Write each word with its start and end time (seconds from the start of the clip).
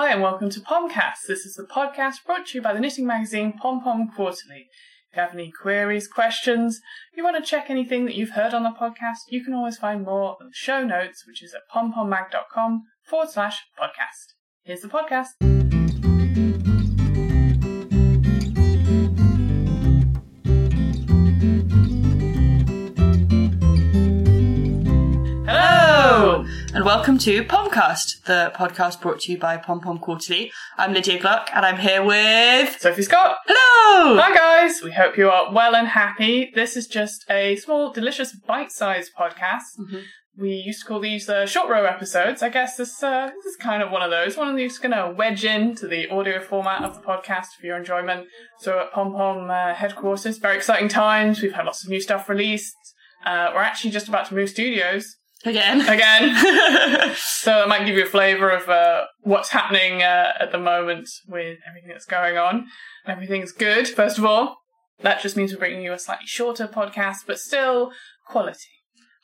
Hi, 0.00 0.12
and 0.12 0.22
welcome 0.22 0.48
to 0.50 0.60
Pomcast. 0.60 1.26
This 1.26 1.44
is 1.44 1.56
the 1.56 1.64
podcast 1.64 2.24
brought 2.24 2.46
to 2.46 2.58
you 2.58 2.62
by 2.62 2.72
the 2.72 2.78
knitting 2.78 3.04
magazine 3.04 3.54
Pom 3.60 3.82
Pom 3.82 4.12
Quarterly. 4.14 4.68
If 5.10 5.16
you 5.16 5.22
have 5.22 5.34
any 5.34 5.50
queries, 5.50 6.06
questions, 6.06 6.80
you 7.16 7.24
want 7.24 7.36
to 7.36 7.42
check 7.42 7.68
anything 7.68 8.04
that 8.04 8.14
you've 8.14 8.30
heard 8.30 8.54
on 8.54 8.62
the 8.62 8.70
podcast, 8.70 9.26
you 9.28 9.42
can 9.42 9.54
always 9.54 9.76
find 9.76 10.04
more 10.04 10.34
at 10.34 10.38
the 10.38 10.50
show 10.52 10.84
notes, 10.84 11.26
which 11.26 11.42
is 11.42 11.52
at 11.52 11.62
pompommag.com 11.74 12.84
forward 13.02 13.30
slash 13.30 13.64
podcast. 13.76 14.34
Here's 14.62 14.82
the 14.82 14.88
podcast. 14.88 15.57
Welcome 26.88 27.18
to 27.18 27.44
Pomcast, 27.44 28.22
the 28.24 28.50
podcast 28.56 29.02
brought 29.02 29.20
to 29.20 29.32
you 29.32 29.36
by 29.36 29.58
Pom 29.58 29.78
Pom 29.78 29.98
Quarterly. 29.98 30.50
I'm 30.78 30.94
Lydia 30.94 31.20
Gluck, 31.20 31.50
and 31.52 31.66
I'm 31.66 31.76
here 31.76 32.02
with. 32.02 32.80
Sophie 32.80 33.02
Scott. 33.02 33.36
Hello! 33.46 34.16
Hi 34.18 34.34
guys, 34.34 34.80
we 34.82 34.90
hope 34.92 35.18
you 35.18 35.28
are 35.28 35.52
well 35.52 35.76
and 35.76 35.86
happy. 35.86 36.50
This 36.54 36.78
is 36.78 36.86
just 36.86 37.26
a 37.28 37.56
small, 37.56 37.92
delicious, 37.92 38.34
bite-sized 38.34 39.10
podcast. 39.14 39.78
Mhm. 39.78 40.04
We 40.38 40.52
used 40.52 40.80
to 40.80 40.86
call 40.86 41.00
these 41.00 41.28
uh, 41.28 41.44
short 41.44 41.68
row 41.68 41.84
episodes. 41.84 42.42
I 42.42 42.48
guess 42.48 42.78
this 42.78 43.02
uh, 43.02 43.26
this 43.36 43.44
is 43.44 43.56
kind 43.56 43.82
of 43.82 43.90
one 43.90 44.00
of 44.00 44.10
those. 44.10 44.38
One 44.38 44.48
of 44.48 44.56
these 44.56 44.78
going 44.78 44.92
to 44.92 45.14
wedge 45.14 45.44
into 45.44 45.86
the 45.86 46.08
audio 46.08 46.40
format 46.40 46.84
of 46.84 46.94
the 46.94 47.02
podcast 47.02 47.48
for 47.60 47.66
your 47.66 47.76
enjoyment. 47.76 48.28
So 48.60 48.78
at 48.78 48.92
Pom 48.92 49.12
Pom 49.12 49.50
uh, 49.50 49.74
headquarters, 49.74 50.38
very 50.38 50.56
exciting 50.56 50.88
times. 50.88 51.42
We've 51.42 51.52
had 51.52 51.66
lots 51.66 51.84
of 51.84 51.90
new 51.90 52.00
stuff 52.00 52.30
released. 52.30 52.76
Uh, 53.26 53.50
we're 53.54 53.60
actually 53.60 53.90
just 53.90 54.08
about 54.08 54.24
to 54.28 54.34
move 54.34 54.48
studios 54.48 55.17
Again. 55.44 55.80
again. 55.88 56.34
so 57.16 57.50
that 57.50 57.68
might 57.68 57.86
give 57.86 57.96
you 57.96 58.04
a 58.04 58.08
flavour 58.08 58.50
of 58.50 58.68
uh, 58.68 59.04
what's 59.20 59.50
happening 59.50 60.02
uh, 60.02 60.32
at 60.40 60.52
the 60.52 60.58
moment 60.58 61.08
with 61.26 61.58
everything 61.68 61.90
that's 61.90 62.06
going 62.06 62.36
on. 62.36 62.66
Everything's 63.06 63.52
good, 63.52 63.88
first 63.88 64.18
of 64.18 64.24
all. 64.24 64.56
That 65.00 65.22
just 65.22 65.36
means 65.36 65.52
we're 65.52 65.60
bringing 65.60 65.82
you 65.82 65.92
a 65.92 65.98
slightly 65.98 66.26
shorter 66.26 66.66
podcast, 66.66 67.18
but 67.26 67.38
still 67.38 67.92
quality. 68.26 68.58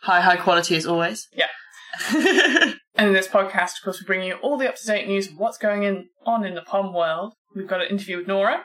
high, 0.03 0.21
high 0.21 0.37
quality 0.37 0.77
as 0.77 0.87
always. 0.87 1.29
Yeah. 1.33 1.49
And 2.97 3.09
in 3.09 3.13
this 3.13 3.27
podcast, 3.27 3.79
of 3.79 3.83
course, 3.83 4.01
we 4.01 4.07
bring 4.07 4.23
you 4.23 4.35
all 4.35 4.57
the 4.57 4.69
up-to-date 4.69 5.09
news 5.09 5.27
of 5.29 5.37
what's 5.37 5.59
going 5.59 5.83
in, 5.83 6.07
on 6.25 6.45
in 6.45 6.55
the 6.55 6.63
POM 6.63 6.95
world. 6.95 7.35
We've 7.55 7.67
got 7.67 7.81
an 7.81 7.89
interview 7.89 8.19
with 8.19 8.29
Norah. 8.29 8.63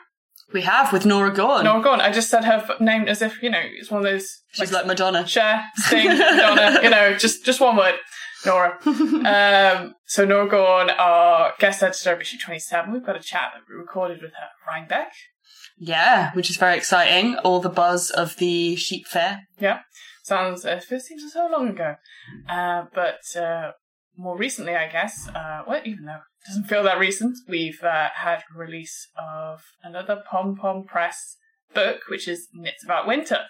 We 0.52 0.62
have 0.62 0.92
with 0.92 1.06
Norah 1.06 1.32
Gaughan. 1.32 1.64
Norah, 1.64 1.82
go 1.82 1.92
on. 1.92 2.00
I 2.00 2.10
just 2.10 2.28
said 2.28 2.44
her 2.44 2.66
name 2.80 3.06
as 3.06 3.22
if, 3.22 3.42
you 3.42 3.50
know, 3.50 3.62
it's 3.62 3.90
one 3.90 4.04
of 4.04 4.10
those... 4.10 4.42
She's 4.52 4.72
like 4.72 4.86
Madonna. 4.86 5.26
Cher, 5.26 5.62
Sting, 5.76 6.08
Madonna, 6.18 6.80
you 6.82 6.90
know, 6.90 7.14
just 7.16 7.44
just 7.44 7.60
one 7.60 7.76
word, 7.76 7.94
Norah. 8.44 8.78
um, 8.86 9.94
so 10.06 10.24
Norah 10.24 10.48
Gaughan, 10.48 10.98
our 10.98 11.52
guest 11.60 11.82
editor 11.82 12.14
of 12.14 12.20
issue 12.20 12.38
27, 12.38 12.92
we've 12.92 13.06
got 13.06 13.16
a 13.16 13.20
chat 13.20 13.52
that 13.54 13.62
we 13.68 13.76
recorded 13.76 14.20
with 14.20 14.32
her, 14.32 14.48
Rhinebeck. 14.68 15.12
Yeah, 15.78 16.32
which 16.34 16.50
is 16.50 16.56
very 16.56 16.76
exciting. 16.76 17.36
All 17.36 17.60
the 17.60 17.68
buzz 17.68 18.10
of 18.10 18.36
the 18.36 18.74
sheep 18.76 19.06
fair. 19.06 19.46
Yeah, 19.58 19.80
sounds, 20.24 20.66
uh, 20.66 20.80
it 20.90 21.02
seems 21.02 21.32
so 21.32 21.48
long 21.50 21.68
ago. 21.68 21.94
Uh, 22.48 22.84
but 22.92 23.20
uh, 23.40 23.72
more 24.16 24.36
recently, 24.36 24.74
I 24.74 24.88
guess, 24.90 25.28
uh, 25.28 25.62
well, 25.66 25.80
even 25.84 26.06
though 26.06 26.20
doesn't 26.46 26.64
feel 26.64 26.82
that 26.84 26.98
recent, 26.98 27.36
we've 27.48 27.82
uh, 27.82 28.08
had 28.14 28.42
a 28.54 28.58
release 28.58 29.08
of 29.18 29.62
another 29.82 30.22
Pom 30.30 30.56
Pom 30.56 30.84
Press 30.84 31.36
book, 31.74 32.00
which 32.08 32.26
is 32.26 32.48
Knits 32.54 32.84
About 32.84 33.06
Winter. 33.06 33.40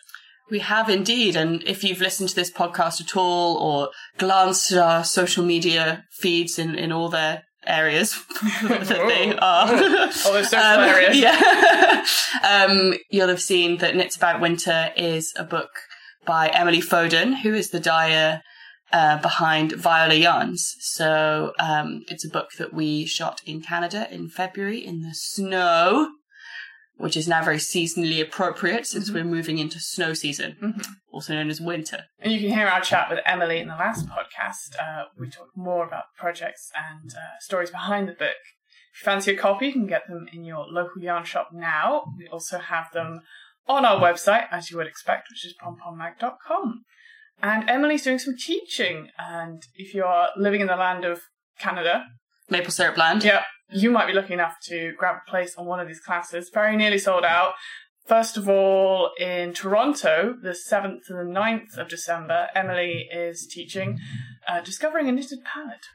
We 0.50 0.58
have 0.58 0.88
indeed, 0.90 1.36
and 1.36 1.62
if 1.64 1.84
you've 1.84 2.00
listened 2.00 2.30
to 2.30 2.34
this 2.34 2.50
podcast 2.50 3.00
at 3.00 3.16
all 3.16 3.56
or 3.56 3.90
glanced 4.18 4.72
at 4.72 4.78
our 4.78 5.04
social 5.04 5.44
media 5.44 6.04
feeds 6.10 6.58
in, 6.58 6.74
in 6.74 6.90
all 6.90 7.08
their 7.08 7.44
areas 7.66 8.16
that 8.62 8.88
they 8.88 9.36
are. 9.36 9.68
All 10.26 10.32
those 10.32 10.48
social 10.50 10.58
Um, 10.58 10.80
areas. 10.80 11.16
Yeah. 11.16 12.04
um, 12.66 12.94
you'll 13.10 13.28
have 13.28 13.40
seen 13.42 13.76
that 13.78 13.94
Knits 13.94 14.16
About 14.16 14.40
Winter 14.40 14.92
is 14.96 15.32
a 15.36 15.44
book 15.44 15.68
by 16.26 16.48
Emily 16.48 16.80
Foden, 16.80 17.42
who 17.42 17.52
is 17.54 17.70
the 17.70 17.78
dyer 17.78 18.42
uh, 18.92 19.18
behind 19.20 19.72
Viola 19.72 20.14
Yarns. 20.14 20.74
So 20.80 21.52
um, 21.58 22.02
it's 22.08 22.24
a 22.24 22.28
book 22.30 22.50
that 22.58 22.72
we 22.74 23.06
shot 23.06 23.40
in 23.46 23.62
Canada 23.62 24.08
in 24.10 24.28
February 24.28 24.84
in 24.84 25.02
the 25.02 25.14
snow, 25.14 26.10
which 26.96 27.16
is 27.16 27.26
now 27.28 27.42
very 27.42 27.56
seasonally 27.58 28.20
appropriate 28.20 28.86
since 28.86 29.10
we're 29.10 29.24
moving 29.24 29.58
into 29.58 29.78
snow 29.80 30.12
season, 30.12 30.56
Mhm. 30.62 30.84
also 31.12 31.34
known 31.34 31.48
as 31.50 31.60
winter. 31.60 32.04
And 32.18 32.32
you 32.32 32.40
can 32.40 32.50
hear 32.50 32.66
our 32.66 32.80
chat 32.80 33.08
with 33.08 33.20
Emily 33.24 33.58
in 33.58 33.68
the 33.68 33.76
last 33.76 34.06
podcast. 34.06 34.78
Uh, 34.78 35.04
we 35.18 35.30
talk 35.30 35.48
more 35.56 35.86
about 35.86 36.04
projects 36.18 36.70
and 36.74 37.10
uh, 37.14 37.38
stories 37.40 37.70
behind 37.70 38.08
the 38.08 38.12
book. 38.12 38.36
If 38.92 39.00
you 39.00 39.04
fancy 39.04 39.32
a 39.32 39.36
copy, 39.36 39.66
you 39.68 39.72
can 39.72 39.86
get 39.86 40.08
them 40.08 40.26
in 40.32 40.44
your 40.44 40.66
local 40.66 41.00
yarn 41.00 41.24
shop 41.24 41.50
now. 41.52 42.04
We 42.18 42.26
also 42.28 42.58
have 42.58 42.90
them 42.92 43.20
on 43.68 43.84
our 43.84 44.00
website, 44.00 44.48
as 44.50 44.70
you 44.70 44.76
would 44.78 44.88
expect, 44.88 45.28
which 45.30 45.46
is 45.46 45.54
pompommag.com. 45.62 46.82
And 47.42 47.68
Emily's 47.68 48.02
doing 48.02 48.18
some 48.18 48.36
teaching. 48.36 49.08
And 49.18 49.62
if 49.74 49.94
you 49.94 50.04
are 50.04 50.28
living 50.36 50.60
in 50.60 50.66
the 50.66 50.76
land 50.76 51.04
of 51.04 51.22
Canada, 51.58 52.04
Maple 52.48 52.70
syrup 52.70 52.96
land. 52.96 53.22
yeah, 53.22 53.44
you 53.72 53.90
might 53.90 54.06
be 54.06 54.12
lucky 54.12 54.34
enough 54.34 54.56
to 54.64 54.92
grab 54.98 55.16
a 55.26 55.30
place 55.30 55.54
on 55.56 55.66
one 55.66 55.80
of 55.80 55.86
these 55.86 56.00
classes. 56.00 56.50
Very 56.52 56.76
nearly 56.76 56.98
sold 56.98 57.24
out. 57.24 57.54
First 58.06 58.36
of 58.36 58.48
all, 58.48 59.10
in 59.20 59.52
Toronto, 59.52 60.34
the 60.42 60.48
7th 60.50 61.08
and 61.08 61.18
the 61.18 61.40
9th 61.40 61.78
of 61.78 61.88
December, 61.88 62.48
Emily 62.56 63.06
is 63.12 63.46
teaching 63.46 63.98
uh, 64.48 64.60
Discovering 64.62 65.08
a 65.08 65.12
Knitted 65.12 65.44
Palette. 65.44 65.86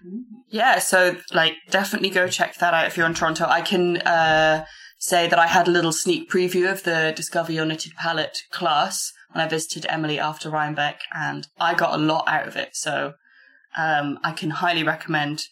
Yeah, 0.49 0.79
so 0.79 1.17
like 1.33 1.55
definitely 1.69 2.09
go 2.09 2.29
check 2.29 2.55
that 2.59 2.73
out 2.73 2.85
if 2.85 2.95
you're 2.95 3.07
in 3.07 3.15
Toronto. 3.15 3.45
I 3.47 3.61
can 3.61 3.97
uh, 3.97 4.65
say 4.97 5.27
that 5.27 5.39
I 5.39 5.47
had 5.47 5.67
a 5.67 5.71
little 5.71 5.91
sneak 5.91 6.29
preview 6.29 6.71
of 6.71 6.83
the 6.83 7.11
Discover 7.13 7.51
Your 7.51 7.65
Knitted 7.65 7.93
Palette 7.95 8.37
class 8.49 9.11
when 9.31 9.43
I 9.43 9.47
visited 9.47 9.85
Emily 9.89 10.19
after 10.19 10.49
Rhinebeck, 10.49 11.01
and 11.13 11.47
I 11.59 11.73
got 11.73 11.93
a 11.93 12.01
lot 12.01 12.27
out 12.27 12.47
of 12.47 12.55
it. 12.55 12.75
So 12.75 13.13
um, 13.77 14.19
I 14.23 14.31
can 14.31 14.49
highly 14.51 14.83
recommend 14.83 15.47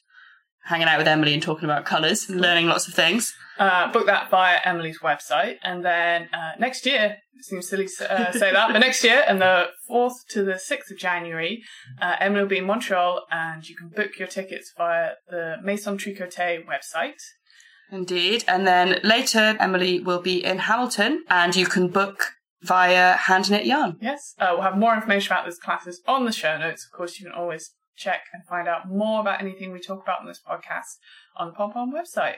hanging 0.66 0.88
out 0.88 0.98
with 0.98 1.08
Emily 1.08 1.34
and 1.34 1.44
talking 1.44 1.66
about 1.66 1.86
colours 1.86 2.30
and 2.30 2.40
learning 2.40 2.68
lots 2.68 2.88
of 2.88 2.94
things. 2.94 3.34
Uh, 3.60 3.92
book 3.92 4.06
that 4.06 4.32
via 4.32 4.60
Emily's 4.64 5.00
website. 5.00 5.58
And 5.62 5.84
then 5.84 6.30
uh, 6.34 6.54
next 6.58 6.86
year, 6.86 7.18
it 7.36 7.46
seems 7.46 7.68
silly 7.68 7.88
to 7.98 8.12
uh, 8.12 8.32
say 8.32 8.52
that, 8.52 8.72
but 8.72 8.80
next 8.80 9.04
year, 9.04 9.24
and 9.28 9.42
the 9.42 9.68
4th 9.90 10.14
to 10.30 10.44
the 10.44 10.54
6th 10.54 10.92
of 10.92 10.98
January, 10.98 11.62
uh, 12.02 12.16
Emily 12.20 12.42
will 12.42 12.50
be 12.50 12.58
in 12.60 12.66
Montreal, 12.66 13.26
and 13.30 13.68
you 13.68 13.76
can 13.76 13.90
book 13.90 14.18
your 14.18 14.28
tickets 14.28 14.72
via 14.78 15.12
the 15.30 15.58
Maison 15.62 15.98
Tricoté 15.98 16.64
website. 16.66 17.22
Indeed. 17.92 18.44
And 18.48 18.66
then 18.66 19.00
later, 19.04 19.56
Emily 19.60 20.00
will 20.00 20.22
be 20.22 20.44
in 20.44 20.60
Hamilton, 20.60 21.24
and 21.30 21.56
you 21.56 21.66
can 21.66 21.90
book 21.90 22.32
via 22.64 23.14
Hand 23.18 23.50
Knit 23.50 23.66
Yarn. 23.66 23.98
Yes, 24.02 24.34
uh, 24.40 24.50
we'll 24.54 24.62
have 24.62 24.78
more 24.78 24.94
information 24.94 25.32
about 25.34 25.46
those 25.46 25.60
classes 25.60 26.02
on 26.08 26.26
the 26.26 26.32
show 26.32 26.58
notes. 26.58 26.86
Of 26.86 26.98
course, 26.98 27.20
you 27.20 27.26
can 27.26 27.34
always 27.34 27.72
check 27.96 28.22
and 28.34 28.44
find 28.46 28.68
out 28.68 28.90
more 28.90 29.22
about 29.22 29.42
anything 29.42 29.72
we 29.72 29.80
talk 29.80 30.02
about 30.04 30.22
on 30.22 30.28
this 30.28 30.42
podcast 30.48 30.98
on 31.36 31.48
the 31.48 31.54
Pom 31.54 31.72
Pom 31.72 31.94
website. 31.94 32.36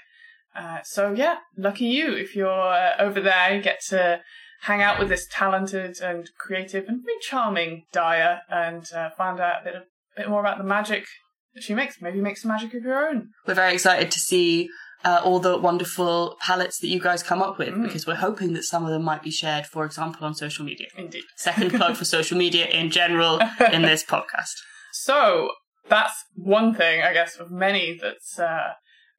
Uh, 0.55 0.79
so 0.83 1.11
yeah, 1.11 1.37
lucky 1.57 1.85
you 1.85 2.13
if 2.13 2.35
you're 2.35 2.49
uh, 2.49 2.93
over 2.99 3.19
there. 3.21 3.55
You 3.55 3.61
get 3.61 3.81
to 3.89 4.21
hang 4.61 4.81
out 4.81 4.99
with 4.99 5.09
this 5.09 5.27
talented 5.29 5.99
and 6.01 6.29
creative 6.37 6.87
and 6.87 7.03
very 7.03 7.17
charming 7.21 7.83
dyer 7.91 8.39
and 8.49 8.85
uh, 8.95 9.09
find 9.17 9.39
out 9.39 9.61
a 9.61 9.65
bit, 9.65 9.75
of, 9.75 9.83
bit 10.15 10.29
more 10.29 10.39
about 10.39 10.57
the 10.57 10.63
magic 10.63 11.05
that 11.53 11.63
she 11.63 11.73
makes. 11.73 12.01
Maybe 12.01 12.21
make 12.21 12.37
some 12.37 12.51
magic 12.51 12.73
of 12.73 12.83
your 12.83 13.07
own. 13.07 13.29
We're 13.45 13.53
very 13.53 13.73
excited 13.73 14.11
to 14.11 14.19
see 14.19 14.69
uh, 15.05 15.21
all 15.23 15.39
the 15.39 15.55
wonderful 15.57 16.35
palettes 16.41 16.79
that 16.79 16.87
you 16.87 16.99
guys 16.99 17.21
come 17.31 17.41
up 17.47 17.57
with 17.59 17.69
Mm. 17.75 17.83
because 17.83 18.05
we're 18.07 18.15
hoping 18.29 18.53
that 18.53 18.63
some 18.63 18.83
of 18.85 18.91
them 18.91 19.03
might 19.03 19.23
be 19.23 19.31
shared, 19.31 19.65
for 19.67 19.85
example, 19.85 20.25
on 20.27 20.33
social 20.35 20.65
media. 20.65 20.87
Indeed. 20.97 21.23
Second 21.37 21.71
plug 21.71 21.95
for 21.95 22.05
social 22.05 22.37
media 22.37 22.65
in 22.79 22.89
general 22.89 23.39
in 23.71 23.81
this 23.83 24.03
podcast. 24.13 24.55
So 24.93 25.49
that's 25.87 26.15
one 26.35 26.73
thing, 26.73 27.01
I 27.01 27.13
guess, 27.13 27.35
of 27.37 27.51
many 27.51 27.97
that's 28.01 28.39
uh, 28.39 28.69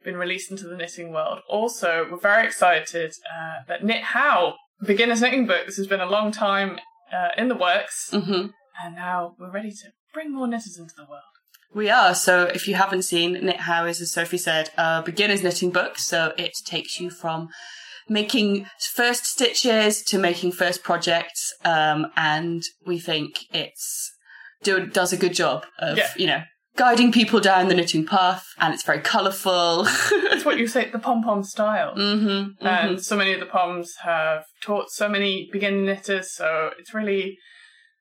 been 0.05 0.17
released 0.17 0.51
into 0.51 0.67
the 0.67 0.77
knitting 0.77 1.12
world. 1.12 1.38
Also, 1.49 2.06
we're 2.11 2.19
very 2.19 2.44
excited 2.47 3.12
uh, 3.35 3.62
that 3.69 3.85
Knit 3.85 4.03
How, 4.03 4.55
beginner's 4.85 5.21
knitting 5.21 5.47
book, 5.47 5.67
this 5.67 5.77
has 5.77 5.87
been 5.87 6.00
a 6.00 6.06
long 6.19 6.32
time 6.32 6.79
uh, 7.12 7.29
in 7.39 7.49
the 7.49 7.55
works, 7.55 8.11
hmm 8.12 8.47
and 8.85 8.94
now 8.94 9.35
we're 9.39 9.50
ready 9.50 9.71
to 9.71 9.87
bring 10.12 10.35
more 10.35 10.47
knitters 10.47 10.77
into 10.79 10.93
the 10.97 11.05
world. 11.09 11.23
We 11.76 11.90
are. 11.90 12.14
So 12.14 12.44
if 12.44 12.67
you 12.67 12.75
haven't 12.75 13.02
seen 13.02 13.34
Knit 13.34 13.61
How 13.61 13.84
is, 13.84 14.00
as 14.00 14.11
Sophie 14.11 14.38
said, 14.38 14.70
a 14.78 15.02
beginner's 15.05 15.43
knitting 15.43 15.70
book. 15.70 15.99
So 15.99 16.32
it 16.38 16.52
takes 16.64 16.99
you 16.99 17.11
from 17.11 17.50
making 18.08 18.67
first 18.94 19.26
stitches 19.26 20.02
to 20.05 20.19
making 20.19 20.52
first 20.52 20.82
projects. 20.82 21.52
Um, 21.67 22.06
and 22.17 22.62
we 22.87 22.99
think 22.99 23.40
it's 23.52 24.11
do, 24.62 24.87
does 24.87 25.12
a 25.12 25.19
good 25.19 25.34
job 25.34 25.67
of, 25.78 25.99
Yeah. 25.99 26.08
you 26.17 26.26
know, 26.26 26.43
guiding 26.76 27.12
people 27.12 27.40
down 27.40 27.69
the 27.69 27.75
knitting 27.75 28.06
path. 28.06 28.46
And 28.58 28.72
it's 28.72 28.82
very 28.84 29.00
colourful. 29.00 29.87
It's 30.37 30.44
what 30.46 30.58
you 30.58 30.67
say, 30.67 30.88
the 30.90 30.99
pom 30.99 31.22
pom 31.22 31.43
style. 31.43 31.94
mm-hmm, 31.94 32.67
And 32.67 33.02
so 33.02 33.17
many 33.17 33.32
of 33.34 33.40
the 33.40 33.46
poms 33.46 33.94
have 34.02 34.44
taught 34.62 34.90
so 34.90 35.08
many 35.11 35.49
beginner 35.52 35.82
knitters, 35.82 36.32
so 36.34 36.70
it's 36.79 36.93
really 36.94 37.37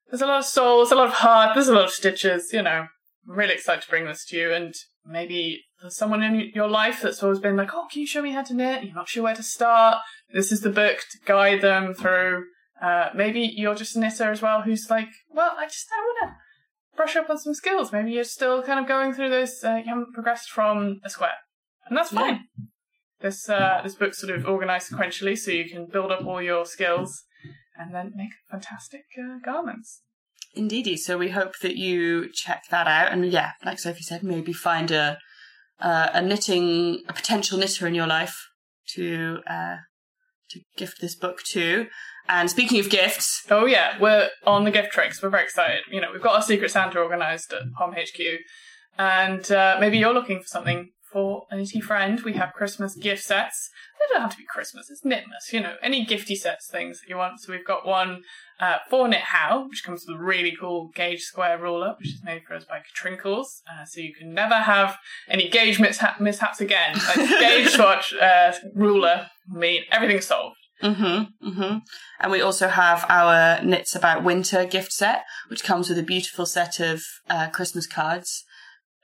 there's 0.10 0.21
a 0.21 0.28
lot 0.28 0.39
of 0.39 0.45
soul, 0.45 0.78
there's 0.78 0.92
a 0.92 0.95
lot 0.95 1.07
of 1.07 1.13
heart, 1.13 1.56
there's 1.56 1.68
a 1.68 1.74
lot 1.74 1.86
of 1.86 1.92
stitches, 1.92 2.51
you 2.54 2.62
know. 2.62 2.88
I'm 3.27 3.38
really 3.38 3.54
excited 3.54 3.83
to 3.83 3.89
bring 3.89 4.06
this 4.06 4.25
to 4.25 4.38
you 4.38 4.54
and 4.54 4.74
maybe 5.06 5.63
there's 5.81 5.98
someone 5.98 6.24
in 6.24 6.51
your 6.54 6.68
life 6.68 7.01
that's 7.01 7.22
always 7.22 7.39
been 7.39 7.57
like, 7.57 7.74
oh, 7.74 7.88
can 7.92 8.01
you 8.01 8.07
show 8.07 8.22
me 8.22 8.31
how 8.31 8.44
to 8.44 8.54
knit? 8.54 8.83
You're 8.83 8.95
not 8.95 9.10
sure 9.10 9.24
where 9.24 9.36
to 9.36 9.44
start. 9.44 9.98
This 10.33 10.51
is 10.51 10.62
the 10.62 10.69
book 10.69 11.00
to 11.12 11.18
guide 11.25 11.62
them 11.62 11.94
through. 11.94 12.45
Uh, 12.81 13.10
maybe 13.16 13.42
you're 13.42 13.75
just 13.75 13.95
a 13.95 14.00
knitter 14.00 14.31
as 14.31 14.42
well 14.42 14.62
who's 14.62 14.89
like, 14.89 15.10
well, 15.30 15.56
I 15.57 15.66
just 15.66 15.88
I 15.92 16.01
want 16.01 16.31
to 16.31 16.36
brush 16.95 17.16
up 17.16 17.30
on 17.30 17.38
some 17.38 17.54
skills. 17.54 17.92
Maybe 17.92 18.12
you're 18.12 18.24
still 18.24 18.63
kind 18.63 18.80
of 18.80 18.88
going 18.88 19.13
through 19.13 19.30
this. 19.30 19.63
Uh, 19.63 19.75
you 19.75 19.89
haven't 19.89 20.13
progressed 20.13 20.50
from 20.50 21.00
a 21.04 21.10
square, 21.10 21.38
and 21.88 21.98
that's 21.98 22.12
fine. 22.12 22.33
Yeah. 22.57 22.66
This 23.21 23.50
uh, 23.50 23.81
this 23.83 23.95
book's 23.95 24.19
sort 24.19 24.36
of 24.36 24.45
organized 24.45 24.92
sequentially, 24.92 25.38
so 25.38 25.51
you 25.51 25.69
can 25.69 25.88
build 25.92 26.12
up 26.12 26.25
all 26.25 26.42
your 26.42 26.66
skills 26.66 27.24
and 27.78 27.94
then 27.94 28.12
make 28.16 28.31
fantastic 28.51 29.06
uh, 29.18 29.38
garments. 29.44 30.01
Indeedy. 30.56 30.98
So 30.98 31.18
we 31.18 31.30
hope 31.30 31.54
that 31.62 31.75
you 31.75 32.30
check 32.34 32.63
that 32.72 32.88
out, 32.88 33.12
and 33.12 33.25
yeah, 33.31 33.52
like 33.66 33.80
Sophie 33.80 34.04
said, 34.04 34.24
maybe 34.24 34.54
find 34.54 34.92
a 34.92 35.18
uh, 35.80 36.10
a 36.13 36.22
knitting, 36.22 37.04
a 37.07 37.13
potential 37.13 37.57
knitter 37.57 37.88
in 37.88 37.96
your 37.96 38.07
life 38.07 38.36
to 38.96 39.40
uh, 39.48 39.78
to 40.50 40.60
gift 40.78 41.02
this 41.02 41.16
book 41.16 41.42
to. 41.52 41.88
And 42.28 42.50
speaking 42.50 42.80
of 42.80 42.90
gifts, 42.90 43.46
oh 43.52 43.66
yeah, 43.66 43.98
we're 44.00 44.30
on 44.46 44.63
the 44.63 44.72
gift 44.72 44.92
tricks. 44.92 45.22
We're 45.22 45.30
very 45.30 45.44
excited. 45.44 45.81
You 45.92 46.02
know, 46.02 46.07
we've 46.12 46.22
got 46.22 46.36
our 46.36 46.42
Secret 46.42 46.72
Santa 46.72 47.00
organised 47.00 47.54
at 47.54 47.62
Pom 47.78 47.94
HQ, 47.94 48.19
and 48.98 49.52
uh, 49.52 49.78
maybe 49.80 49.98
you're 49.98 50.13
looking 50.13 50.40
for 50.40 50.48
something 50.48 50.90
for 51.16 51.46
a 51.50 51.56
nitty 51.56 51.82
friend. 51.82 52.20
We 52.26 52.34
have 52.34 52.52
Christmas 52.52 52.94
gift 52.94 53.24
sets. 53.24 53.70
They 53.98 54.14
don't 54.14 54.24
have 54.24 54.32
to 54.32 54.38
be 54.38 54.44
Christmas. 54.44 54.90
It's 54.90 55.02
Knitmas. 55.02 55.54
You 55.54 55.62
know, 55.62 55.76
any 55.82 56.06
gifty 56.06 56.36
sets 56.36 56.68
things 56.68 57.00
that 57.00 57.08
you 57.08 57.16
want. 57.16 57.40
So 57.40 57.54
we've 57.54 57.66
got 57.66 57.88
one 57.88 58.24
uh, 58.60 58.80
for 58.90 59.08
Knit 59.08 59.22
How, 59.22 59.66
which 59.70 59.86
comes 59.86 60.04
with 60.06 60.18
a 60.18 60.20
really 60.22 60.54
cool 60.60 60.92
gauge 60.94 61.22
square 61.22 61.58
ruler, 61.58 61.96
which 61.98 62.16
is 62.16 62.24
made 62.26 62.44
for 62.44 62.54
us 62.54 62.66
by 62.66 62.82
Trinkles. 63.02 63.62
Uh, 63.66 63.86
so 63.86 64.02
you 64.02 64.14
can 64.14 64.34
never 64.34 64.56
have 64.56 64.98
any 65.30 65.48
gauge 65.48 65.80
mishap- 65.80 66.20
mishaps 66.20 66.60
again. 66.60 66.98
Like 67.08 67.30
gauge 67.40 67.70
swatch 67.70 68.14
uh, 68.14 68.52
ruler 68.74 69.28
mean 69.48 69.84
everything's 69.94 70.26
solved. 70.26 70.58
Mm-hmm, 70.84 71.48
mm-hmm. 71.48 71.78
And 72.20 72.32
we 72.34 72.42
also 72.42 72.68
have 72.68 73.06
our 73.08 73.64
Knits 73.64 73.96
About 73.96 74.26
Winter 74.26 74.66
gift 74.66 74.92
set, 74.92 75.24
which 75.48 75.64
comes 75.64 75.88
with 75.88 75.98
a 75.98 76.04
beautiful 76.04 76.46
set 76.46 76.82
of 76.82 77.02
uh, 77.30 77.48
Christmas 77.52 77.88
cards 77.88 78.44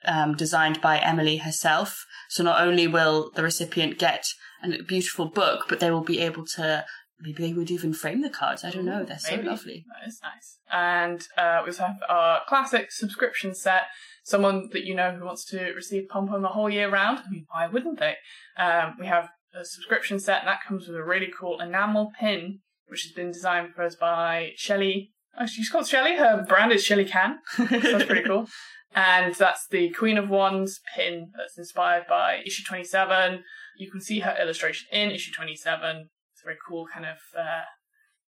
um, 0.06 0.36
designed 0.36 0.81
by 0.81 1.00
Emily 1.00 1.38
herself. 1.38 2.06
So 2.30 2.44
not 2.44 2.62
only 2.62 2.88
will 2.88 3.31
the 3.36 3.44
recipient 3.44 4.00
get 4.00 4.27
a 4.63 4.83
beautiful 4.83 5.25
book, 5.25 5.65
but 5.68 5.80
they 5.80 5.92
will 5.92 6.03
be 6.03 6.19
able 6.19 6.45
to 6.56 6.86
maybe 7.19 7.44
they 7.48 7.53
would 7.53 7.71
even 7.71 7.94
frame 7.94 8.21
the 8.21 8.30
cards. 8.30 8.63
I 8.63 8.71
don't 8.71 8.86
know. 8.86 9.03
They're 9.03 9.19
maybe. 9.30 9.44
so 9.44 9.50
lovely. 9.50 9.86
That 9.88 10.07
is 10.07 10.19
nice. 10.21 10.57
And 10.71 11.27
uh, 11.38 11.62
we 11.63 11.69
also 11.69 11.83
have 11.83 12.00
our 12.09 12.42
classic 12.48 12.92
subscription 12.92 13.53
set. 13.53 13.83
Someone 14.24 14.69
that 14.74 14.86
you 14.86 14.95
know 14.95 15.12
who 15.12 15.25
wants 15.25 15.45
to 15.45 15.71
receive 15.74 16.07
pom 16.09 16.27
pom 16.27 16.42
the 16.42 16.50
whole 16.50 16.69
year 16.69 16.89
round. 16.89 17.19
I 17.19 17.30
mean, 17.30 17.45
why 17.50 17.68
wouldn't 17.68 18.00
they? 18.00 18.15
Um, 18.57 18.95
we 19.00 19.07
have 19.07 19.30
a 19.53 19.65
subscription 19.65 20.19
set, 20.19 20.39
and 20.39 20.48
that 20.48 20.63
comes 20.68 20.88
with 20.88 20.95
a 20.95 21.03
really 21.03 21.31
cool 21.38 21.59
enamel 21.59 22.12
pin, 22.19 22.59
which 22.88 23.03
has 23.03 23.12
been 23.12 23.31
designed 23.31 23.74
for 23.75 23.83
us 23.83 23.95
by 23.95 24.51
Shelley. 24.56 25.12
Oh, 25.39 25.45
she's 25.45 25.69
called 25.69 25.88
Shelley. 25.88 26.18
Her 26.18 26.45
brand 26.48 26.71
is 26.71 26.83
Shelley 26.83 27.06
Can. 27.06 27.39
so 27.56 27.65
that's 27.65 28.06
pretty 28.06 28.24
cool. 28.24 28.48
And 28.93 29.33
that's 29.35 29.67
the 29.67 29.89
Queen 29.91 30.17
of 30.17 30.29
Wands 30.29 30.81
pin 30.95 31.31
that's 31.38 31.57
inspired 31.57 32.05
by 32.09 32.41
issue 32.45 32.63
27. 32.67 33.43
You 33.77 33.89
can 33.89 34.01
see 34.01 34.19
her 34.19 34.35
illustration 34.39 34.88
in 34.91 35.11
issue 35.11 35.31
27. 35.33 36.09
It's 36.33 36.41
a 36.43 36.45
very 36.45 36.57
cool 36.67 36.88
kind 36.93 37.05
of 37.05 37.17
uh, 37.38 37.61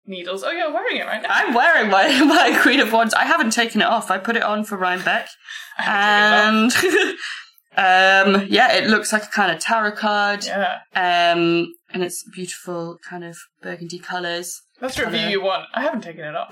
needles. 0.06 0.44
Oh, 0.44 0.50
you're 0.50 0.72
wearing 0.72 0.98
it 0.98 1.06
right 1.06 1.22
now. 1.22 1.28
I'm 1.30 1.52
wearing 1.52 1.90
my, 1.90 2.22
my 2.24 2.58
Queen 2.62 2.80
of 2.80 2.92
Wands. 2.92 3.14
I 3.14 3.24
haven't 3.24 3.52
taken 3.52 3.80
it 3.80 3.86
off. 3.86 4.10
I 4.10 4.18
put 4.18 4.36
it 4.36 4.42
on 4.42 4.64
for 4.64 4.76
Rhinebeck. 4.76 5.28
and 5.84 6.72
um, 7.76 8.46
yeah, 8.48 8.72
it 8.72 8.88
looks 8.88 9.12
like 9.12 9.24
a 9.24 9.28
kind 9.28 9.50
of 9.50 9.58
tarot 9.58 9.92
card. 9.92 10.44
Yeah. 10.46 10.78
Um, 10.94 11.74
and 11.90 12.04
it's 12.04 12.24
beautiful 12.32 12.98
kind 13.08 13.24
of 13.24 13.36
burgundy 13.60 13.98
colours. 13.98 14.62
That's 14.80 14.96
the 14.96 15.06
review 15.06 15.28
you 15.28 15.42
want. 15.42 15.66
I 15.74 15.82
haven't 15.82 16.02
taken 16.02 16.24
it 16.24 16.34
off. 16.34 16.48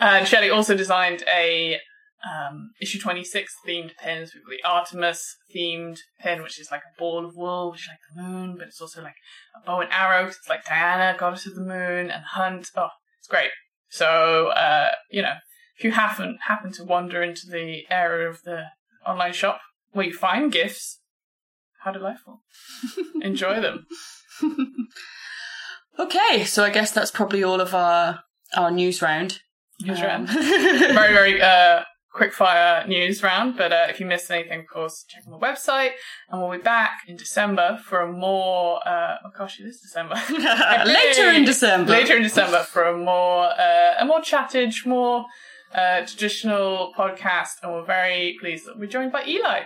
and 0.00 0.26
Shelley 0.26 0.50
also 0.50 0.76
designed 0.76 1.24
a 1.28 1.78
um, 2.26 2.70
issue 2.80 2.98
26 2.98 3.54
themed 3.66 3.96
pins. 3.96 4.32
We've 4.34 4.44
got 4.44 4.50
the 4.50 4.68
Artemis 4.68 5.36
themed 5.54 5.98
pin, 6.20 6.42
which 6.42 6.58
is 6.60 6.70
like 6.70 6.82
a 6.82 6.98
ball 6.98 7.24
of 7.24 7.36
wool, 7.36 7.70
which 7.70 7.82
is 7.82 7.88
like 7.88 7.98
the 8.14 8.22
moon, 8.22 8.56
but 8.58 8.68
it's 8.68 8.80
also 8.80 9.02
like 9.02 9.16
a 9.56 9.64
bow 9.64 9.80
and 9.80 9.92
arrow. 9.92 10.26
It's 10.26 10.48
like 10.48 10.64
Diana, 10.64 11.16
goddess 11.18 11.46
of 11.46 11.54
the 11.54 11.60
moon, 11.60 12.10
and 12.10 12.24
Hunt. 12.24 12.70
Oh, 12.76 12.88
it's 13.18 13.28
great. 13.28 13.50
So, 13.88 14.48
uh, 14.48 14.90
you 15.10 15.22
know, 15.22 15.34
if 15.76 15.84
you 15.84 15.92
happen 15.92 16.38
happen 16.46 16.72
to 16.72 16.84
wander 16.84 17.22
into 17.22 17.46
the 17.46 17.82
area 17.90 18.28
of 18.28 18.42
the 18.42 18.64
online 19.06 19.32
shop 19.32 19.60
where 19.92 20.06
you 20.06 20.12
find 20.12 20.50
gifts, 20.52 21.00
how 21.84 21.92
delightful! 21.92 22.42
Enjoy 23.22 23.60
them. 23.60 23.86
okay, 25.98 26.44
so 26.44 26.64
I 26.64 26.70
guess 26.70 26.90
that's 26.90 27.12
probably 27.12 27.44
all 27.44 27.60
of 27.60 27.74
our 27.74 28.20
our 28.56 28.70
news 28.70 29.00
round. 29.00 29.40
News 29.80 30.00
um, 30.00 30.04
round. 30.04 30.28
very, 30.28 31.12
very 31.12 31.40
uh, 31.40 31.84
quick 32.12 32.32
fire 32.32 32.86
news 32.86 33.22
round. 33.22 33.56
But 33.56 33.72
uh, 33.72 33.86
if 33.88 34.00
you 34.00 34.06
missed 34.06 34.30
anything, 34.30 34.60
of 34.60 34.66
course, 34.66 35.04
check 35.08 35.22
on 35.26 35.32
the 35.32 35.38
website. 35.38 35.92
And 36.28 36.40
we'll 36.40 36.52
be 36.52 36.62
back 36.62 37.02
in 37.06 37.16
December 37.16 37.78
for 37.84 38.00
a 38.00 38.12
more, 38.12 38.80
uh, 38.86 39.16
oh 39.24 39.30
gosh, 39.36 39.60
it 39.60 39.64
is 39.64 39.80
December. 39.80 40.14
later 40.86 41.30
in 41.30 41.44
December. 41.44 41.92
Later 41.92 42.16
in 42.16 42.22
December 42.22 42.62
for 42.62 42.84
a 42.84 42.96
more, 42.96 43.46
uh, 43.46 43.94
a 43.98 44.04
more 44.04 44.20
chattage, 44.20 44.84
more 44.86 45.26
uh, 45.74 46.04
traditional 46.06 46.92
podcast. 46.96 47.54
And 47.62 47.72
we're 47.72 47.84
very 47.84 48.36
pleased 48.40 48.66
that 48.66 48.78
we're 48.78 48.86
joined 48.86 49.12
by 49.12 49.24
Eli. 49.26 49.62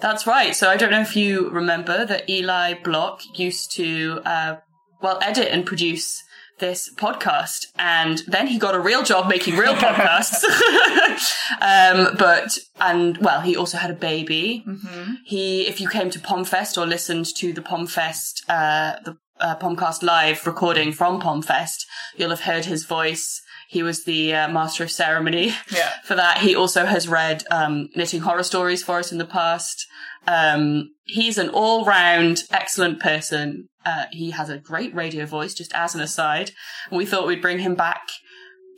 That's 0.00 0.26
right. 0.26 0.54
So 0.54 0.70
I 0.70 0.76
don't 0.76 0.90
know 0.90 1.02
if 1.02 1.16
you 1.16 1.50
remember 1.50 2.04
that 2.06 2.28
Eli 2.28 2.74
Block 2.74 3.20
used 3.38 3.72
to, 3.72 4.20
uh, 4.24 4.56
well, 5.02 5.18
edit 5.22 5.48
and 5.50 5.66
produce 5.66 6.22
this 6.60 6.92
podcast 6.94 7.66
and 7.78 8.22
then 8.26 8.46
he 8.46 8.58
got 8.58 8.74
a 8.74 8.80
real 8.80 9.02
job 9.02 9.28
making 9.28 9.56
real 9.56 9.74
podcasts 9.74 10.44
um, 11.60 12.16
but 12.16 12.58
and 12.80 13.18
well 13.18 13.40
he 13.40 13.56
also 13.56 13.78
had 13.78 13.90
a 13.90 13.94
baby 13.94 14.64
mm-hmm. 14.66 15.14
he 15.24 15.66
if 15.66 15.80
you 15.80 15.88
came 15.88 16.10
to 16.10 16.18
pomfest 16.18 16.80
or 16.80 16.86
listened 16.86 17.26
to 17.26 17.52
the 17.52 17.62
pomfest 17.62 18.42
uh, 18.48 18.96
the 19.04 19.16
uh, 19.40 19.56
pomcast 19.56 20.02
live 20.02 20.46
recording 20.46 20.92
from 20.92 21.20
pomfest 21.20 21.86
you'll 22.16 22.30
have 22.30 22.40
heard 22.40 22.66
his 22.66 22.84
voice 22.84 23.42
he 23.68 23.82
was 23.82 24.04
the 24.04 24.34
uh, 24.34 24.48
master 24.48 24.84
of 24.84 24.90
ceremony 24.90 25.54
yeah. 25.70 25.92
for 26.04 26.14
that 26.14 26.38
he 26.38 26.54
also 26.54 26.84
has 26.84 27.08
read 27.08 27.42
um, 27.50 27.88
knitting 27.96 28.20
horror 28.20 28.42
stories 28.42 28.82
for 28.82 28.98
us 28.98 29.10
in 29.10 29.18
the 29.18 29.24
past 29.24 29.86
um, 30.26 30.90
he's 31.04 31.38
an 31.38 31.48
all-round 31.48 32.44
excellent 32.50 33.00
person. 33.00 33.68
Uh, 33.84 34.04
he 34.10 34.30
has 34.30 34.50
a 34.50 34.58
great 34.58 34.94
radio 34.94 35.24
voice, 35.26 35.54
just 35.54 35.72
as 35.74 35.94
an 35.94 36.00
aside. 36.00 36.52
We 36.90 37.06
thought 37.06 37.26
we'd 37.26 37.42
bring 37.42 37.60
him 37.60 37.74
back 37.74 38.02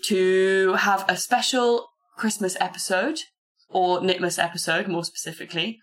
to 0.05 0.75
have 0.75 1.05
a 1.09 1.17
special 1.17 1.89
Christmas 2.17 2.57
episode, 2.61 3.19
or 3.69 4.01
Knitmas 4.01 4.43
episode, 4.43 4.87
more 4.87 5.05
specifically. 5.05 5.81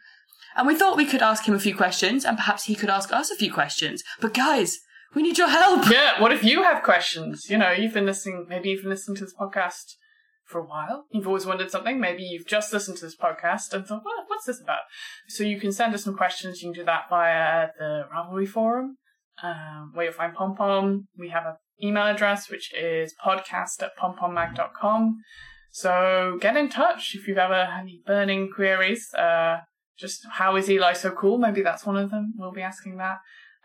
And 0.55 0.67
we 0.67 0.75
thought 0.75 0.97
we 0.97 1.05
could 1.05 1.21
ask 1.21 1.45
him 1.47 1.53
a 1.53 1.59
few 1.59 1.75
questions, 1.75 2.25
and 2.25 2.37
perhaps 2.37 2.65
he 2.65 2.75
could 2.75 2.89
ask 2.89 3.11
us 3.11 3.31
a 3.31 3.35
few 3.35 3.51
questions. 3.51 4.03
But 4.21 4.33
guys, 4.33 4.79
we 5.15 5.21
need 5.21 5.37
your 5.37 5.49
help. 5.49 5.89
Yeah, 5.89 6.21
what 6.21 6.31
if 6.31 6.43
you 6.43 6.63
have 6.63 6.83
questions? 6.83 7.49
You 7.49 7.57
know, 7.57 7.71
you've 7.71 7.93
been 7.93 8.05
listening, 8.05 8.45
maybe 8.47 8.69
you've 8.69 8.81
been 8.81 8.91
listening 8.91 9.17
to 9.17 9.25
this 9.25 9.33
podcast 9.39 9.95
for 10.45 10.59
a 10.59 10.65
while. 10.65 11.05
You've 11.11 11.27
always 11.27 11.45
wondered 11.45 11.71
something. 11.71 11.99
Maybe 11.99 12.23
you've 12.23 12.47
just 12.47 12.73
listened 12.73 12.97
to 12.97 13.05
this 13.05 13.15
podcast 13.15 13.73
and 13.73 13.85
thought, 13.85 14.03
what, 14.03 14.25
what's 14.27 14.45
this 14.45 14.61
about? 14.61 14.81
So 15.27 15.43
you 15.43 15.59
can 15.59 15.71
send 15.71 15.93
us 15.93 16.03
some 16.03 16.17
questions. 16.17 16.61
You 16.61 16.71
can 16.71 16.81
do 16.81 16.85
that 16.85 17.09
via 17.09 17.67
the 17.77 18.05
Ravelry 18.13 18.47
forum, 18.47 18.97
um, 19.43 19.91
where 19.93 20.05
you'll 20.05 20.13
find 20.13 20.33
Pom 20.33 20.55
Pom. 20.55 21.07
We 21.17 21.29
have 21.29 21.45
an 21.45 21.55
email 21.83 22.03
address, 22.03 22.49
which 22.49 22.73
is 22.73 23.13
podcast 23.23 23.81
at 23.81 23.97
pompommag.com. 23.97 25.17
So 25.71 26.37
get 26.41 26.57
in 26.57 26.69
touch 26.69 27.15
if 27.15 27.27
you've 27.27 27.37
ever 27.37 27.65
had 27.65 27.81
any 27.81 28.01
burning 28.05 28.49
queries. 28.53 29.13
Uh, 29.13 29.59
just 29.97 30.25
how 30.31 30.55
is 30.55 30.69
Eli 30.69 30.93
so 30.93 31.11
cool? 31.11 31.37
Maybe 31.37 31.61
that's 31.61 31.85
one 31.85 31.97
of 31.97 32.09
them. 32.09 32.33
We'll 32.37 32.51
be 32.51 32.61
asking 32.61 32.97
that 32.97 33.19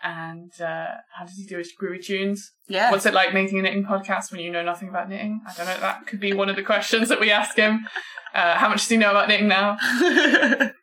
and 0.05 0.53
uh, 0.61 0.87
how 1.17 1.25
does 1.25 1.37
he 1.37 1.47
do 1.47 1.57
his 1.57 1.73
groovy 1.81 2.05
tunes? 2.05 2.53
Yeah. 2.69 2.91
What's 2.91 3.07
it 3.07 3.15
like 3.15 3.33
making 3.33 3.59
a 3.59 3.63
knitting 3.63 3.85
podcast 3.85 4.31
when 4.31 4.41
you 4.41 4.51
know 4.51 4.63
nothing 4.63 4.91
about 4.91 5.09
knitting? 5.09 5.41
I 5.49 5.55
don't 5.55 5.67
know. 5.67 5.81
That 5.81 6.07
could 6.07 6.21
be 6.21 6.35
one 6.35 6.51
of 6.51 6.57
the 6.57 6.63
questions 6.63 7.09
that 7.09 7.21
we 7.21 7.31
ask 7.31 7.57
him. 7.57 7.87
Uh, 8.35 8.57
how 8.57 8.69
much 8.69 8.81
does 8.81 8.89
he 8.89 8.97
know 8.97 9.13
about 9.13 9.29
knitting 9.29 9.47
now? 9.47 9.77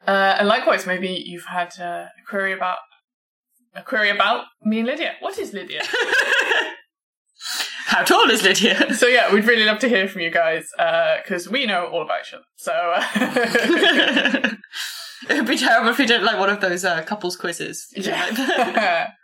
uh, 0.08 0.36
and 0.40 0.48
likewise, 0.48 0.88
maybe 0.88 1.10
you've 1.10 1.44
had 1.44 1.78
uh, 1.82 2.06
a 2.06 2.26
query 2.26 2.54
about 2.54 2.78
a 3.76 3.82
query 3.82 4.10
about 4.10 4.46
me 4.64 4.80
and 4.80 4.88
Lydia. 4.88 5.14
What 5.20 5.38
is 5.38 5.54
Lydia? 5.54 5.82
How 7.86 8.04
tall 8.04 8.30
is 8.30 8.44
Lydia? 8.44 8.94
So 8.94 9.08
yeah, 9.08 9.34
we'd 9.34 9.46
really 9.46 9.66
love 9.66 9.80
to 9.80 9.90
hear 9.90 10.08
from 10.08 10.22
you 10.22 10.32
guys 10.32 10.70
because 11.24 11.48
uh, 11.48 11.52
we 11.52 11.66
know 11.66 11.88
all 11.88 12.04
about 12.04 12.22
each 12.22 12.34
other. 12.34 12.46
So. 12.56 12.72
Uh, 12.74 14.50
It'd 15.30 15.46
be 15.46 15.58
terrible 15.58 15.90
if 15.90 16.00
we 16.00 16.08
did 16.08 16.24
like 16.24 16.40
one 16.40 16.50
of 16.50 16.62
those 16.62 16.84
uh, 16.84 17.04
couples 17.04 17.36
quizzes. 17.36 17.88
Yeah. 17.96 19.12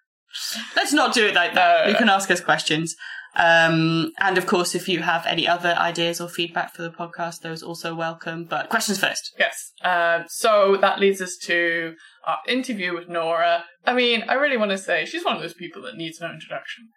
Let's 0.76 0.94
not 0.94 1.14
do 1.14 1.26
it 1.28 1.36
like 1.36 1.54
that. 1.54 1.90
You 1.90 1.96
can 1.96 2.10
ask 2.10 2.30
us 2.32 2.42
questions. 2.42 2.96
Um, 3.38 4.14
and 4.20 4.38
of 4.38 4.48
course, 4.48 4.74
if 4.74 4.90
you 4.90 5.02
have 5.04 5.26
any 5.28 5.48
other 5.48 5.76
ideas 5.78 6.20
or 6.20 6.28
feedback 6.28 6.74
for 6.74 6.82
the 6.82 6.90
podcast, 6.90 7.42
those 7.42 7.62
also 7.62 7.94
welcome. 7.94 8.46
But 8.46 8.70
questions 8.70 9.00
first. 9.00 9.32
Yes. 9.38 9.72
Um, 9.84 10.26
so 10.28 10.78
that 10.82 11.00
leads 11.00 11.22
us 11.22 11.38
to 11.44 11.94
our 12.26 12.40
interview 12.48 12.96
with 12.96 13.08
Norah. 13.08 13.66
I 13.86 13.94
mean, 13.94 14.24
I 14.28 14.34
really 14.34 14.58
want 14.58 14.72
to 14.72 14.78
say 14.78 15.06
she's 15.06 15.24
one 15.24 15.36
of 15.36 15.42
those 15.42 15.54
people 15.54 15.84
that 15.84 15.96
needs 15.96 16.20
no 16.20 16.32
introduction. 16.32 16.90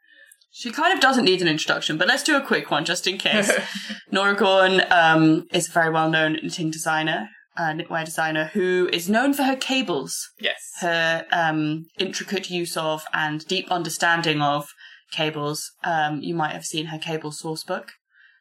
She 0.53 0.73
kind 0.73 0.93
of 0.93 1.01
doesn't 1.01 1.25
need 1.25 1.43
an 1.43 1.49
introduction, 1.49 1.97
but 1.97 2.09
let's 2.09 2.25
do 2.25 2.37
a 2.37 2.45
quick 2.45 2.71
one 2.71 2.85
just 2.85 3.07
in 3.07 3.19
case. 3.19 3.53
Norah 4.11 4.35
Gaughan 4.35 4.91
um, 4.91 5.47
is 5.53 5.69
a 5.69 5.73
very 5.73 5.91
well 5.91 6.11
known 6.11 6.39
knitting 6.43 6.71
designer, 6.71 7.29
uh, 7.57 7.73
knitwear 7.73 8.05
designer, 8.05 8.51
who 8.53 8.89
is 8.93 9.09
known 9.09 9.35
for 9.35 9.43
her 9.43 9.57
cables, 9.57 10.31
yes. 10.39 10.57
her 10.81 11.27
um, 11.33 11.87
intricate 11.99 12.51
use 12.51 12.77
of 12.77 13.05
and 13.13 13.47
deep 13.47 13.71
understanding 13.71 14.41
of 14.41 14.69
cables. 15.11 15.73
Um, 15.85 16.21
you 16.21 16.35
might 16.35 16.53
have 16.53 16.65
seen 16.65 16.87
her 16.87 16.99
cable 16.99 17.33
source 17.33 17.65
book. 17.65 17.93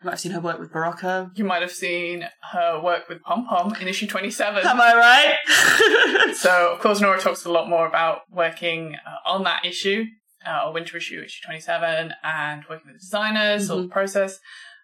You 0.01 0.05
might 0.05 0.11
have 0.11 0.19
seen 0.21 0.31
her 0.31 0.39
work 0.39 0.59
with 0.59 0.71
Berroco. 0.71 1.29
You 1.37 1.43
might 1.43 1.61
have 1.61 1.73
seen 1.73 2.25
her 2.53 2.79
work 2.81 3.09
with 3.09 3.21
Pom 3.21 3.45
Pom 3.45 3.75
in 3.75 3.87
issue 3.87 4.07
27. 4.07 4.65
Am 4.65 4.79
I 4.79 4.95
right? 4.95 6.35
So, 6.35 6.71
of 6.71 6.79
course, 6.79 7.01
Norah 7.01 7.19
talks 7.19 7.43
a 7.43 7.51
lot 7.51 7.67
more 7.67 7.85
about 7.85 8.21
working 8.31 8.95
uh, 8.95 9.29
on 9.29 9.43
that 9.43 9.65
issue, 9.65 10.05
uh, 10.45 10.67
or 10.67 10.73
winter 10.73 10.95
issue, 10.95 11.21
issue 11.21 11.43
27, 11.43 12.13
and 12.23 12.63
working 12.69 12.93
with 12.93 13.01
designers, 13.01 13.69
all 13.69 13.81
the 13.81 13.89
process. 13.89 14.39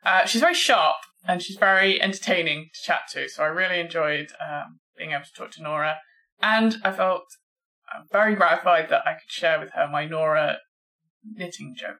Uh, 0.06 0.26
she's 0.26 0.42
very 0.42 0.54
sharp 0.54 0.98
and 1.28 1.42
she's 1.42 1.58
very 1.58 2.02
entertaining 2.02 2.70
to 2.74 2.82
chat 2.82 3.02
to. 3.14 3.28
So 3.30 3.44
I 3.44 3.48
really 3.48 3.80
enjoyed 3.80 4.28
um, 4.40 4.80
being 4.98 5.12
able 5.12 5.24
to 5.26 5.34
talk 5.36 5.52
to 5.52 5.64
Norah. 5.64 5.98
And 6.42 6.78
I 6.84 6.92
felt 6.92 7.24
uh, 7.94 8.02
very 8.12 8.36
gratified 8.36 8.90
that 8.90 9.02
I 9.08 9.14
could 9.14 9.30
share 9.30 9.60
with 9.60 9.72
her 9.74 9.88
my 9.88 10.06
Norah 10.06 10.58
knitting 11.24 11.76
joke. 11.78 12.00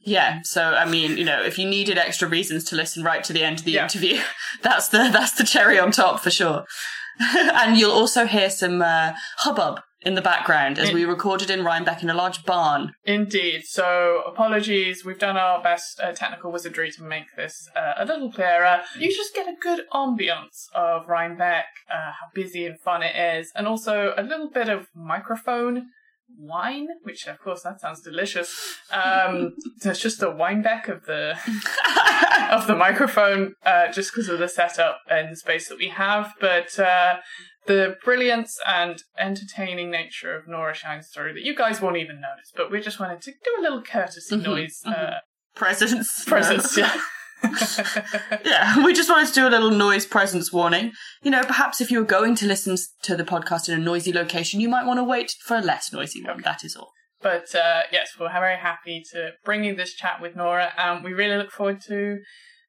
Yeah, 0.00 0.40
so 0.44 0.62
I 0.62 0.84
mean, 0.84 1.18
you 1.18 1.24
know, 1.24 1.42
if 1.42 1.58
you 1.58 1.68
needed 1.68 1.98
extra 1.98 2.28
reasons 2.28 2.64
to 2.64 2.76
listen 2.76 3.02
right 3.02 3.24
to 3.24 3.32
the 3.32 3.42
end 3.42 3.58
of 3.58 3.64
the 3.64 3.72
Yeah. 3.72 3.84
interview, 3.84 4.20
that's 4.62 4.88
the 4.88 5.08
that's 5.12 5.32
the 5.32 5.44
cherry 5.44 5.78
on 5.78 5.90
top 5.90 6.20
for 6.20 6.30
sure. 6.30 6.64
and 7.20 7.76
you'll 7.76 7.90
also 7.92 8.26
hear 8.26 8.48
some 8.48 8.80
uh, 8.80 9.12
hubbub 9.38 9.80
in 10.02 10.14
the 10.14 10.22
background 10.22 10.78
as 10.78 10.92
we 10.92 11.04
recorded 11.04 11.50
in 11.50 11.64
Rhinebeck 11.64 12.02
in 12.02 12.10
a 12.10 12.14
large 12.14 12.44
barn. 12.44 12.92
Indeed. 13.04 13.64
So 13.64 14.22
apologies. 14.26 15.04
We've 15.04 15.18
done 15.18 15.36
our 15.36 15.62
best 15.62 16.00
uh, 16.00 16.12
technical 16.12 16.52
wizardry 16.52 16.90
to 16.92 17.02
make 17.02 17.34
this 17.36 17.68
uh, 17.74 17.94
a 17.96 18.04
little 18.04 18.30
clearer. 18.30 18.82
You 18.98 19.14
just 19.14 19.34
get 19.34 19.48
a 19.48 19.56
good 19.60 19.80
ambience 19.92 20.66
of 20.74 21.08
Rhinebeck, 21.08 21.64
uh, 21.90 22.12
how 22.20 22.28
busy 22.32 22.64
and 22.64 22.78
fun 22.80 23.02
it 23.02 23.16
is, 23.16 23.50
and 23.56 23.66
also 23.66 24.14
a 24.16 24.22
little 24.22 24.50
bit 24.50 24.68
of 24.68 24.86
microphone 24.94 25.88
wine, 26.36 26.88
which 27.02 27.26
of 27.26 27.40
course 27.40 27.62
that 27.62 27.80
sounds 27.80 28.00
delicious. 28.00 28.76
Um, 28.92 29.54
it's 29.84 30.00
just 30.00 30.22
a 30.22 30.26
Winebeck 30.26 30.88
of 30.88 31.06
the 31.06 31.36
of 32.52 32.66
the 32.66 32.76
microphone, 32.76 33.54
uh, 33.64 33.90
just 33.90 34.12
because 34.12 34.28
of 34.28 34.38
the 34.38 34.48
setup 34.48 35.00
and 35.10 35.32
the 35.32 35.36
space 35.36 35.68
that 35.68 35.78
we 35.78 35.88
have. 35.88 36.34
But 36.40 36.78
uh, 36.78 37.16
the 37.68 37.96
brilliance 38.04 38.58
and 38.66 39.00
entertaining 39.18 39.90
nature 39.90 40.34
of 40.34 40.48
Norah 40.48 40.74
shines 40.74 41.08
through 41.14 41.34
that 41.34 41.42
you 41.42 41.54
guys 41.54 41.80
won't 41.80 41.96
even 41.98 42.16
notice. 42.20 42.50
But 42.56 42.70
we 42.72 42.80
just 42.80 42.98
wanted 42.98 43.22
to 43.22 43.30
do 43.30 43.56
a 43.60 43.62
little 43.62 43.82
courtesy 43.82 44.36
Mhm, 44.36 44.42
noise 44.42 44.82
uh, 44.84 45.18
Presents. 45.54 46.24
presence. 46.32 46.76
Yeah. 46.76 47.00
yeah, 48.44 48.84
we 48.84 48.92
just 48.92 49.08
wanted 49.08 49.28
to 49.28 49.34
do 49.34 49.46
a 49.46 49.50
little 49.50 49.70
noise 49.70 50.04
presence 50.04 50.52
warning. 50.52 50.90
You 51.22 51.30
know, 51.30 51.44
perhaps 51.44 51.80
if 51.80 51.88
you 51.90 52.00
were 52.00 52.04
going 52.04 52.34
to 52.36 52.46
listen 52.46 52.76
to 53.02 53.14
the 53.16 53.22
podcast 53.22 53.68
in 53.68 53.74
a 53.80 53.84
noisy 53.84 54.12
location, 54.12 54.60
you 54.60 54.68
might 54.68 54.84
want 54.86 54.98
to 54.98 55.04
wait 55.04 55.36
for 55.44 55.56
a 55.56 55.60
less 55.60 55.92
noisy 55.92 56.20
one. 56.24 56.42
That 56.42 56.64
is 56.64 56.74
all. 56.74 56.90
But 57.22 57.54
uh, 57.54 57.82
yes, 57.92 58.10
we're 58.18 58.32
very 58.32 58.56
happy 58.56 59.04
to 59.12 59.32
bring 59.44 59.62
you 59.62 59.76
this 59.76 59.94
chat 59.94 60.20
with 60.20 60.34
Norah, 60.34 60.72
and 60.76 61.04
we 61.04 61.12
really 61.12 61.36
look 61.36 61.52
forward 61.52 61.80
to 61.88 62.18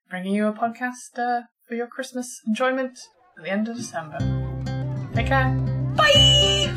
bringing 0.08 0.34
you 0.34 0.46
a 0.46 0.52
podcast 0.52 1.18
uh, 1.18 1.42
for 1.66 1.74
your 1.74 1.86
Christmas 1.88 2.40
enjoyment 2.46 2.98
at 3.38 3.44
the 3.44 3.50
end 3.50 3.68
of 3.68 3.76
December. 3.76 4.49
Take 5.20 5.28
care. 5.28 5.50
Bye! 5.96 6.69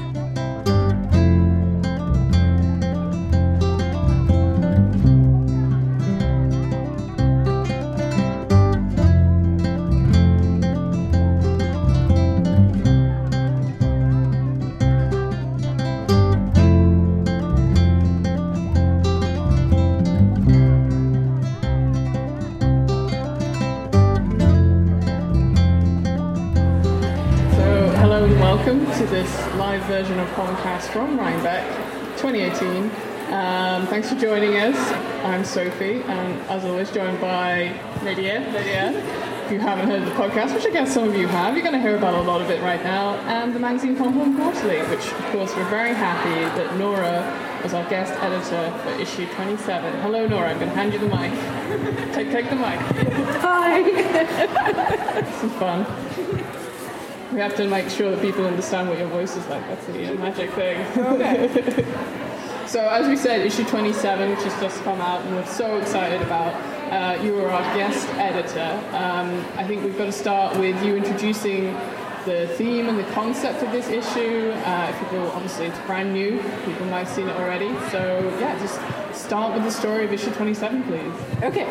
This 29.14 29.56
live 29.58 29.84
version 29.84 30.20
of 30.20 30.28
Pomcast 30.30 30.92
from 30.92 31.20
Rhinebeck 31.20 31.64
2018. 32.18 32.86
Um, 33.32 33.86
thanks 33.86 34.10
for 34.10 34.16
joining 34.16 34.56
us. 34.56 34.76
I'm 35.24 35.46
Sophie, 35.46 36.02
and 36.02 36.42
as 36.50 36.66
always, 36.66 36.90
joined 36.90 37.22
by 37.22 37.80
Lydia. 38.02 38.40
Lydia, 38.52 38.90
if 39.46 39.52
you 39.52 39.60
haven't 39.60 39.88
heard 39.88 40.02
of 40.02 40.10
the 40.10 40.16
podcast, 40.16 40.56
which 40.56 40.66
I 40.66 40.72
guess 40.72 40.92
some 40.92 41.08
of 41.08 41.16
you 41.16 41.28
have, 41.28 41.54
you're 41.54 41.62
going 41.62 41.76
to 41.76 41.80
hear 41.80 41.96
about 41.96 42.16
a 42.16 42.22
lot 42.24 42.42
of 42.42 42.50
it 42.50 42.60
right 42.64 42.84
now, 42.84 43.14
and 43.28 43.54
the 43.54 43.60
magazine 43.60 43.96
Pom 43.96 44.36
Quarterly, 44.36 44.80
which, 44.90 45.06
of 45.06 45.26
course, 45.26 45.56
we're 45.56 45.70
very 45.70 45.94
happy 45.94 46.42
that 46.60 46.76
Norah 46.80 47.60
was 47.62 47.76
our 47.76 47.88
guest 47.92 48.14
editor 48.14 48.76
for 48.80 49.00
issue 49.00 49.28
27. 49.36 49.94
Hello, 50.02 50.26
Norah. 50.26 50.50
I'm 50.50 50.58
going 50.58 50.70
to 50.70 50.76
hand 50.76 50.92
you 50.92 50.98
the 50.98 51.06
mic. 51.06 52.14
take, 52.16 52.32
take 52.32 52.50
the 52.50 52.56
mic. 52.56 52.80
Hi. 53.42 53.84
This 55.22 55.44
is 55.44 55.52
fun. 55.60 55.86
We 57.34 57.40
have 57.40 57.56
to 57.56 57.68
make 57.68 57.90
sure 57.90 58.12
that 58.12 58.22
people 58.22 58.46
understand 58.46 58.90
what 58.90 59.00
your 59.00 59.08
voice 59.08 59.36
is 59.36 59.48
like. 59.48 59.68
That's 59.68 59.86
the 59.88 60.12
uh, 60.12 60.14
magic 60.14 60.52
thing. 60.52 60.80
Okay. 61.00 61.48
so, 62.68 62.88
as 62.88 63.08
we 63.08 63.18
said, 63.18 63.44
issue 63.44 63.66
27, 63.66 64.30
which 64.30 64.44
has 64.44 64.62
just 64.62 64.84
come 64.84 65.02
out, 65.02 65.26
and 65.26 65.36
we're 65.36 65.46
so 65.48 65.78
excited 65.78 66.22
about. 66.22 66.54
Uh, 66.94 67.20
you 67.24 67.40
are 67.40 67.50
our 67.50 67.76
guest 67.76 68.08
editor. 68.20 68.70
Um, 68.96 69.44
I 69.58 69.66
think 69.66 69.84
we've 69.84 69.98
got 69.98 70.06
to 70.06 70.12
start 70.12 70.60
with 70.60 70.84
you 70.86 70.96
introducing 70.96 71.74
the 72.26 72.48
theme 72.56 72.88
and 72.88 73.00
the 73.00 73.12
concept 73.14 73.64
of 73.64 73.72
this 73.72 73.88
issue. 73.88 74.52
Uh, 74.52 74.92
if 74.92 75.00
people, 75.00 75.32
obviously, 75.32 75.66
it's 75.66 75.80
brand 75.88 76.14
new. 76.14 76.38
People 76.66 76.86
might 76.86 77.08
have 77.08 77.10
seen 77.10 77.28
it 77.28 77.36
already. 77.36 77.70
So, 77.90 78.32
yeah, 78.40 78.60
just 78.60 78.80
start 79.20 79.56
with 79.56 79.64
the 79.64 79.72
story 79.72 80.06
of 80.06 80.14
issue 80.14 80.32
27, 80.34 80.84
please. 80.84 81.44
Okay. 81.44 81.68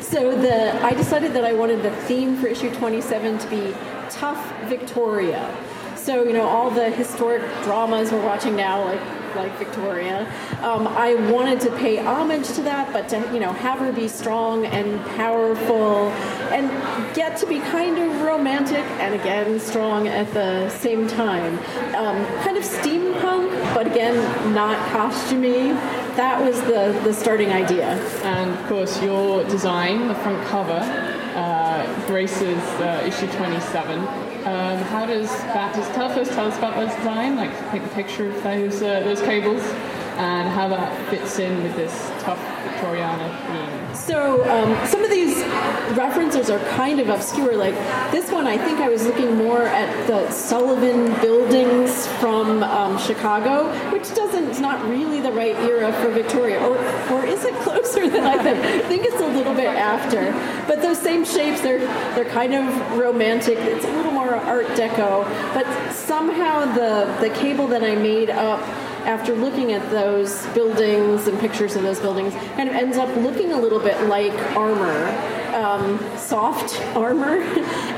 So 0.02 0.40
the 0.40 0.72
I 0.84 0.94
decided 0.94 1.32
that 1.34 1.44
I 1.44 1.52
wanted 1.52 1.82
the 1.82 1.90
theme 2.06 2.36
for 2.36 2.46
issue 2.46 2.72
27 2.74 3.38
to 3.38 3.48
be 3.48 3.74
tough 4.10 4.42
Victoria. 4.64 5.56
So 5.96 6.24
you 6.24 6.32
know 6.32 6.46
all 6.46 6.70
the 6.70 6.90
historic 6.90 7.42
dramas 7.64 8.12
we're 8.12 8.24
watching 8.24 8.54
now, 8.54 8.84
like 8.84 9.00
like 9.36 9.56
Victoria. 9.58 10.26
Um, 10.62 10.88
I 10.88 11.14
wanted 11.30 11.60
to 11.60 11.70
pay 11.76 11.98
homage 11.98 12.48
to 12.54 12.62
that, 12.62 12.92
but 12.92 13.08
to 13.10 13.18
you 13.32 13.40
know 13.40 13.52
have 13.52 13.78
her 13.78 13.92
be 13.92 14.08
strong 14.08 14.66
and 14.66 15.00
powerful, 15.16 16.08
and 16.50 16.68
get 17.14 17.36
to 17.38 17.46
be 17.46 17.60
kind 17.60 17.98
of 17.98 18.22
romantic 18.22 18.84
and 18.98 19.14
again 19.14 19.60
strong 19.60 20.08
at 20.08 20.32
the 20.32 20.68
same 20.70 21.06
time. 21.06 21.58
Um, 21.94 22.24
kind 22.42 22.56
of 22.56 22.64
steampunk, 22.64 23.50
but 23.74 23.86
again 23.86 24.16
not 24.54 24.76
costumey. 24.88 25.74
That 26.16 26.42
was 26.44 26.60
the 26.62 26.98
the 27.04 27.12
starting 27.12 27.50
idea. 27.50 27.88
And 28.24 28.50
of 28.50 28.66
course, 28.66 29.02
your 29.02 29.44
design, 29.44 30.08
the 30.08 30.14
front 30.14 30.42
cover, 30.48 30.80
uh, 31.36 31.65
graces 32.06 32.58
uh, 32.80 33.02
issue 33.06 33.26
27. 33.36 33.98
Um, 33.98 34.78
how 34.84 35.06
does 35.06 35.28
that 35.28 35.74
tell 35.94 36.06
us, 36.10 36.28
tell 36.28 36.46
us 36.46 36.56
about 36.58 36.76
those 36.76 36.94
design? 36.96 37.36
Like, 37.36 37.50
take 37.70 37.82
a 37.82 37.88
picture 37.88 38.28
of 38.28 38.42
those 38.42 38.82
uh, 38.82 39.00
those 39.00 39.20
cables 39.20 39.62
and 40.16 40.48
how 40.48 40.68
that 40.68 41.10
fits 41.10 41.38
in 41.38 41.62
with 41.62 41.76
this 41.76 41.92
tough 42.20 42.40
Victoriana 42.76 43.28
theme. 43.46 43.94
So 43.94 44.44
um, 44.50 44.86
some 44.86 45.02
of 45.02 45.10
these 45.10 45.36
references 45.96 46.50
are 46.50 46.58
kind 46.76 47.00
of 47.00 47.08
obscure. 47.08 47.56
Like 47.56 47.74
this 48.10 48.30
one, 48.30 48.46
I 48.46 48.58
think 48.58 48.80
I 48.80 48.88
was 48.88 49.04
looking 49.06 49.36
more 49.36 49.62
at 49.62 50.06
the 50.06 50.30
Sullivan 50.30 51.12
buildings 51.20 52.06
from 52.18 52.62
um, 52.62 52.98
Chicago, 52.98 53.72
which 53.90 54.14
doesn't, 54.14 54.44
it's 54.44 54.60
not 54.60 54.84
really 54.88 55.20
the 55.20 55.32
right 55.32 55.56
era 55.56 55.92
for 56.02 56.10
Victoria, 56.10 56.60
or 56.60 56.76
or 57.12 57.24
is 57.24 57.44
it 57.44 57.54
closer 57.56 58.08
than 58.08 58.24
I 58.24 58.42
think? 58.42 58.58
I 58.58 58.80
think 58.80 59.04
it's 59.04 59.20
a 59.20 59.28
little 59.28 59.54
bit 59.54 59.66
after. 59.66 60.32
But 60.66 60.82
those 60.82 60.98
same 60.98 61.24
shapes, 61.24 61.60
they're 61.60 61.80
they're 62.14 62.30
kind 62.30 62.54
of 62.54 62.98
romantic. 62.98 63.58
It's 63.58 63.84
a 63.84 63.92
little 63.92 64.12
more 64.12 64.34
Art 64.34 64.66
Deco, 64.68 65.24
but 65.54 65.66
somehow 65.92 66.64
the 66.74 67.16
the 67.20 67.30
cable 67.34 67.66
that 67.68 67.82
I 67.82 67.94
made 67.94 68.30
up 68.30 68.60
after 69.06 69.36
looking 69.36 69.72
at 69.72 69.88
those 69.90 70.44
buildings 70.48 71.28
and 71.28 71.38
pictures 71.38 71.76
of 71.76 71.82
those 71.82 72.00
buildings, 72.00 72.34
kind 72.56 72.68
of 72.68 72.74
ends 72.74 72.96
up 72.96 73.14
looking 73.16 73.52
a 73.52 73.56
little 73.56 73.78
bit 73.78 74.08
like 74.08 74.32
armor, 74.56 75.06
um, 75.54 75.98
soft 76.18 76.80
armor. 76.96 77.40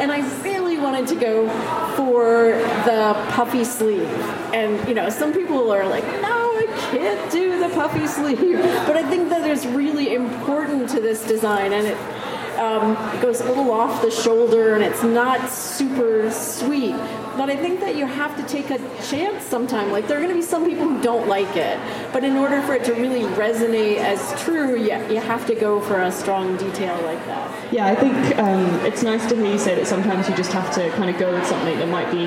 and 0.01 0.13
I 0.13 0.21
really 0.43 0.77
wanted 0.77 1.09
to 1.09 1.15
go 1.15 1.49
for 1.97 2.59
the 2.85 3.15
puffy 3.31 3.65
sleeve. 3.65 4.09
And, 4.53 4.87
you 4.87 4.95
know, 4.95 5.09
some 5.09 5.33
people 5.33 5.73
are 5.73 5.87
like, 5.87 6.05
no, 6.21 6.57
I 6.59 6.67
can't 6.91 7.33
do 7.33 7.59
the 7.59 7.71
puffy 7.71 8.07
sleeve. 8.07 8.39
But 8.89 8.97
I 8.97 9.09
think 9.09 9.31
that 9.31 9.49
is 9.49 9.67
really 9.67 10.15
important 10.15 10.91
to 10.91 11.01
this 11.01 11.27
design. 11.27 11.73
And 11.73 11.87
it, 11.87 12.59
um, 12.59 12.97
it 13.15 13.23
goes 13.23 13.41
a 13.41 13.45
little 13.45 13.71
off 13.71 14.03
the 14.03 14.11
shoulder 14.11 14.75
and 14.75 14.85
it's 14.85 15.03
not 15.03 15.49
super 15.49 16.31
sweet. 16.31 16.97
But 17.39 17.51
I 17.51 17.57
think 17.57 17.79
that 17.81 17.95
you 17.95 18.05
have 18.05 18.37
to 18.37 18.43
take 18.53 18.71
a 18.71 18.79
chance 19.01 19.45
sometime. 19.45 19.93
Like, 19.93 20.09
there 20.09 20.19
are 20.19 20.21
going 20.21 20.35
to 20.35 20.41
be 20.41 20.43
some 20.43 20.67
people 20.67 20.89
who 20.89 21.01
don't 21.01 21.29
like 21.29 21.57
it. 21.57 21.79
But 22.13 22.25
in 22.25 22.37
order 22.37 22.61
for 22.63 22.75
it 22.75 22.85
to 22.87 22.95
really 22.95 23.23
resonate 23.37 23.99
as 23.99 24.43
true, 24.43 24.77
you, 24.77 24.97
you 25.09 25.21
have 25.21 25.47
to 25.47 25.55
go 25.55 25.81
for 25.81 26.03
a 26.03 26.11
strong 26.11 26.57
detail 26.57 27.01
like 27.03 27.25
that. 27.27 27.73
Yeah, 27.73 27.87
I 27.87 27.95
think 27.95 28.37
um, 28.39 28.65
it's 28.85 29.05
nice 29.05 29.25
to 29.29 29.37
hear 29.37 29.53
you 29.53 29.59
say 29.59 29.77
that 29.77 29.87
sometimes 29.87 30.29
you 30.29 30.35
just 30.35 30.51
have 30.51 30.75
to 30.75 30.91
kind 30.97 31.09
of 31.09 31.17
go 31.17 31.33
with 31.33 31.47
something 31.47 31.79
that 31.79 31.89
might 31.89 32.11
be 32.11 32.27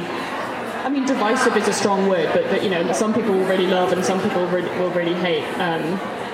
I 0.84 0.90
mean, 0.90 1.06
divisive 1.06 1.56
is 1.58 1.68
a 1.68 1.74
strong 1.74 2.08
word, 2.08 2.30
but 2.34 2.46
that 2.46 2.64
you 2.64 2.70
know, 2.70 2.92
some 2.92 3.14
people 3.14 3.34
will 3.34 3.46
really 3.46 3.68
love 3.68 3.92
and 3.92 4.04
some 4.04 4.20
people 4.22 4.48
really, 4.48 4.70
will 4.80 4.90
really 4.92 5.14
hate, 5.14 5.46
um, 5.60 5.84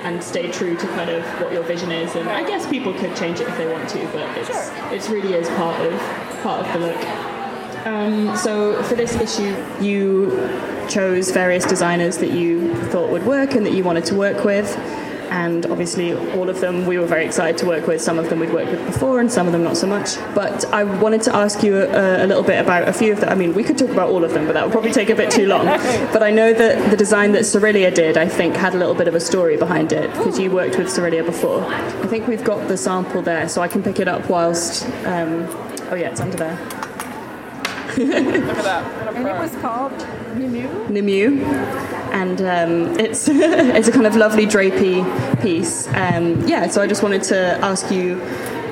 and 0.06 0.24
stay 0.24 0.50
true 0.52 0.78
to 0.78 0.88
kind 0.90 1.10
of 1.10 1.24
what 1.42 1.52
your 1.52 1.64
vision 1.64 1.92
is. 1.92 2.16
And 2.16 2.30
I 2.30 2.48
guess 2.48 2.66
people 2.66 2.94
could 2.94 3.16
change 3.16 3.42
it 3.42 3.48
if 3.48 3.58
they 3.58 3.72
want 3.72 3.90
to, 3.90 4.06
but 4.14 4.38
it's 4.38 5.08
it 5.08 5.14
really 5.14 5.34
is 5.34 5.50
part 5.50 5.80
of 5.82 6.00
part 6.44 6.66
of 6.66 6.74
the 6.74 6.88
look. 6.88 7.37
Um, 7.86 8.36
so 8.38 8.82
for 8.84 8.96
this 8.96 9.16
issue, 9.16 9.56
you 9.82 10.32
chose 10.90 11.32
various 11.32 11.66
designers 11.66 12.18
that 12.18 12.32
you 12.32 12.74
thought 12.86 13.10
would 13.12 13.26
work 13.26 13.54
and 13.56 13.66
that 13.66 13.74
you 13.74 13.84
wanted 13.84 14.06
to 14.06 14.16
work 14.16 14.44
with. 14.44 14.76
And 15.30 15.66
obviously, 15.66 16.14
all 16.14 16.50
of 16.50 16.62
them 16.62 16.86
we 16.86 16.98
were 16.98 17.06
very 17.06 17.26
excited 17.26 17.58
to 17.60 17.66
work 17.66 17.86
with. 17.86 18.02
Some 18.02 18.18
of 18.18 18.30
them 18.30 18.40
we'd 18.40 18.54
worked 18.54 18.72
with 18.72 18.86
before, 18.86 19.20
and 19.20 19.30
some 19.32 19.46
of 19.46 19.52
them 19.52 19.64
not 19.64 19.76
so 19.76 19.86
much. 19.86 20.16
But 20.34 20.64
I 20.72 20.86
wanted 20.86 21.22
to 21.24 21.36
ask 21.36 21.64
you 21.64 21.76
a, 21.76 22.24
a 22.24 22.28
little 22.28 22.44
bit 22.44 22.60
about 22.62 22.88
a 22.88 22.94
few 22.94 23.12
of 23.12 23.20
them. 23.20 23.30
I 23.30 23.36
mean, 23.36 23.54
we 23.54 23.64
could 23.64 23.78
talk 23.78 23.90
about 23.90 24.10
all 24.10 24.24
of 24.24 24.34
them, 24.34 24.46
but 24.46 24.54
that 24.54 24.64
would 24.64 24.72
probably 24.72 24.94
take 24.94 25.10
a 25.10 25.16
bit 25.16 25.30
too 25.30 25.48
long. 25.48 25.68
But 26.18 26.24
I 26.24 26.32
know 26.32 26.54
that 26.54 26.90
the 26.90 26.98
design 26.98 27.34
that 27.34 27.42
Cirilia 27.42 27.94
did, 27.94 28.18
I 28.18 28.28
think, 28.28 28.56
had 28.56 28.74
a 28.74 28.78
little 28.78 28.96
bit 28.96 29.08
of 29.08 29.16
a 29.16 29.20
story 29.20 29.58
behind 29.58 29.92
it 29.92 30.10
because 30.14 30.40
you 30.40 30.50
worked 30.50 30.78
with 30.78 30.88
Cirilia 30.88 31.26
before. 31.26 31.64
I 31.66 32.08
think 32.08 32.28
we've 32.28 32.44
got 32.44 32.68
the 32.68 32.78
sample 32.78 33.22
there, 33.22 33.50
so 33.50 33.62
I 33.62 33.68
can 33.68 33.84
pick 33.84 34.00
it 34.00 34.08
up 34.08 34.30
whilst. 34.30 34.86
Um, 35.06 35.46
oh 35.92 35.96
yeah, 35.96 36.10
it's 36.10 36.22
under 36.22 36.38
there. 36.38 36.77
Look 37.98 38.58
at 38.58 38.64
that. 38.64 39.16
And 39.16 39.28
it 39.28 39.34
was 39.34 39.56
called 39.58 39.92
Mimu. 40.38 40.88
Nimu, 40.88 41.44
and 42.14 42.42
um, 42.42 43.00
it's 43.00 43.28
it's 43.30 43.88
a 43.88 43.92
kind 43.92 44.06
of 44.06 44.16
lovely 44.16 44.46
drapey 44.46 45.42
piece. 45.42 45.88
Um, 45.90 46.48
yeah, 46.48 46.68
so 46.68 46.82
I 46.82 46.88
just 46.88 47.04
wanted 47.04 47.24
to 47.24 47.58
ask 47.64 47.92
you 47.92 48.16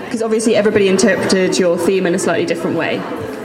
because 0.06 0.22
obviously 0.22 0.56
everybody 0.56 0.88
interpreted 0.88 1.58
your 1.58 1.78
theme 1.78 2.06
in 2.06 2.16
a 2.16 2.20
slightly 2.20 2.46
different 2.46 2.78
way. 2.78 3.00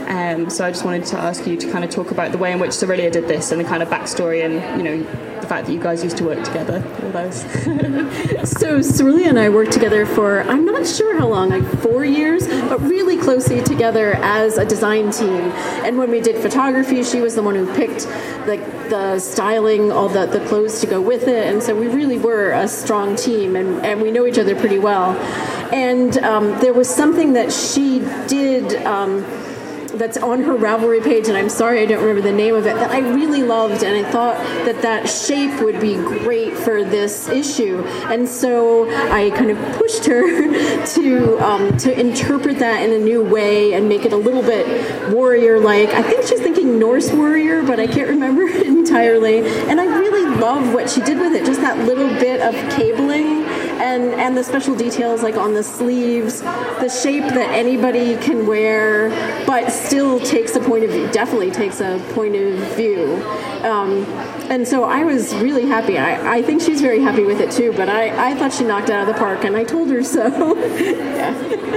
Um, 0.07 0.49
so 0.49 0.65
I 0.65 0.71
just 0.71 0.85
wanted 0.85 1.05
to 1.07 1.17
ask 1.17 1.47
you 1.47 1.57
to 1.57 1.71
kind 1.71 1.83
of 1.83 1.89
talk 1.89 2.11
about 2.11 2.31
the 2.31 2.37
way 2.37 2.51
in 2.51 2.59
which 2.59 2.71
Cirilia 2.71 3.11
did 3.11 3.27
this 3.27 3.51
and 3.51 3.59
the 3.59 3.65
kind 3.65 3.81
of 3.81 3.89
backstory 3.89 4.45
and 4.45 4.55
you 4.77 4.83
know 4.83 5.03
the 5.03 5.30
fact 5.51 5.67
that 5.67 5.73
you 5.73 5.81
guys 5.81 6.01
used 6.01 6.15
to 6.15 6.23
work 6.23 6.41
together. 6.45 6.81
All 7.03 7.11
those. 7.11 7.43
So 8.61 8.79
Cirilia 8.79 9.27
and 9.27 9.37
I 9.37 9.49
worked 9.49 9.73
together 9.73 10.05
for 10.05 10.41
I'm 10.43 10.65
not 10.65 10.87
sure 10.87 11.17
how 11.17 11.27
long, 11.27 11.49
like 11.49 11.67
four 11.79 12.05
years, 12.05 12.47
but 12.47 12.79
really 12.81 13.17
closely 13.17 13.61
together 13.61 14.13
as 14.15 14.57
a 14.57 14.65
design 14.65 15.11
team. 15.11 15.43
And 15.85 15.97
when 15.97 16.09
we 16.09 16.21
did 16.21 16.41
photography, 16.41 17.03
she 17.03 17.19
was 17.19 17.35
the 17.35 17.43
one 17.43 17.55
who 17.55 17.67
picked 17.75 18.07
like 18.47 18.63
the 18.89 19.19
styling, 19.19 19.91
all 19.91 20.07
the, 20.07 20.25
the 20.25 20.39
clothes 20.47 20.79
to 20.81 20.87
go 20.87 21.01
with 21.01 21.27
it. 21.27 21.51
And 21.51 21.61
so 21.61 21.75
we 21.75 21.87
really 21.87 22.17
were 22.17 22.51
a 22.51 22.67
strong 22.67 23.15
team 23.15 23.55
and, 23.55 23.85
and 23.85 24.01
we 24.01 24.09
know 24.09 24.25
each 24.25 24.39
other 24.39 24.55
pretty 24.55 24.79
well. 24.79 25.17
And 25.73 26.17
um, 26.19 26.59
there 26.59 26.73
was 26.73 26.89
something 26.89 27.33
that 27.33 27.51
she 27.51 27.99
did 28.27 28.75
um, 28.85 29.23
that's 29.93 30.17
on 30.17 30.43
her 30.43 30.55
Ravelry 30.55 31.03
page, 31.03 31.27
and 31.27 31.37
I'm 31.37 31.49
sorry 31.49 31.81
I 31.81 31.85
don't 31.85 32.01
remember 32.01 32.21
the 32.21 32.35
name 32.35 32.55
of 32.55 32.65
it, 32.65 32.75
that 32.75 32.91
I 32.91 32.99
really 32.99 33.43
loved, 33.43 33.83
and 33.83 34.05
I 34.05 34.09
thought 34.09 34.37
that 34.65 34.81
that 34.81 35.07
shape 35.09 35.61
would 35.61 35.79
be 35.79 35.95
great 35.95 36.53
for 36.55 36.83
this 36.83 37.29
issue. 37.29 37.83
And 38.05 38.27
so 38.27 38.89
I 39.11 39.29
kind 39.31 39.51
of 39.51 39.57
pushed 39.77 40.05
her 40.05 40.85
to 40.85 41.39
um, 41.39 41.77
to 41.77 41.99
interpret 41.99 42.59
that 42.59 42.83
in 42.83 42.93
a 42.93 43.03
new 43.03 43.23
way 43.23 43.73
and 43.73 43.87
make 43.87 44.05
it 44.05 44.13
a 44.13 44.17
little 44.17 44.41
bit 44.41 45.11
warrior-like. 45.13 45.89
I 45.89 46.01
think 46.01 46.25
she's 46.25 46.41
thinking 46.41 46.79
Norse 46.79 47.11
warrior, 47.11 47.63
but 47.63 47.79
I 47.79 47.87
can't 47.87 48.09
remember 48.09 48.47
entirely. 48.47 49.39
And 49.69 49.79
I 49.79 49.85
really 49.85 50.37
love 50.37 50.73
what 50.73 50.89
she 50.89 51.01
did 51.01 51.19
with 51.19 51.33
it, 51.33 51.45
just 51.45 51.61
that 51.61 51.77
little 51.85 52.09
bit 52.19 52.41
of 52.41 52.53
cabling 52.71 53.50
and 53.81 54.13
and 54.13 54.37
the 54.37 54.43
special 54.43 54.75
details 54.75 55.23
like 55.23 55.35
on 55.35 55.53
the 55.53 55.63
sleeves, 55.63 56.41
the 56.41 56.89
shape 56.89 57.23
that 57.23 57.49
anybody 57.49 58.15
can 58.17 58.45
wear, 58.45 59.09
but 59.45 59.69
still 59.71 60.19
takes 60.19 60.55
a 60.55 60.59
point 60.59 60.83
of 60.83 60.91
view. 60.91 61.07
Definitely 61.11 61.51
takes 61.51 61.81
a 61.81 61.99
point 62.13 62.35
of 62.35 62.57
view. 62.75 63.21
Um, 63.63 64.05
and 64.49 64.67
so 64.67 64.83
I 64.83 65.03
was 65.03 65.33
really 65.35 65.65
happy. 65.65 65.97
I, 65.97 66.37
I 66.37 66.41
think 66.41 66.61
she's 66.61 66.81
very 66.81 66.99
happy 66.99 67.23
with 67.23 67.39
it 67.39 67.51
too. 67.51 67.73
But 67.73 67.89
I, 67.89 68.31
I 68.31 68.35
thought 68.35 68.53
she 68.53 68.63
knocked 68.63 68.89
it 68.89 68.93
out 68.93 69.07
of 69.07 69.13
the 69.13 69.19
park, 69.19 69.43
and 69.43 69.55
I 69.55 69.63
told 69.63 69.89
her 69.89 70.03
so. 70.03 70.57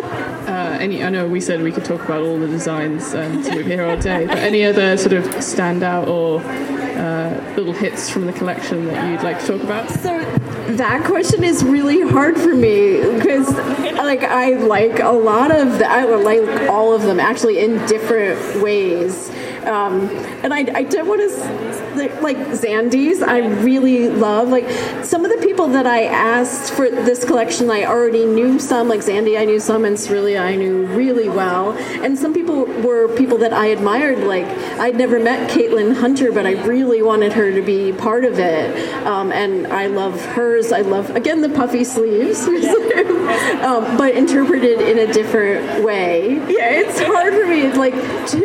Uh, 0.45 0.77
any, 0.79 1.03
I 1.03 1.09
know 1.09 1.27
we 1.27 1.41
said 1.41 1.63
we 1.63 1.73
could 1.73 1.85
talk 1.85 2.05
about 2.05 2.23
all 2.23 2.39
the 2.39 2.47
designs, 2.47 3.13
um, 3.15 3.43
so 3.43 3.57
we'd 3.57 3.65
be 3.65 3.73
here 3.73 3.85
all 3.85 3.97
day. 3.97 4.27
But 4.27 4.39
any 4.39 4.65
other 4.65 4.97
sort 4.97 5.15
of 5.15 5.25
standout 5.25 6.07
or 6.07 6.41
uh, 6.43 7.55
little 7.57 7.73
hits 7.73 8.09
from 8.09 8.27
the 8.27 8.33
collection 8.33 8.87
that 8.87 9.11
you'd 9.11 9.23
like 9.23 9.41
to 9.41 9.47
talk 9.47 9.63
about? 9.63 9.91
So 9.91 10.21
that 10.67 11.05
question 11.05 11.45
is 11.45 11.63
really 11.63 12.01
hard 12.01 12.39
for 12.39 12.55
me 12.55 13.01
because 13.17 13.53
like 13.99 14.23
I 14.23 14.55
like 14.55 15.01
a 15.01 15.11
lot 15.11 15.51
of 15.51 15.79
the, 15.79 15.87
I 15.87 16.05
like 16.05 16.71
all 16.71 16.95
of 16.95 17.03
them 17.03 17.21
actually 17.21 17.61
in 17.61 17.85
different 17.87 18.63
ways. 18.63 19.31
Um, 19.65 20.09
and 20.43 20.53
I, 20.53 20.61
I 20.75 20.83
don't 20.85 21.09
want 21.09 21.21
to 21.21 21.74
like 21.97 22.37
Xandy's. 22.37 23.23
I 23.23 23.39
really 23.39 24.09
love 24.09 24.49
like 24.49 24.69
some 25.05 25.25
of 25.25 25.31
the 25.31 25.45
people 25.47 25.69
that 25.69 25.87
I 25.87 26.05
asked 26.05 26.73
for 26.73 26.91
this 26.91 27.25
collection. 27.25 27.71
I 27.71 27.85
already 27.85 28.27
knew 28.27 28.59
some, 28.59 28.89
like 28.89 29.01
Zandy. 29.01 29.39
I 29.39 29.45
knew 29.45 29.61
some, 29.61 29.85
and 29.85 29.97
Cirilia 29.97 30.41
I 30.41 30.57
knew 30.57 30.87
really 30.87 31.29
well. 31.29 31.73
And 31.73 32.19
some 32.19 32.35
people 32.35 32.65
were 32.65 33.15
people 33.17 33.39
that 33.39 33.53
I 33.53 33.67
admired. 33.67 34.19
Like 34.19 34.47
I'd 34.79 34.97
never 34.97 35.19
met 35.21 35.51
Caitlin 35.51 35.95
Hunter, 35.97 36.33
but 36.33 36.47
I 36.47 36.53
really 36.65 37.03
wanted 37.03 37.33
her 37.33 37.53
to 37.53 37.63
be 37.63 37.93
part 37.93 38.25
of 38.25 38.39
it. 38.39 38.95
Um, 39.07 39.33
and 39.33 39.67
I 39.69 39.87
love 39.87 40.21
hers. 40.21 40.73
I 40.73 40.81
love 40.81 41.11
again 41.11 41.41
the 41.41 41.49
puffy 41.49 41.85
sleeves, 41.85 42.41
um, 43.63 43.97
but 43.97 44.15
interpreted 44.15 44.81
in 44.81 44.99
a 44.99 45.13
different 45.13 45.85
way. 45.85 46.35
Yeah, 46.35 46.71
it's 46.71 47.01
hard 47.01 47.35
for 47.35 47.47
me 47.47 47.73
like 47.73 47.95
to 48.29 48.41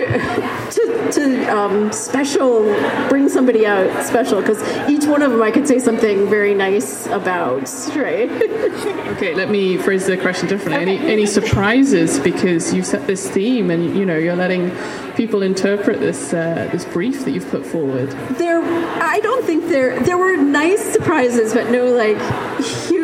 to, 0.72 1.12
to 1.12 1.46
um, 1.48 1.92
special 1.92 2.64
bring 3.10 3.30
somebody 3.30 3.66
out 3.66 4.04
special 4.06 4.42
because 4.42 4.62
each 4.90 5.06
one 5.06 5.22
of 5.22 5.32
them 5.32 5.42
I 5.42 5.52
could 5.52 5.68
say 5.68 5.80
something 5.80 6.30
very 6.30 6.54
nice 6.54 7.08
about. 7.08 7.64
Right. 7.96 8.30
Okay, 9.20 9.34
let 9.36 9.50
me 9.50 9.76
phrase 9.76 10.06
the 10.06 10.16
question 10.16 10.48
differently. 10.48 10.82
Any 10.82 10.98
any 11.12 11.26
surprises 11.26 12.20
because 12.20 12.74
you 12.74 12.84
set 12.84 13.06
this 13.06 13.30
theme 13.30 13.70
and 13.70 13.98
you 13.98 14.06
know 14.06 14.18
you're 14.18 14.36
letting 14.36 14.72
people 15.16 15.42
interpret 15.42 16.00
this 16.00 16.34
uh, 16.34 16.70
this 16.72 16.86
brief 16.86 17.26
that 17.26 17.32
you've 17.32 17.50
put 17.50 17.66
forward. 17.66 18.10
there, 18.38 18.62
I 18.62 19.20
don't 19.20 19.44
think 19.46 19.68
there 19.68 20.00
there 20.02 20.18
were 20.18 20.38
nice 20.38 20.82
surprises, 20.94 21.54
but 21.54 21.70
no 21.70 21.86
like 21.88 22.18
huge 22.88 22.99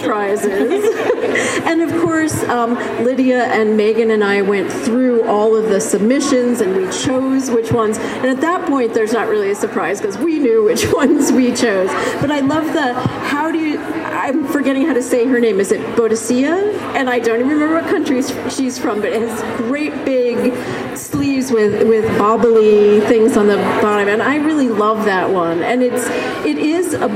surprises. 0.00 0.44
and 1.64 1.82
of 1.82 1.90
course, 2.02 2.42
um, 2.44 2.74
Lydia 3.04 3.44
and 3.44 3.76
Megan 3.76 4.10
and 4.10 4.24
I 4.24 4.42
went 4.42 4.70
through 4.70 5.26
all 5.26 5.54
of 5.56 5.68
the 5.68 5.80
submissions 5.80 6.60
and 6.60 6.76
we 6.76 6.90
chose 6.90 7.50
which 7.50 7.72
ones. 7.72 7.98
And 7.98 8.26
at 8.26 8.40
that 8.40 8.66
point, 8.66 8.94
there's 8.94 9.12
not 9.12 9.28
really 9.28 9.50
a 9.50 9.54
surprise 9.54 10.00
because 10.00 10.18
we 10.18 10.38
knew 10.38 10.64
which 10.64 10.92
ones 10.92 11.32
we 11.32 11.54
chose. 11.54 11.90
But 12.20 12.30
I 12.30 12.40
love 12.40 12.66
the 12.72 12.94
how 12.94 13.50
do 13.50 13.58
you? 13.58 13.78
I'm 13.78 14.46
forgetting 14.48 14.86
how 14.86 14.94
to 14.94 15.02
say 15.02 15.26
her 15.26 15.40
name. 15.40 15.60
Is 15.60 15.72
it 15.72 15.80
Bodicea? 15.96 16.74
And 16.94 17.08
I 17.08 17.18
don't 17.18 17.40
even 17.40 17.52
remember 17.52 17.76
what 17.76 17.84
country 17.84 18.22
she's 18.50 18.78
from, 18.78 19.00
but 19.00 19.10
it 19.10 19.22
has 19.22 19.56
great 19.56 20.04
big 20.04 20.54
sleeves 20.96 21.50
with 21.50 21.86
with 21.88 22.04
bobbly 22.18 23.06
things 23.06 23.36
on 23.36 23.46
the 23.46 23.56
bottom, 23.56 24.08
and 24.08 24.22
I 24.22 24.36
really 24.36 24.68
love 24.68 25.04
that 25.06 25.30
one. 25.30 25.62
And 25.62 25.82
it's 25.82 26.06
it 26.44 26.58
is 26.58 26.94
a 26.94 27.08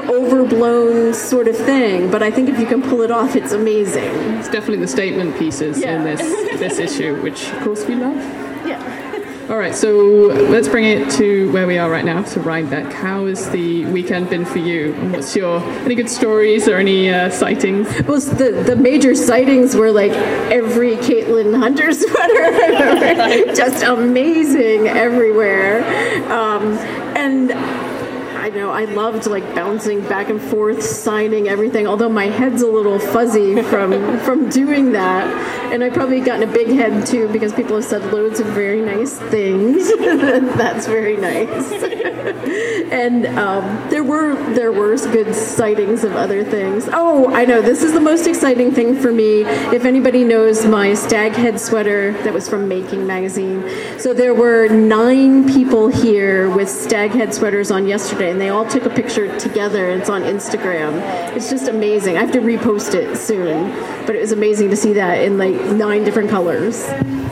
big 0.00 0.10
overblown 0.10 1.14
sort 1.14 1.48
of 1.48 1.56
thing, 1.56 2.10
but 2.10 2.22
I 2.22 2.30
think 2.30 2.48
if 2.48 2.58
you 2.58 2.66
can 2.66 2.82
pull 2.82 3.02
it 3.02 3.10
off, 3.10 3.36
it's 3.36 3.52
amazing. 3.52 4.04
It's 4.38 4.48
definitely 4.48 4.78
the 4.78 4.88
statement 4.88 5.36
pieces 5.38 5.78
Yeah. 5.80 5.96
in 5.96 6.04
this 6.04 6.20
this 6.58 6.78
issue, 6.78 7.20
which 7.22 7.50
of 7.52 7.60
course 7.62 7.86
we 7.86 7.94
love. 7.94 8.16
Yeah. 8.66 8.82
All 9.50 9.56
right, 9.58 9.74
so 9.76 9.94
let's 10.50 10.66
bring 10.66 10.84
it 10.84 11.08
to 11.12 11.52
where 11.52 11.68
we 11.68 11.78
are 11.78 11.88
right 11.88 12.04
now, 12.04 12.22
to 12.22 12.40
Rhinebeck. 12.40 12.92
How 12.92 13.26
has 13.26 13.48
the 13.50 13.84
weekend 13.86 14.28
been 14.28 14.44
for 14.44 14.58
you? 14.58 14.92
And 14.94 15.12
What's 15.12 15.36
your 15.36 15.60
any 15.60 15.94
good 15.94 16.10
stories 16.10 16.66
or 16.66 16.78
any 16.78 17.10
uh, 17.10 17.30
sightings? 17.30 17.86
Well, 18.08 18.18
the 18.20 18.64
the 18.66 18.74
major 18.76 19.14
sightings 19.14 19.76
were 19.76 19.92
like 19.92 20.12
every 20.50 20.96
Caitlin 20.96 21.56
Hunter 21.56 21.92
sweater 22.02 23.54
just 23.54 23.84
amazing 23.84 24.88
everywhere, 24.88 25.84
um, 26.32 26.72
and. 27.16 27.52
I 28.46 28.50
know 28.50 28.70
I 28.70 28.84
loved 28.84 29.26
like 29.26 29.56
bouncing 29.56 30.02
back 30.02 30.28
and 30.28 30.40
forth, 30.40 30.80
signing 30.80 31.48
everything. 31.48 31.88
Although 31.88 32.10
my 32.10 32.26
head's 32.26 32.62
a 32.62 32.68
little 32.68 33.00
fuzzy 33.00 33.60
from 33.60 34.20
from 34.24 34.48
doing 34.50 34.92
that, 34.92 35.26
and 35.72 35.82
I 35.82 35.90
probably 35.90 36.20
gotten 36.20 36.48
a 36.48 36.52
big 36.52 36.68
head 36.68 37.04
too 37.04 37.26
because 37.32 37.52
people 37.52 37.74
have 37.74 37.84
said 37.84 38.04
loads 38.12 38.38
of 38.38 38.46
very 38.46 38.82
nice 38.82 39.14
things. 39.14 39.88
That's 39.98 40.86
very 40.86 41.16
nice. 41.16 41.72
and 42.92 43.26
um, 43.36 43.90
there 43.90 44.04
were 44.04 44.34
there 44.54 44.70
were 44.70 44.96
good 44.96 45.34
sightings 45.34 46.04
of 46.04 46.14
other 46.14 46.44
things. 46.44 46.88
Oh, 46.92 47.32
I 47.34 47.44
know 47.44 47.60
this 47.60 47.82
is 47.82 47.92
the 47.92 48.00
most 48.00 48.26
exciting 48.26 48.70
thing 48.70 48.94
for 48.94 49.12
me. 49.12 49.42
If 49.74 49.84
anybody 49.84 50.22
knows 50.22 50.66
my 50.66 50.94
stag 50.94 51.32
head 51.32 51.60
sweater 51.60 52.12
that 52.22 52.32
was 52.32 52.48
from 52.48 52.68
Making 52.68 53.06
magazine, 53.06 53.68
so 53.98 54.14
there 54.14 54.34
were 54.34 54.68
nine 54.68 55.52
people 55.52 55.88
here 55.88 56.48
with 56.50 56.68
stag 56.68 57.10
head 57.10 57.34
sweaters 57.34 57.70
on 57.70 57.86
yesterday, 57.86 58.35
and 58.36 58.40
they 58.42 58.50
all 58.50 58.66
took 58.66 58.84
a 58.84 58.90
picture 58.90 59.34
together. 59.38 59.88
It's 59.88 60.10
on 60.10 60.20
Instagram. 60.20 61.00
It's 61.34 61.48
just 61.48 61.68
amazing. 61.68 62.18
I 62.18 62.20
have 62.20 62.32
to 62.32 62.40
repost 62.40 62.92
it 62.92 63.16
soon, 63.16 63.70
but 64.04 64.14
it 64.14 64.20
was 64.20 64.32
amazing 64.32 64.68
to 64.68 64.76
see 64.76 64.92
that 64.92 65.22
in 65.22 65.38
like 65.38 65.54
nine 65.54 66.04
different 66.04 66.28
colors. 66.28 66.86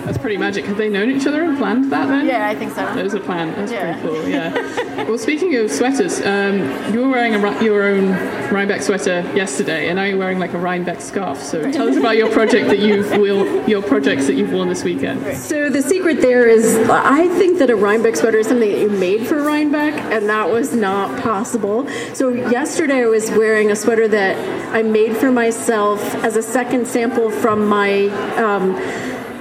That's 0.05 0.19
pretty 0.19 0.37
magic. 0.37 0.67
Have 0.67 0.77
they 0.77 0.91
known 0.91 1.11
each 1.11 1.27
other 1.27 1.43
and 1.43 1.57
planned 1.57 1.91
that 1.91 2.09
then? 2.09 2.27
Yeah, 2.27 2.47
I 2.47 2.55
think 2.55 2.73
so. 2.73 2.85
That 2.85 3.03
was 3.03 3.15
a 3.15 3.21
plan. 3.21 3.55
That's 3.55 3.73
Yeah. 3.73 3.99
pretty 4.01 4.19
cool. 4.19 4.29
Yeah. 4.29 5.05
well, 5.09 5.17
speaking 5.19 5.55
of 5.57 5.71
sweaters, 5.71 6.21
um, 6.21 6.59
you 6.93 7.01
were 7.01 7.09
wearing 7.09 7.35
a, 7.35 7.65
your 7.65 7.85
own 7.85 8.11
Rhinebeck 8.51 8.83
sweater 8.83 9.21
yesterday, 9.35 9.89
and 9.89 9.97
now 9.97 10.05
you're 10.05 10.19
wearing 10.19 10.39
like 10.39 10.53
a 10.53 10.59
Rhinebeck 10.59 11.01
scarf. 11.01 11.43
So 11.43 11.71
tell 11.73 11.89
us 11.89 11.97
about 11.97 12.17
your 12.17 12.31
project 12.31 12.69
that 12.69 12.81
you've 12.81 13.11
will 13.19 13.67
your 13.69 13.83
projects 13.83 14.27
that 14.27 14.35
you've 14.35 14.53
worn 14.53 14.69
this 14.69 14.85
weekend. 14.85 15.37
So 15.39 15.71
the 15.71 15.83
secret 15.83 16.21
there 16.21 16.47
is, 16.47 16.77
I 16.91 17.27
think 17.39 17.59
that 17.59 17.71
a 17.71 17.77
Rhinebeck 17.77 18.17
sweater 18.17 18.39
is 18.39 18.49
something 18.49 18.71
that 18.71 18.81
you 18.81 18.91
made 18.91 19.27
for 19.27 19.43
Rhinebeck, 19.43 19.95
and 20.13 20.29
that 20.29 20.51
was 20.51 20.75
not 20.75 21.19
possible. 21.23 21.89
So 22.13 22.29
yesterday 22.29 23.05
I 23.05 23.07
was 23.07 23.31
wearing 23.31 23.71
a 23.71 23.77
sweater 23.77 24.07
that 24.09 24.75
I 24.75 24.83
made 24.83 25.17
for 25.17 25.31
myself 25.33 26.01
as 26.17 26.37
a 26.37 26.43
second 26.43 26.87
sample 26.87 27.31
from 27.31 27.67
my. 27.67 28.09
Um, 28.37 28.75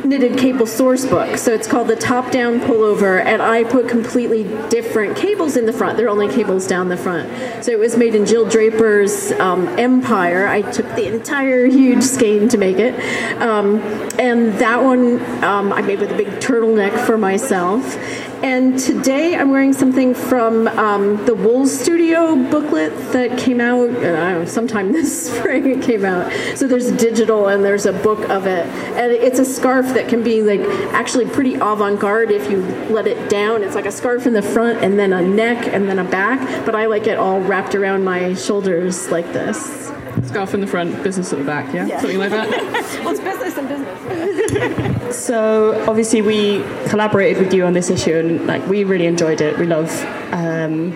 knitted 0.04 0.38
cable 0.38 0.66
source 0.66 1.06
book. 1.06 1.38
So 1.38 1.54
it's 1.54 1.68
called 1.68 1.88
the 1.88 1.96
top 1.96 2.32
down 2.32 2.60
pullover 2.60 3.24
and 3.24 3.42
i 3.42 3.64
put 3.64 3.88
completely 3.88 4.44
different 4.70 5.16
cables 5.18 5.56
in 5.56 5.66
the 5.66 5.74
front. 5.74 5.98
There 5.98 6.08
are 6.08 6.10
only 6.10 6.28
cables 6.28 6.68
down 6.68 6.90
the 6.90 6.98
front. 6.98 7.30
So 7.64 7.72
it 7.72 7.80
was 7.80 7.98
made 7.98 8.16
in 8.16 8.26
jill 8.26 8.48
draper's 8.48 9.32
um, 9.34 9.68
empire. 9.80 10.48
I 10.48 10.62
took 10.62 10.88
the 10.96 11.14
entire 11.14 11.66
huge 11.66 12.04
skein 12.04 12.50
to 12.50 12.58
make 12.58 12.78
it. 12.78 12.94
Um, 13.42 13.80
and 14.20 14.54
that 14.60 14.84
one 14.84 15.22
um, 15.44 15.74
i 15.74 15.82
made 15.82 16.00
with 16.00 16.12
a 16.12 16.18
big 16.18 16.28
turtleneck 16.40 17.06
for 17.06 17.18
myself 17.18 17.98
and 18.44 18.78
today 18.78 19.38
I'm 19.38 19.52
wearing 19.52 19.72
something 19.72 20.14
from 20.14 20.68
um, 20.68 21.26
the 21.26 21.34
Wool 21.34 21.66
Studio 21.66 22.36
booklet 22.36 22.92
that 23.14 23.40
came 23.40 23.62
out, 23.62 23.90
uh, 23.90 24.02
know, 24.02 24.46
sometime 24.46 24.92
this 24.92 25.32
spring 25.32 25.66
it 25.70 25.82
came 25.82 26.04
out. 26.04 26.32
So 26.58 26.68
there's 26.68 26.92
digital 26.92 27.48
and 27.48 27.64
there's 27.64 27.86
a 27.86 27.94
book 27.94 28.30
of 28.30 28.46
it. 28.46 28.66
And 28.68 29.14
it's 29.14 29.40
a 29.40 29.46
scarf 29.46 29.86
that 29.94 30.10
can 30.10 30.24
be 30.24 30.42
like 30.42 30.60
actually 30.94 31.26
pretty 31.26 31.56
avant 31.56 32.02
garde 32.02 32.32
if 32.32 32.52
you 32.52 32.60
let 32.94 33.08
it 33.08 33.30
down. 33.30 33.64
It's 33.64 33.76
like 33.76 33.86
a 33.86 33.92
scarf 33.92 34.28
in 34.28 34.34
the 34.34 34.42
front 34.42 34.84
and 34.84 35.00
then 35.00 35.14
a 35.14 35.22
neck 35.22 35.66
and 35.74 35.88
then 35.88 36.00
a 36.00 36.04
back. 36.04 36.66
But 36.66 36.76
I 36.76 36.88
like 36.88 37.08
it 37.08 37.18
all 37.18 37.40
wrapped 37.40 37.76
around 37.76 38.04
my 38.04 38.34
shoulders 38.34 39.10
like 39.10 39.32
this. 39.32 39.90
Scarf 40.24 40.54
in 40.54 40.62
the 40.62 40.68
front, 40.68 41.04
business 41.04 41.34
at 41.34 41.40
the 41.40 41.46
back. 41.46 41.74
Yeah, 41.74 41.86
Yeah. 41.88 42.00
something 42.00 42.20
like 42.20 42.32
that. 42.32 42.50
Well, 43.04 43.10
it's 43.14 43.20
business 43.20 43.58
and 43.58 43.68
business. 43.68 45.16
So 45.16 45.84
obviously 45.88 46.22
we 46.24 46.64
collaborated 46.90 47.44
with 47.44 47.54
you 47.54 47.66
on 47.66 47.74
this 47.74 47.90
issue, 47.90 48.16
and 48.18 48.48
like 48.48 48.66
we 48.68 48.84
really 48.84 49.06
enjoyed 49.06 49.42
it. 49.42 49.58
We 49.60 49.68
love 49.68 49.90
um, 50.34 50.92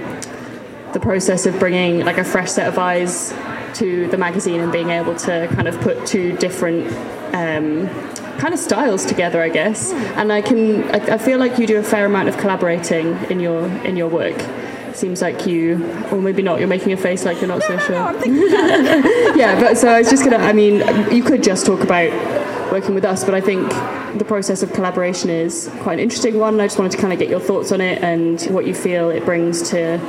the 0.94 1.00
process 1.00 1.46
of 1.46 1.60
bringing 1.60 2.04
like 2.04 2.18
a 2.18 2.24
fresh 2.24 2.50
set 2.52 2.68
of 2.68 2.80
eyes 2.80 3.34
to 3.76 4.08
the 4.08 4.18
magazine 4.18 4.60
and 4.60 4.72
being 4.72 4.90
able 4.90 5.16
to 5.16 5.48
kind 5.54 5.68
of 5.68 5.80
put 5.82 6.06
two 6.08 6.36
different. 6.38 6.92
Um, 7.36 7.90
kind 8.40 8.54
of 8.54 8.60
styles 8.60 9.04
together 9.04 9.42
i 9.42 9.50
guess 9.50 9.92
and 9.92 10.32
i 10.32 10.44
can 10.44 10.84
I, 10.94 11.16
I 11.16 11.18
feel 11.18 11.40
like 11.40 11.58
you 11.58 11.66
do 11.66 11.78
a 11.80 11.84
fair 11.84 12.06
amount 12.06 12.30
of 12.30 12.38
collaborating 12.38 13.18
in 13.32 13.40
your 13.40 13.66
in 13.84 13.98
your 13.98 14.08
work 14.10 14.38
seems 14.98 15.22
like 15.22 15.46
you 15.46 15.76
or 16.12 16.22
maybe 16.22 16.42
not 16.42 16.60
you're 16.60 16.68
making 16.68 16.92
a 16.92 16.98
face 16.98 17.26
like 17.26 17.40
you're 17.40 17.48
not 17.48 17.64
so 17.64 17.78
sure 17.80 17.96
yeah, 19.38 19.60
but 19.60 19.78
so 19.78 19.90
I 19.90 20.00
was 20.00 20.10
just 20.10 20.24
gonna. 20.24 20.38
I 20.38 20.54
mean, 20.54 20.80
you 21.14 21.24
could 21.24 21.44
just 21.44 21.66
talk 21.66 21.82
about 21.82 22.12
working 22.72 22.96
with 22.96 23.06
us, 23.06 23.24
but 23.24 23.34
I 23.34 23.42
think 23.42 23.70
the 24.18 24.26
process 24.26 24.64
of 24.64 24.74
collaboration 24.74 25.30
is 25.30 25.70
quite 25.82 25.94
an 25.94 26.00
interesting 26.00 26.40
one. 26.40 26.60
I 26.60 26.66
just 26.66 26.78
wanted 26.78 26.94
to 26.94 26.98
kind 26.98 27.14
of 27.14 27.20
get 27.20 27.30
your 27.30 27.40
thoughts 27.40 27.72
on 27.72 27.82
it 27.82 28.02
and 28.02 28.42
what 28.54 28.66
you 28.66 28.74
feel 28.74 29.10
it 29.10 29.24
brings 29.26 29.70
to 29.70 30.00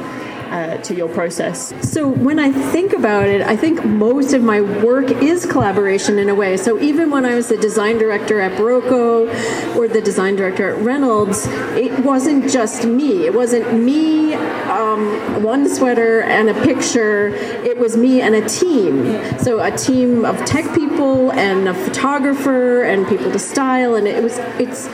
uh, 0.51 0.77
to 0.79 0.95
your 0.95 1.09
process. 1.09 1.73
So 1.91 2.09
when 2.09 2.39
I 2.39 2.51
think 2.51 2.93
about 2.93 3.27
it, 3.29 3.43
I 3.43 3.57
think 3.57 3.85
most 3.85 4.33
of 4.33 4.43
my 4.43 4.61
work 4.61 5.11
is 5.11 5.47
collaboration 5.47 6.19
in 6.19 6.29
a 6.29 6.35
way. 6.35 6.57
So 6.57 6.79
even 6.81 7.11
when 7.11 7.25
I 7.25 7.35
was 7.35 7.49
the 7.49 7.57
design 7.57 7.99
director 7.99 8.41
at 8.41 8.53
Berroco 8.59 9.29
or 9.77 9.89
the 9.89 10.01
design 10.01 10.37
director 10.37 10.77
at 10.77 10.83
Reynolds, 10.83 11.47
it 11.77 12.05
wasn't 12.05 12.51
just 12.51 12.85
me. 12.85 13.27
It 13.27 13.35
wasn't 13.35 13.73
me, 13.75 14.35
um, 14.35 15.43
one 15.43 15.69
sweater 15.69 16.23
and 16.23 16.49
a 16.49 16.55
picture. 16.63 17.29
It 17.29 17.79
was 17.79 17.97
me 17.97 18.21
and 18.21 18.35
a 18.35 18.49
team. 18.49 19.39
So 19.39 19.61
a 19.61 19.71
team 19.77 20.25
of 20.25 20.37
tech 20.45 20.75
people 20.75 21.33
and 21.33 21.69
a 21.69 21.75
photographer 21.75 22.83
and 22.83 23.07
people 23.07 23.31
to 23.31 23.39
style, 23.39 23.95
and 23.95 24.07
it 24.07 24.23
was 24.23 24.39
it's 24.59 24.89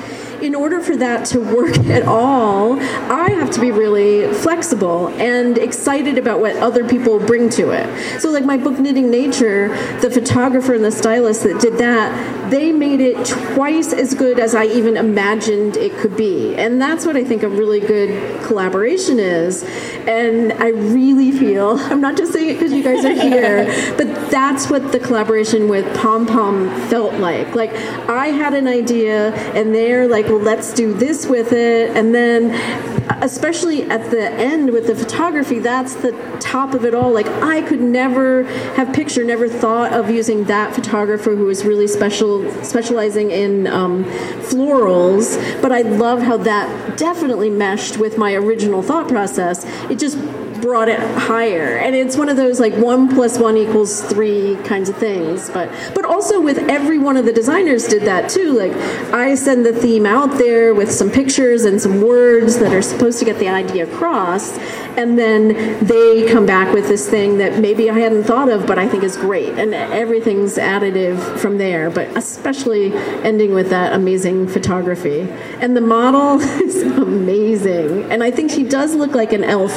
in 0.45 0.55
order 0.55 0.81
for 0.81 0.97
that 0.97 1.25
to 1.27 1.41
work 1.41 1.77
at 1.87 2.03
all, 2.03 2.79
I 2.81 3.31
have 3.31 3.51
to 3.53 3.61
be 3.61 3.73
really 3.73 4.33
flexible 4.35 5.09
and 5.09 5.57
excited 5.57 6.19
about 6.19 6.41
what 6.41 6.57
other 6.57 6.87
people 6.87 7.19
bring 7.19 7.49
to 7.51 7.71
it. 7.71 8.21
So, 8.21 8.31
like 8.31 8.45
my 8.45 8.57
book 8.57 8.79
Knitting 8.79 9.11
Nature, 9.11 9.69
the 10.01 10.11
photographer 10.11 10.75
and 10.75 10.85
the 10.85 10.93
stylist 10.93 11.43
that 11.45 11.61
did 11.61 11.79
that, 11.79 12.51
they 12.51 12.73
made 12.73 13.01
it 13.01 13.27
twice 13.27 13.93
as 13.93 14.15
good 14.15 14.39
as 14.39 14.55
I 14.55 14.65
even 14.67 14.97
imagined 14.97 15.77
it 15.77 15.97
could 15.97 16.17
be. 16.17 16.55
And 16.57 16.81
that's 16.81 17.07
what 17.07 17.17
I 17.17 17.25
think 17.25 17.43
a 17.43 17.49
really 17.49 17.81
good 17.81 18.43
collaboration 18.45 19.19
is. 19.19 19.65
And 20.07 20.53
I 20.53 20.69
really 20.69 21.33
feel, 21.33 21.79
I'm 21.79 22.01
not 22.01 22.17
just 22.17 22.33
saying 22.33 22.51
it 22.51 22.55
because 22.55 22.73
you 22.73 22.83
guys 22.83 23.05
are 23.05 23.13
here, 23.13 23.65
but 23.97 24.31
that's 24.31 24.69
what 24.69 24.93
the 24.93 24.99
collaboration 24.99 25.69
with 25.69 25.85
Pom 25.97 26.27
Pom 26.27 26.69
felt 26.89 27.15
like. 27.15 27.55
Like, 27.55 27.73
I 28.09 28.27
had 28.29 28.55
an 28.55 28.67
idea, 28.67 29.33
and 29.55 29.75
they're 29.75 30.07
like, 30.07 30.27
well, 30.35 30.43
let's 30.43 30.73
do 30.73 30.93
this 30.93 31.27
with 31.27 31.53
it. 31.53 31.97
And 31.97 32.13
then, 32.13 32.51
especially 33.23 33.85
at 33.85 34.11
the 34.11 34.31
end 34.33 34.71
with 34.71 34.89
the 34.89 34.95
photography, 34.95 35.61
that's 35.61 35.95
the 35.95 36.11
top 36.41 36.75
of 36.75 36.85
it 36.85 36.93
all. 36.93 37.13
Like, 37.13 37.27
I 37.27 37.63
could 37.63 37.81
never 37.81 38.43
have 38.75 38.93
pictured, 38.93 39.29
never 39.29 39.49
thought 39.49 39.93
of 39.93 40.11
using 40.11 40.45
that 40.45 40.75
photographer 40.75 41.37
who 41.37 41.45
was 41.45 41.65
really 41.65 41.87
special, 41.87 42.51
specializing 42.65 43.31
in 43.31 43.69
um, 43.69 44.05
florals. 44.43 45.37
But 45.63 45.71
I 45.71 45.83
love 45.83 46.23
how 46.23 46.37
that 46.39 46.99
definitely 46.99 47.51
meshed 47.51 47.99
with 47.99 48.19
my 48.19 48.35
original 48.35 48.83
thought 48.83 49.07
process. 49.07 49.65
It 49.89 50.01
just 50.01 50.19
brought 50.65 50.89
it 50.89 50.99
higher. 50.99 51.77
And 51.77 51.95
it's 51.95 52.17
one 52.17 52.31
of 52.31 52.39
those 52.39 52.59
like 52.59 52.73
one 52.73 53.15
plus 53.15 53.39
one 53.39 53.59
equals 53.59 54.01
three 54.01 54.57
kinds 54.65 54.89
of 54.89 54.97
things. 54.97 55.51
But 55.51 55.69
but 55.95 56.07
also 56.07 56.41
with 56.41 56.57
every 56.71 56.97
one 56.97 57.19
of 57.19 57.27
the 57.27 57.35
designers 57.35 57.87
did 57.87 58.05
that 58.05 58.31
too. 58.31 58.53
Like 58.59 58.73
i 59.13 59.35
send 59.35 59.67
the 59.67 59.75
theme 59.75 60.07
out 60.07 60.39
there 60.39 60.73
with 60.73 60.91
some 60.91 61.11
pictures 61.11 61.67
and 61.67 61.79
some 61.79 62.01
words 62.01 62.59
that 62.61 62.73
are 62.73 62.81
supposed 62.81 63.19
to 63.19 63.27
get 63.27 63.39
the 63.39 63.49
idea 63.49 63.85
across. 63.85 64.57
And 64.97 65.19
then 65.19 65.85
they 65.85 66.33
come 66.33 66.47
back 66.47 66.73
with 66.73 66.89
this 66.89 67.11
thing 67.11 67.37
that 67.39 67.61
maybe 67.61 67.91
i 67.91 67.99
hadn't 67.99 68.25
thought 68.25 68.49
of 68.49 68.67
but 68.67 68.79
i 68.79 68.89
think 68.89 69.05
is 69.05 69.19
great. 69.19 69.51
And 69.59 69.75
everything's 69.75 70.57
additive 70.57 71.39
from 71.39 71.59
there 71.59 71.91
but 71.91 72.09
especially 72.17 72.95
ending 73.23 73.53
with 73.53 73.69
that 73.69 73.93
amazing 73.93 74.49
photography. 74.49 75.29
And 75.61 75.77
the 75.77 75.83
model 75.83 76.41
is 76.67 76.83
amazing. 76.83 78.11
And 78.11 78.25
i 78.25 78.31
think 78.31 78.51
she 78.51 78.65
does 78.65 78.95
look 78.95 79.15
like 79.15 79.35
an 79.35 79.45
elf 79.45 79.75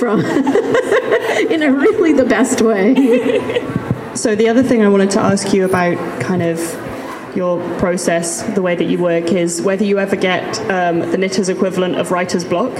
from 0.00 0.23
in 1.50 1.62
a 1.62 1.72
really 1.72 2.12
the 2.12 2.24
best 2.24 2.60
way. 2.60 3.60
So 4.14 4.36
the 4.36 4.48
other 4.48 4.62
thing 4.62 4.80
I 4.80 4.88
wanted 4.88 5.10
to 5.12 5.20
ask 5.20 5.52
you 5.52 5.64
about, 5.64 5.96
kind 6.20 6.40
of 6.40 6.60
your 7.34 7.58
process, 7.78 8.42
the 8.54 8.62
way 8.62 8.76
that 8.76 8.84
you 8.84 8.96
work, 8.96 9.32
is 9.32 9.60
whether 9.60 9.84
you 9.84 9.98
ever 9.98 10.14
get 10.14 10.56
um, 10.70 11.00
the 11.00 11.18
knitter's 11.18 11.48
equivalent 11.48 11.96
of 11.96 12.12
writer's 12.12 12.44
block. 12.44 12.72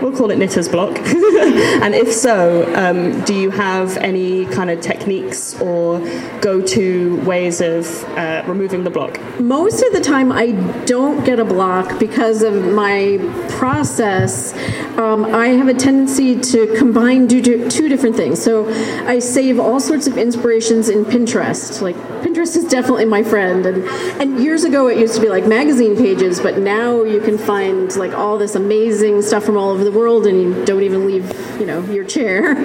We'll 0.00 0.16
call 0.16 0.30
it 0.30 0.38
knitter's 0.38 0.68
block. 0.68 0.96
and 0.98 1.94
if 1.94 2.12
so, 2.12 2.72
um, 2.74 3.24
do 3.24 3.34
you 3.34 3.50
have 3.50 3.96
any 3.96 4.46
kind 4.46 4.70
of 4.70 4.80
techniques 4.80 5.58
or 5.60 6.00
go-to 6.40 7.16
ways 7.24 7.60
of 7.60 7.86
uh, 8.16 8.44
removing 8.46 8.84
the 8.84 8.90
block? 8.90 9.18
Most 9.40 9.82
of 9.82 9.92
the 9.92 10.00
time, 10.00 10.30
I 10.32 10.52
don't 10.84 11.24
get 11.24 11.40
a 11.40 11.44
block 11.44 11.98
because 11.98 12.42
of 12.42 12.74
my 12.74 13.18
process. 13.50 14.54
Um, 14.98 15.24
I 15.34 15.48
have 15.48 15.68
a 15.68 15.74
tendency 15.74 16.38
to 16.40 16.74
combine 16.76 17.28
two 17.28 17.88
different 17.88 18.16
things. 18.16 18.42
So 18.42 18.68
I 19.06 19.18
save 19.18 19.58
all 19.58 19.80
sorts 19.80 20.06
of 20.06 20.18
inspirations 20.18 20.88
in 20.88 21.04
Pinterest. 21.04 21.80
Like 21.80 21.96
Pinterest 22.22 22.56
is 22.56 22.64
definitely 22.64 23.04
my 23.06 23.22
friend, 23.22 23.66
and 23.66 23.84
and 24.20 24.40
years 24.42 24.64
ago 24.64 24.88
it 24.88 24.98
used 24.98 25.14
to 25.14 25.20
be 25.20 25.28
like 25.28 25.46
magazine 25.46 25.96
pages, 25.96 26.40
but 26.40 26.58
now 26.58 27.02
you 27.02 27.20
can 27.20 27.38
find 27.38 27.94
like 27.96 28.12
all 28.12 28.38
this 28.38 28.54
amazing 28.54 29.22
stuff 29.22 29.44
from 29.44 29.56
all 29.56 29.70
over 29.70 29.84
the 29.86 29.92
world, 29.92 30.26
and 30.26 30.42
you 30.42 30.64
don't 30.64 30.82
even 30.82 31.06
leave 31.06 31.24
you 31.58 31.66
know 31.66 31.80
your 31.90 32.04
chair. 32.04 32.56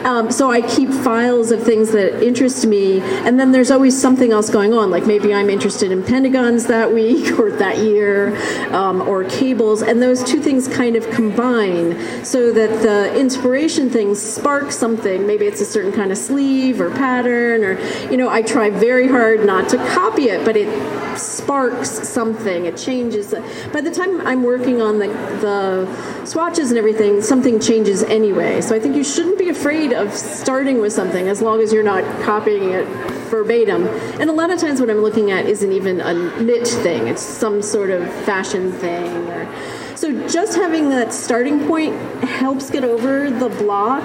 um, 0.06 0.30
so 0.30 0.50
I 0.50 0.62
keep 0.62 0.88
files 0.88 1.50
of 1.50 1.62
things 1.62 1.90
that 1.92 2.22
interest 2.22 2.66
me, 2.66 3.00
and 3.00 3.38
then 3.38 3.52
there's 3.52 3.70
always 3.70 4.00
something 4.00 4.32
else 4.32 4.48
going 4.50 4.72
on. 4.72 4.90
Like 4.90 5.06
maybe 5.06 5.34
I'm 5.34 5.50
interested 5.50 5.92
in 5.92 6.02
pentagons 6.02 6.66
that 6.66 6.92
week 6.92 7.38
or 7.38 7.50
that 7.50 7.78
year, 7.78 8.36
um, 8.72 9.02
or 9.02 9.24
cables, 9.24 9.82
and 9.82 10.00
those 10.00 10.22
two 10.24 10.40
things 10.40 10.68
kind 10.68 10.96
of 10.96 11.08
combine 11.10 12.24
so 12.24 12.52
that 12.52 12.82
the 12.82 13.18
inspiration 13.18 13.90
things 13.90 14.20
spark 14.20 14.72
something. 14.72 15.26
Maybe 15.26 15.46
it's 15.46 15.60
a 15.60 15.66
certain 15.66 15.92
kind 15.92 16.12
of 16.12 16.18
sleeve 16.18 16.80
or 16.80 16.90
pattern, 16.90 17.64
or 17.64 17.80
you 18.10 18.16
know, 18.16 18.28
I 18.28 18.42
try 18.42 18.70
very 18.70 19.08
hard 19.08 19.44
not 19.44 19.68
to 19.70 19.76
copy 19.76 20.28
it, 20.28 20.44
but 20.44 20.56
it 20.56 20.70
sparks 21.18 21.90
something. 22.08 22.66
It 22.66 22.76
changes. 22.76 23.34
By 23.72 23.80
the 23.80 23.90
time 23.90 24.20
I'm 24.26 24.42
working 24.44 24.80
on 24.80 24.98
the 24.98 25.08
the 25.40 26.26
swatches 26.26 26.59
and 26.68 26.76
everything, 26.76 27.22
something 27.22 27.58
changes 27.58 28.02
anyway. 28.02 28.60
So 28.60 28.76
I 28.76 28.78
think 28.78 28.94
you 28.94 29.02
shouldn't 29.02 29.38
be 29.38 29.48
afraid 29.48 29.94
of 29.94 30.12
starting 30.12 30.82
with 30.82 30.92
something 30.92 31.28
as 31.28 31.40
long 31.40 31.62
as 31.62 31.72
you're 31.72 31.82
not 31.82 32.04
copying 32.22 32.72
it 32.72 32.86
verbatim. 33.30 33.86
And 34.20 34.28
a 34.28 34.32
lot 34.32 34.50
of 34.50 34.60
times, 34.60 34.80
what 34.80 34.90
I'm 34.90 35.00
looking 35.00 35.30
at 35.30 35.46
isn't 35.46 35.72
even 35.72 36.02
a 36.02 36.12
knit 36.42 36.68
thing. 36.68 37.08
It's 37.08 37.22
some 37.22 37.62
sort 37.62 37.88
of 37.90 38.06
fashion 38.24 38.70
thing 38.72 39.08
or. 39.28 39.48
So 39.96 40.28
just 40.28 40.56
having 40.56 40.90
that 40.90 41.12
starting 41.12 41.66
point 41.66 41.94
helps 42.22 42.70
get 42.70 42.84
over 42.84 43.30
the 43.30 43.48
block 43.48 44.02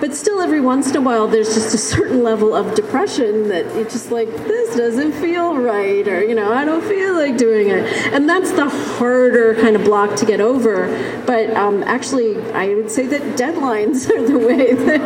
but 0.00 0.14
still, 0.14 0.40
every 0.40 0.60
once 0.60 0.90
in 0.90 0.96
a 0.96 1.00
while, 1.00 1.26
there's 1.26 1.54
just 1.54 1.74
a 1.74 1.78
certain 1.78 2.22
level 2.22 2.54
of 2.54 2.74
depression 2.76 3.48
that 3.48 3.66
it's 3.76 3.92
just 3.92 4.12
like, 4.12 4.28
this 4.28 4.76
doesn't 4.76 5.12
feel 5.12 5.56
right, 5.56 6.06
or, 6.06 6.22
you 6.22 6.36
know, 6.36 6.52
I 6.52 6.64
don't 6.64 6.84
feel 6.84 7.14
like 7.14 7.36
doing 7.36 7.68
it. 7.68 7.84
And 8.12 8.28
that's 8.28 8.52
the 8.52 8.68
harder 8.68 9.56
kind 9.56 9.74
of 9.74 9.84
block 9.84 10.14
to 10.16 10.26
get 10.26 10.40
over. 10.40 10.86
But 11.26 11.50
um, 11.50 11.82
actually, 11.82 12.40
I 12.52 12.74
would 12.74 12.90
say 12.90 13.06
that 13.06 13.22
deadlines 13.36 14.08
are 14.08 14.24
the 14.24 14.38
way 14.38 14.72
that 14.86 15.00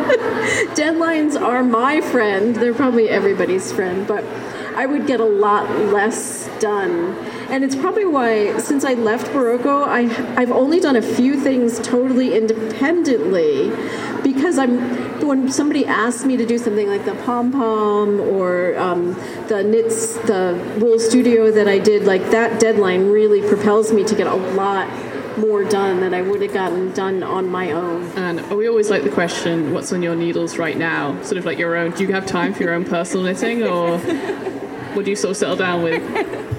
deadlines 0.75 1.39
are 1.39 1.63
my 1.63 1.99
friend. 1.99 2.55
They're 2.55 2.73
probably 2.73 3.09
everybody's 3.09 3.71
friend, 3.71 4.07
but 4.07 4.23
I 4.75 4.85
would 4.85 5.07
get 5.07 5.19
a 5.19 5.25
lot 5.25 5.69
less 5.91 6.49
done. 6.59 7.15
And 7.49 7.63
it's 7.63 7.75
probably 7.75 8.05
why, 8.05 8.57
since 8.59 8.83
I 8.83 8.93
left 8.93 9.27
Berroco, 9.27 9.87
I, 9.87 10.01
I've 10.39 10.51
only 10.51 10.79
done 10.79 10.95
a 10.95 11.01
few 11.01 11.39
things 11.39 11.79
totally 11.79 12.35
independently 12.35 13.71
because 14.53 14.69
I'm 14.69 15.27
when 15.27 15.51
somebody 15.51 15.85
asks 15.85 16.25
me 16.25 16.37
to 16.37 16.45
do 16.45 16.57
something 16.57 16.87
like 16.87 17.05
the 17.05 17.15
pom 17.15 17.51
pom 17.51 18.19
or 18.19 18.77
um, 18.77 19.13
the 19.47 19.63
knits 19.63 20.17
the 20.19 20.77
wool 20.79 20.99
studio 20.99 21.51
that 21.51 21.67
I 21.67 21.79
did, 21.79 22.03
like 22.03 22.29
that 22.31 22.59
deadline 22.59 23.09
really 23.09 23.47
propels 23.47 23.91
me 23.91 24.03
to 24.03 24.15
get 24.15 24.27
a 24.27 24.35
lot 24.35 24.87
more 25.37 25.63
done 25.63 26.01
than 26.01 26.13
I 26.13 26.21
would 26.21 26.41
have 26.43 26.53
gotten 26.53 26.91
done 26.93 27.23
on 27.23 27.49
my 27.49 27.71
own. 27.71 28.03
And 28.15 28.51
we 28.51 28.67
always 28.67 28.89
like 28.91 29.03
the 29.03 29.09
question, 29.09 29.73
"What's 29.73 29.91
on 29.91 30.03
your 30.03 30.15
needles 30.15 30.57
right 30.57 30.77
now?" 30.77 31.19
Sort 31.23 31.37
of 31.37 31.45
like 31.45 31.57
your 31.57 31.75
own. 31.75 31.91
Do 31.91 32.03
you 32.03 32.13
have 32.13 32.25
time 32.25 32.53
for 32.53 32.63
your 32.63 32.73
own 32.73 32.85
personal 32.85 33.25
knitting, 33.25 33.63
or 33.63 33.97
would 34.95 35.07
you 35.07 35.15
sort 35.15 35.31
of 35.31 35.37
settle 35.37 35.55
down 35.55 35.81
with? 35.83 36.52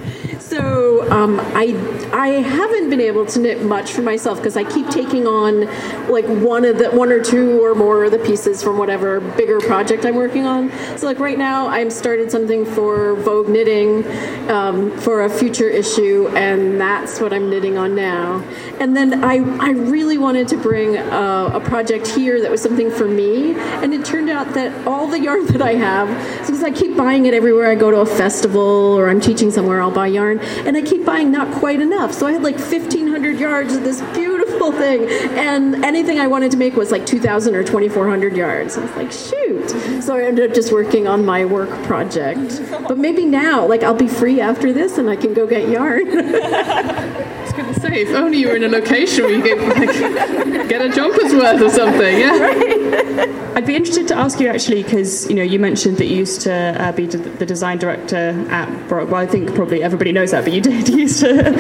So 0.55 1.11
um, 1.11 1.40
I 1.40 1.75
I 2.12 2.29
haven't 2.29 2.88
been 2.88 3.01
able 3.01 3.27
to 3.27 3.40
knit 3.40 3.64
much 3.64 3.90
for 3.90 4.03
myself 4.03 4.38
because 4.38 4.57
I 4.57 4.62
keep 4.62 4.88
taking 4.88 5.27
on 5.27 5.67
like 6.09 6.27
one 6.27 6.64
of 6.64 6.79
the 6.79 6.90
one 6.90 7.11
or 7.11 7.21
two 7.21 7.61
or 7.64 7.75
more 7.75 8.05
of 8.05 8.12
the 8.12 8.21
pieces 8.21 8.62
from 8.62 8.79
whatever 8.79 9.19
bigger 9.21 9.59
project 9.59 10.07
I'm 10.07 10.14
working 10.14 10.47
on. 10.47 10.71
So 10.97 11.07
like 11.07 11.19
right 11.19 11.37
now 11.37 11.67
I'm 11.67 11.90
started 11.90 12.31
something 12.31 12.64
for 12.64 13.17
Vogue 13.17 13.49
Knitting 13.49 14.07
um, 14.49 14.97
for 15.01 15.23
a 15.23 15.29
future 15.29 15.69
issue, 15.69 16.29
and 16.37 16.81
that's 16.81 17.21
what 17.21 17.33
I'm 17.33 17.51
knitting 17.51 17.77
on 17.77 17.97
now. 17.97 18.38
And 18.79 18.97
then 18.97 19.25
I 19.25 19.38
I 19.59 19.71
really 19.71 20.19
wanted 20.19 20.47
to 20.49 20.57
bring 20.57 20.97
a, 20.97 21.51
a 21.55 21.61
project 21.61 22.07
here 22.07 22.40
that 22.40 22.51
was 22.53 22.62
something 22.62 22.93
for 22.93 23.09
me, 23.09 23.55
and 23.55 23.93
it 23.93 24.05
turned 24.05 24.31
out 24.31 24.55
that 24.55 24.87
all 24.87 25.09
the 25.09 25.19
yarn 25.19 25.47
that 25.55 25.62
I 25.62 25.75
have, 25.75 26.07
because 26.38 26.62
I 26.62 26.71
keep 26.71 26.97
buying 26.97 27.27
it 27.27 27.35
everywhere 27.35 27.69
I 27.69 27.75
go 27.75 27.90
to 27.90 27.99
a 27.99 28.07
festival 28.07 28.95
or 28.97 29.11
I'm 29.11 29.21
teaching 29.21 29.51
somewhere, 29.51 29.83
I'll 29.83 29.90
buy 29.90 30.07
yarn 30.07 30.43
and 30.66 30.76
I 30.76 30.83
keep 30.83 31.04
buying 31.04 31.30
not 31.30 31.52
quite 31.54 31.80
enough. 31.80 32.12
So 32.12 32.26
I 32.26 32.33
had 32.33 32.42
like 32.42 32.57
1,500 32.57 33.38
yards 33.38 33.74
of 33.74 33.85
this 33.85 34.00
beautiful 34.14 34.72
thing, 34.72 35.09
and 35.38 35.85
anything 35.85 36.18
I 36.18 36.26
wanted 36.26 36.50
to 36.52 36.57
make 36.57 36.74
was 36.74 36.90
like 36.90 37.07
2,000 37.07 37.54
or 37.54 37.64
2,400 37.64 38.37
yards. 38.37 38.76
I 38.76 38.83
was 38.83 38.96
like, 38.96 39.12
shoot. 39.12 40.02
So 40.02 40.16
I 40.16 40.24
ended 40.24 40.50
up 40.50 40.54
just 40.54 40.72
working 40.72 41.07
on 41.07 41.24
my 41.24 41.44
work 41.44 41.70
project. 41.85 42.62
But 42.88 42.98
maybe 42.98 43.24
now, 43.24 43.66
like, 43.66 43.83
I'll 43.83 43.94
be 43.94 44.09
free 44.09 44.40
after 44.40 44.72
this 44.72 44.98
and 44.98 45.09
I 45.11 45.16
can 45.16 45.35
go 45.35 45.46
get 45.46 45.68
yarn. 45.68 46.07
going 47.57 47.73
to 47.73 47.81
say, 47.81 48.03
if 48.03 48.11
only 48.11 48.38
you 48.38 48.49
were 48.49 48.57
in 48.57 48.64
a 48.64 48.69
location 48.69 49.25
where 49.25 49.35
you 49.35 49.43
get, 49.43 49.59
like, 49.59 50.69
get 50.69 50.81
a 50.83 50.88
jumper's 50.88 51.33
worth 51.33 51.61
or 51.61 51.71
something. 51.71 52.19
Yeah. 52.19 52.38
Right. 52.38 53.45
I'd 53.55 53.67
be 53.67 53.77
interested 53.77 54.09
to 54.09 54.17
ask 54.17 54.40
you 54.40 54.49
actually, 54.49 54.83
because 54.83 55.29
you 55.31 55.37
know 55.37 55.43
you 55.45 55.61
mentioned 55.61 55.99
that 55.99 56.07
you 56.07 56.17
used 56.17 56.40
to 56.40 56.53
uh, 56.53 56.90
be 56.90 57.07
the 57.07 57.47
design 57.47 57.79
director 57.79 58.45
at 58.51 58.69
Berroco. 58.88 59.11
Well, 59.11 59.21
I 59.21 59.27
think 59.27 59.55
probably 59.55 59.81
everybody 59.81 60.11
knows 60.11 60.33
that, 60.33 60.43
but 60.43 60.53
you 60.53 60.61
did 60.62 60.88
you 60.88 60.99
used 60.99 61.21
to 61.21 61.51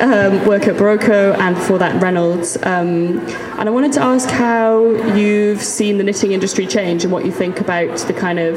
um, 0.00 0.46
work 0.46 0.62
at 0.66 0.76
Berroco 0.76 1.36
and 1.38 1.54
before 1.54 1.78
that 1.78 2.02
Reynolds. 2.02 2.56
Um, 2.62 3.18
and 3.58 3.68
I 3.68 3.70
wanted 3.70 3.92
to 3.92 4.02
ask 4.02 4.30
how 4.30 4.86
you've 5.14 5.60
seen 5.60 5.98
the 5.98 6.04
knitting 6.04 6.32
industry 6.32 6.66
change 6.66 7.04
and 7.04 7.12
what 7.12 7.26
you 7.26 7.32
think 7.32 7.60
about 7.60 7.98
the 7.98 8.14
kind 8.14 8.38
of 8.38 8.56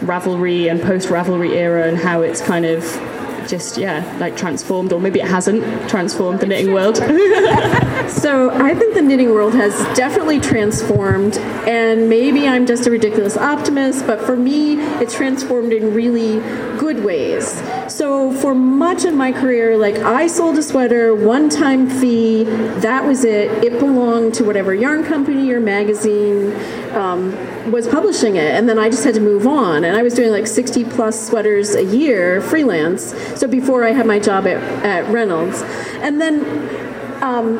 Ravelry 0.00 0.70
and 0.70 0.80
post 0.80 1.08
Ravelry 1.08 1.50
era 1.50 1.86
and 1.86 1.98
how 1.98 2.22
it's 2.22 2.40
kind 2.40 2.64
of 2.64 2.82
just 3.50 3.76
yeah 3.76 4.16
like 4.18 4.36
transformed 4.36 4.92
or 4.92 5.00
maybe 5.00 5.20
it 5.20 5.26
hasn't 5.26 5.62
transformed 5.88 6.40
the 6.40 6.46
knitting 6.46 6.72
world. 6.72 6.98
So 8.10 8.50
i 8.50 8.74
think 8.74 8.94
the 8.94 9.02
knitting 9.02 9.30
world 9.30 9.54
has 9.54 9.72
definitely 9.96 10.40
transformed 10.40 11.38
and 11.68 12.08
maybe 12.08 12.48
i'm 12.48 12.66
just 12.66 12.86
a 12.86 12.90
ridiculous 12.90 13.36
optimist 13.36 14.06
but 14.06 14.20
for 14.20 14.36
me 14.36 14.80
it's 15.00 15.14
transformed 15.14 15.72
in 15.72 15.94
really 15.94 16.40
good 16.78 17.04
ways 17.04 17.60
so 17.90 18.32
for 18.32 18.54
much 18.54 19.04
of 19.04 19.14
my 19.14 19.32
career 19.32 19.76
like 19.76 19.96
i 19.96 20.26
sold 20.26 20.56
a 20.56 20.62
sweater 20.62 21.14
one 21.14 21.48
time 21.48 21.88
fee 21.88 22.44
that 22.80 23.04
was 23.04 23.24
it. 23.24 23.50
It 23.64 23.78
belonged 23.78 24.34
to 24.34 24.44
whatever 24.44 24.74
yarn 24.74 25.04
company 25.04 25.52
or 25.52 25.60
magazine 25.60 26.52
um, 26.92 27.32
was 27.70 27.86
publishing 27.86 28.36
it. 28.36 28.54
And 28.54 28.68
then 28.68 28.78
i 28.78 28.88
just 28.88 29.04
had 29.04 29.14
to 29.14 29.20
move 29.20 29.46
on. 29.46 29.84
And 29.84 29.96
i 29.96 30.02
was 30.02 30.14
doing 30.14 30.30
like 30.30 30.46
60 30.46 30.84
plus 30.84 31.28
sweaters 31.28 31.74
a 31.74 31.84
year 31.84 32.40
freelance. 32.40 33.14
So 33.38 33.46
before 33.46 33.84
I 33.84 33.92
had 33.92 34.06
my 34.06 34.18
job 34.18 34.46
at, 34.46 34.62
at 34.84 35.10
Reynolds. 35.12 35.62
And 36.02 36.20
then 36.20 37.22
um, 37.22 37.58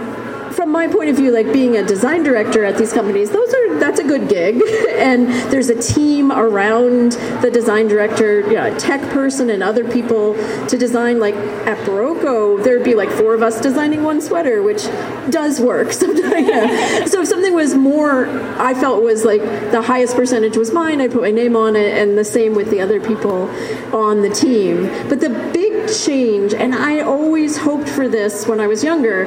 from 0.52 0.70
my 0.70 0.88
point 0.88 1.10
of 1.10 1.16
view, 1.16 1.30
like 1.30 1.52
being 1.52 1.76
a 1.76 1.82
design 1.82 2.22
director 2.22 2.64
at 2.64 2.76
these 2.76 2.92
companies, 2.92 3.30
those 3.30 3.52
are 3.54 3.59
that's 3.78 4.00
a 4.00 4.04
good 4.04 4.28
gig, 4.28 4.62
and 4.90 5.28
there's 5.52 5.68
a 5.68 5.80
team 5.80 6.32
around 6.32 7.12
the 7.42 7.50
design 7.50 7.88
director, 7.88 8.40
you 8.40 8.54
know, 8.54 8.76
tech 8.78 9.00
person, 9.10 9.50
and 9.50 9.62
other 9.62 9.88
people 9.88 10.34
to 10.66 10.78
design. 10.78 11.20
Like 11.20 11.34
at 11.34 11.78
Berroco, 11.86 12.62
there'd 12.62 12.84
be 12.84 12.94
like 12.94 13.10
four 13.10 13.34
of 13.34 13.42
us 13.42 13.60
designing 13.60 14.02
one 14.02 14.20
sweater, 14.20 14.62
which 14.62 14.84
does 15.30 15.60
work 15.60 15.92
sometimes. 16.02 16.48
yeah. 16.48 17.04
So 17.06 17.22
if 17.22 17.28
something 17.28 17.54
was 17.54 17.74
more, 17.74 18.26
I 18.58 18.74
felt 18.74 19.02
was 19.02 19.24
like 19.24 19.42
the 19.70 19.82
highest 19.82 20.16
percentage 20.16 20.56
was 20.56 20.72
mine. 20.72 21.00
I 21.00 21.08
put 21.08 21.22
my 21.22 21.30
name 21.30 21.56
on 21.56 21.76
it, 21.76 21.96
and 21.96 22.16
the 22.16 22.24
same 22.24 22.54
with 22.54 22.70
the 22.70 22.80
other 22.80 23.00
people 23.00 23.48
on 23.94 24.22
the 24.22 24.30
team. 24.30 24.86
But 25.08 25.20
the 25.20 25.30
big 25.52 25.88
change, 25.88 26.54
and 26.54 26.74
I 26.74 27.00
always 27.00 27.56
hoped 27.56 27.88
for 27.88 28.08
this 28.08 28.46
when 28.46 28.60
I 28.60 28.66
was 28.66 28.84
younger, 28.84 29.24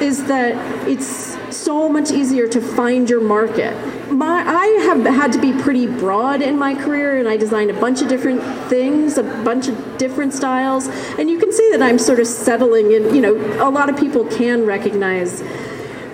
is 0.00 0.24
that 0.26 0.54
it's 0.88 1.36
so 1.54 1.88
much 1.88 2.10
easier 2.10 2.48
to 2.48 2.60
find 2.60 3.08
your 3.08 3.20
market. 3.20 3.72
My, 4.10 4.42
I 4.46 4.66
have 4.86 5.04
had 5.04 5.32
to 5.32 5.40
be 5.40 5.52
pretty 5.52 5.86
broad 5.86 6.42
in 6.42 6.58
my 6.58 6.74
career, 6.74 7.18
and 7.18 7.28
I 7.28 7.36
designed 7.36 7.70
a 7.70 7.80
bunch 7.80 8.02
of 8.02 8.08
different 8.08 8.42
things, 8.68 9.18
a 9.18 9.22
bunch 9.22 9.68
of 9.68 9.98
different 9.98 10.34
styles, 10.34 10.88
and 11.18 11.30
you 11.30 11.38
can 11.38 11.52
see 11.52 11.70
that 11.72 11.82
I'm 11.82 11.98
sort 11.98 12.20
of 12.20 12.26
settling 12.26 12.92
in. 12.92 13.14
You 13.14 13.20
know, 13.20 13.68
a 13.68 13.70
lot 13.70 13.88
of 13.88 13.96
people 13.98 14.24
can 14.26 14.66
recognize 14.66 15.42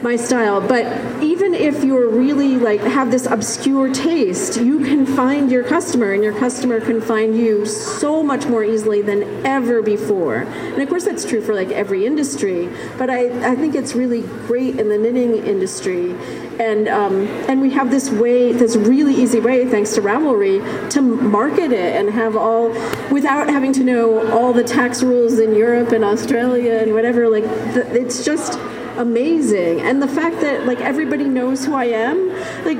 my 0.02 0.16
style. 0.16 0.60
But 0.60 0.86
even 1.22 1.54
if 1.54 1.84
you're 1.84 2.08
really 2.08 2.56
like 2.56 2.80
have 2.80 3.10
this 3.10 3.26
obscure 3.26 3.92
taste, 3.92 4.60
you 4.60 4.84
can 4.84 5.06
find 5.06 5.50
your 5.50 5.64
customer, 5.64 6.12
and 6.12 6.22
your 6.22 6.36
customer 6.38 6.80
can 6.80 7.00
find 7.00 7.36
you 7.36 7.66
so 7.66 8.22
much 8.22 8.46
more 8.46 8.64
easily 8.64 9.02
than 9.02 9.46
ever 9.46 9.82
before. 9.82 10.36
And 10.36 10.82
of 10.82 10.88
course, 10.88 11.04
that's 11.04 11.24
true 11.24 11.40
for 11.40 11.54
like 11.54 11.70
every 11.70 12.06
industry. 12.06 12.68
But 12.98 13.10
I, 13.10 13.52
I 13.52 13.54
think 13.56 13.74
it's 13.74 13.94
really 13.94 14.22
great 14.46 14.78
in 14.78 14.88
the 14.88 14.98
knitting 14.98 15.46
industry, 15.46 16.12
and 16.58 16.88
um, 16.88 17.26
and 17.48 17.60
we 17.60 17.70
have 17.70 17.90
this 17.90 18.10
way, 18.10 18.52
this 18.52 18.76
really 18.76 19.14
easy 19.14 19.40
way, 19.40 19.66
thanks 19.68 19.94
to 19.94 20.00
Ravelry, 20.00 20.90
to 20.90 21.00
market 21.00 21.72
it 21.72 21.96
and 21.96 22.10
have 22.10 22.36
all 22.36 22.70
without 23.10 23.48
having 23.48 23.72
to 23.74 23.84
know 23.84 24.30
all 24.30 24.52
the 24.52 24.64
tax 24.64 25.02
rules 25.02 25.38
in 25.38 25.54
Europe 25.54 25.92
and 25.92 26.04
Australia 26.04 26.74
and 26.74 26.92
whatever. 26.92 27.28
Like 27.28 27.44
the, 27.44 27.86
it's 27.92 28.24
just 28.24 28.58
amazing. 29.00 29.80
And 29.80 30.02
the 30.02 30.08
fact 30.08 30.40
that 30.42 30.66
like 30.66 30.80
everybody 30.80 31.24
knows 31.24 31.64
who 31.64 31.74
I 31.74 31.86
am, 31.86 32.28
like 32.64 32.78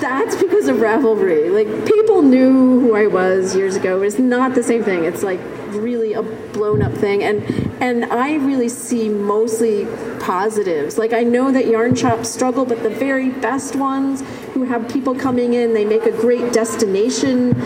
that's 0.00 0.36
because 0.36 0.68
of 0.68 0.76
Ravelry. 0.76 1.52
Like 1.52 1.86
people 1.86 2.22
knew 2.22 2.80
who 2.80 2.94
I 2.94 3.06
was 3.08 3.56
years 3.56 3.76
ago. 3.76 4.02
It's 4.02 4.18
not 4.18 4.54
the 4.54 4.62
same 4.62 4.84
thing. 4.84 5.04
It's 5.04 5.22
like 5.22 5.40
really 5.70 6.12
a 6.12 6.22
blown 6.22 6.82
up 6.82 6.92
thing 6.92 7.24
and 7.24 7.42
and 7.82 8.04
I 8.04 8.36
really 8.36 8.68
see 8.68 9.08
mostly 9.08 9.86
positives. 10.20 10.96
Like 10.98 11.12
I 11.12 11.24
know 11.24 11.50
that 11.50 11.66
yarn 11.66 11.96
shops 11.96 12.28
struggle, 12.28 12.64
but 12.64 12.82
the 12.82 12.90
very 12.90 13.30
best 13.30 13.74
ones 13.74 14.22
who 14.52 14.64
have 14.64 14.88
people 14.88 15.14
coming 15.14 15.54
in, 15.54 15.74
they 15.74 15.84
make 15.84 16.04
a 16.04 16.12
great 16.12 16.52
destination 16.52 17.60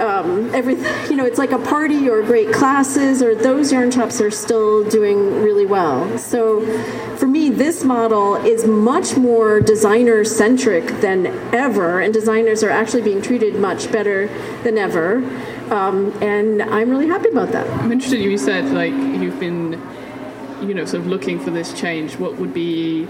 um, 0.00 0.54
everything, 0.54 0.84
you 1.10 1.16
know, 1.16 1.24
it's 1.24 1.38
like 1.38 1.52
a 1.52 1.58
party 1.58 2.08
or 2.08 2.22
great 2.22 2.52
classes, 2.52 3.22
or 3.22 3.34
those 3.34 3.72
yarn 3.72 3.90
shops 3.90 4.20
are 4.20 4.30
still 4.30 4.88
doing 4.88 5.42
really 5.42 5.66
well. 5.66 6.18
So 6.18 6.64
for 7.16 7.26
me, 7.26 7.50
this 7.50 7.84
model 7.84 8.36
is 8.36 8.66
much 8.66 9.16
more 9.16 9.60
designer 9.60 10.24
centric 10.24 10.86
than 11.00 11.26
ever, 11.54 12.00
and 12.00 12.12
designers 12.12 12.62
are 12.62 12.70
actually 12.70 13.02
being 13.02 13.22
treated 13.22 13.56
much 13.56 13.90
better 13.90 14.28
than 14.62 14.78
ever. 14.78 15.16
Um, 15.70 16.12
and 16.22 16.62
I'm 16.62 16.90
really 16.90 17.08
happy 17.08 17.28
about 17.28 17.50
that. 17.52 17.68
I'm 17.80 17.90
interested. 17.90 18.20
You 18.20 18.38
said 18.38 18.66
like 18.66 18.92
you've 18.92 19.40
been, 19.40 19.80
you 20.62 20.74
know, 20.74 20.84
sort 20.84 21.02
of 21.02 21.08
looking 21.08 21.40
for 21.40 21.50
this 21.50 21.72
change. 21.78 22.16
What 22.18 22.36
would 22.36 22.54
be, 22.54 23.08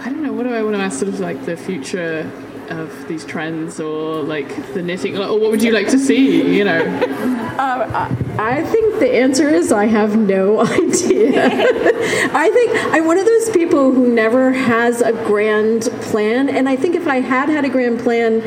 I 0.00 0.04
don't 0.04 0.22
know. 0.22 0.32
What 0.32 0.44
do 0.44 0.54
I 0.54 0.62
want 0.62 0.76
to 0.76 0.82
ask? 0.82 1.00
Sort 1.00 1.12
of 1.12 1.20
like 1.20 1.44
the 1.44 1.56
future 1.56 2.30
of 2.70 3.08
these 3.08 3.24
trends 3.24 3.80
or 3.80 4.22
like 4.22 4.48
the 4.74 4.82
knitting 4.82 5.16
or 5.16 5.38
what 5.38 5.50
would 5.50 5.62
you 5.62 5.72
like 5.72 5.88
to 5.88 5.98
see 5.98 6.56
you 6.56 6.64
know? 6.64 6.82
Uh, 7.56 8.14
i 8.38 8.62
think 8.64 8.98
the 9.00 9.14
answer 9.16 9.48
is 9.48 9.72
i 9.72 9.86
have 9.86 10.14
no 10.16 10.60
idea. 10.66 11.42
I 12.34 12.50
think 12.52 12.70
i'm 12.92 13.06
one 13.06 13.18
of 13.18 13.24
those 13.24 13.48
people 13.50 13.92
who 13.92 14.12
never 14.12 14.52
has 14.52 15.00
a 15.00 15.12
grand 15.12 15.84
plan 16.02 16.50
and 16.50 16.68
i 16.68 16.76
think 16.76 16.94
if 16.94 17.06
i 17.06 17.20
had 17.20 17.48
had 17.48 17.64
a 17.64 17.70
grand 17.70 17.98
plan 18.00 18.42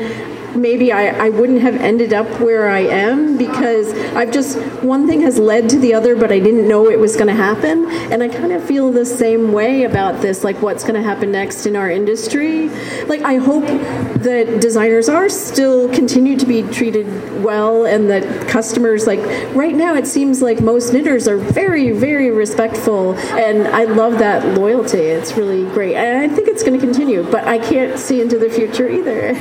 maybe 0.54 0.92
I, 0.92 1.26
I 1.26 1.28
wouldn't 1.30 1.60
have 1.60 1.76
ended 1.76 2.12
up 2.12 2.28
where 2.40 2.68
I 2.68 2.80
am 2.80 3.36
because 3.36 3.92
I've 4.14 4.32
just, 4.32 4.58
one 4.82 5.06
thing 5.06 5.20
has 5.22 5.38
led 5.38 5.68
to 5.70 5.78
the 5.78 5.94
other, 5.94 6.16
but 6.16 6.32
I 6.32 6.38
didn't 6.38 6.68
know 6.68 6.88
it 6.90 6.98
was 6.98 7.14
going 7.14 7.28
to 7.28 7.34
happen. 7.34 7.90
And 8.12 8.22
I 8.22 8.28
kind 8.28 8.52
of 8.52 8.64
feel 8.64 8.90
the 8.92 9.04
same 9.04 9.52
way 9.52 9.84
about 9.84 10.20
this, 10.20 10.44
like 10.44 10.60
what's 10.60 10.82
going 10.82 10.94
to 10.94 11.02
happen 11.02 11.32
next 11.32 11.66
in 11.66 11.76
our 11.76 11.90
industry. 11.90 12.68
Like, 13.06 13.22
I 13.22 13.36
hope 13.36 13.66
that 13.66 14.60
designers 14.60 15.08
are 15.08 15.28
still 15.28 15.88
continue 15.92 16.36
to 16.36 16.46
be 16.46 16.62
treated 16.62 17.06
well 17.42 17.86
and 17.86 18.10
that 18.10 18.48
customers, 18.48 19.06
like, 19.06 19.20
right 19.54 19.74
now 19.74 19.94
it 19.94 20.06
seems 20.06 20.42
like 20.42 20.60
most 20.60 20.92
knitters 20.92 21.28
are 21.28 21.38
very, 21.38 21.90
very 21.92 22.30
respectful. 22.30 23.14
And 23.14 23.68
I 23.68 23.84
love 23.84 24.18
that 24.18 24.58
loyalty. 24.58 24.98
It's 24.98 25.36
really 25.36 25.64
great. 25.72 25.96
And 25.96 26.30
I 26.30 26.34
think 26.34 26.48
it's 26.48 26.62
going 26.62 26.78
to 26.78 26.84
continue, 26.84 27.22
but 27.30 27.44
I 27.44 27.58
can't 27.58 27.98
see 27.98 28.20
into 28.20 28.38
the 28.38 28.50
future 28.50 28.88
either. 28.88 29.34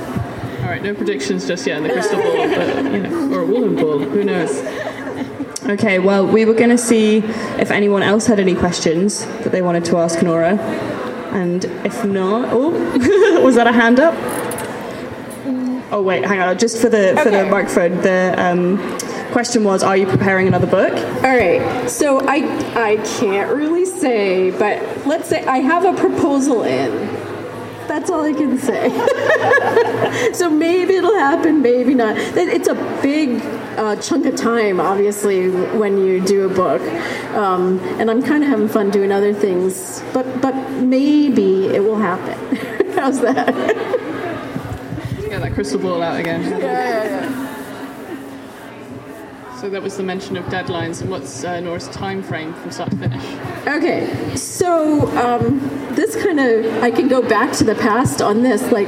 All 0.86 0.92
right, 0.92 0.98
no 0.98 1.04
predictions 1.04 1.48
just 1.48 1.66
yet 1.66 1.78
in 1.78 1.82
the 1.82 1.92
crystal 1.92 2.22
ball, 2.22 2.48
but, 2.48 2.92
you 2.92 3.00
know, 3.00 3.34
or 3.34 3.40
a 3.40 3.44
woolen 3.44 3.74
ball, 3.74 3.98
who 3.98 4.22
knows? 4.22 4.56
Okay, 5.68 5.98
well, 5.98 6.24
we 6.24 6.44
were 6.44 6.54
going 6.54 6.70
to 6.70 6.78
see 6.78 7.18
if 7.58 7.72
anyone 7.72 8.04
else 8.04 8.26
had 8.26 8.38
any 8.38 8.54
questions 8.54 9.26
that 9.42 9.50
they 9.50 9.62
wanted 9.62 9.84
to 9.86 9.96
ask 9.96 10.22
Norah. 10.22 10.56
And 11.32 11.64
if 11.84 12.04
not, 12.04 12.50
oh, 12.52 12.70
was 13.42 13.56
that 13.56 13.66
a 13.66 13.72
hand 13.72 13.98
up? 13.98 14.14
Oh 15.90 16.02
wait, 16.02 16.24
hang 16.24 16.38
on. 16.40 16.56
Just 16.56 16.80
for 16.80 16.88
the 16.88 17.18
for 17.22 17.30
the 17.30 17.46
microphone, 17.46 18.00
the 18.02 18.34
um, 18.36 18.78
question 19.32 19.64
was: 19.64 19.82
Are 19.82 19.96
you 19.96 20.06
preparing 20.06 20.48
another 20.48 20.66
book? 20.66 20.92
All 20.92 21.36
right. 21.36 21.88
So 21.88 22.20
I 22.26 22.38
I 22.74 22.96
can't 23.18 23.54
really 23.54 23.84
say, 23.84 24.50
but 24.50 25.06
let's 25.06 25.28
say 25.28 25.44
I 25.46 25.58
have 25.58 25.84
a 25.84 25.98
proposal 25.98 26.64
in. 26.64 27.25
That's 27.88 28.10
all 28.10 28.24
I 28.24 28.32
can 28.32 28.58
say. 28.58 28.90
so 30.32 30.50
maybe 30.50 30.94
it'll 30.94 31.14
happen, 31.14 31.62
maybe 31.62 31.94
not. 31.94 32.16
It's 32.18 32.68
a 32.68 32.74
big 33.02 33.40
uh, 33.78 33.96
chunk 33.96 34.26
of 34.26 34.36
time, 34.36 34.80
obviously, 34.80 35.50
when 35.50 35.98
you 35.98 36.20
do 36.24 36.50
a 36.50 36.54
book, 36.54 36.82
um, 37.34 37.78
and 38.00 38.10
I'm 38.10 38.22
kind 38.22 38.42
of 38.42 38.48
having 38.48 38.68
fun 38.68 38.90
doing 38.90 39.12
other 39.12 39.32
things. 39.32 40.02
But 40.12 40.40
but 40.40 40.54
maybe 40.80 41.66
it 41.66 41.82
will 41.82 41.98
happen. 41.98 42.56
How's 42.94 43.20
that? 43.20 43.54
Get 45.28 45.40
that 45.40 45.52
crystal 45.54 45.80
ball 45.80 46.02
out 46.02 46.18
again. 46.18 46.42
Yeah, 46.42 46.58
yeah, 46.58 47.04
yeah. 47.04 47.45
So 49.66 49.70
that 49.70 49.82
was 49.82 49.96
the 49.96 50.04
mention 50.04 50.36
of 50.36 50.44
deadlines, 50.44 51.00
and 51.00 51.10
what's 51.10 51.42
uh, 51.42 51.58
Norah's 51.58 51.88
time 51.88 52.22
frame 52.22 52.54
from 52.54 52.70
start 52.70 52.88
to 52.92 52.96
finish? 52.98 53.24
Okay, 53.66 54.36
so 54.36 55.08
um, 55.18 55.58
this 55.96 56.14
kind 56.14 56.38
of 56.38 56.84
I 56.84 56.92
can 56.92 57.08
go 57.08 57.20
back 57.20 57.52
to 57.54 57.64
the 57.64 57.74
past 57.74 58.22
on 58.22 58.44
this. 58.44 58.70
Like 58.70 58.86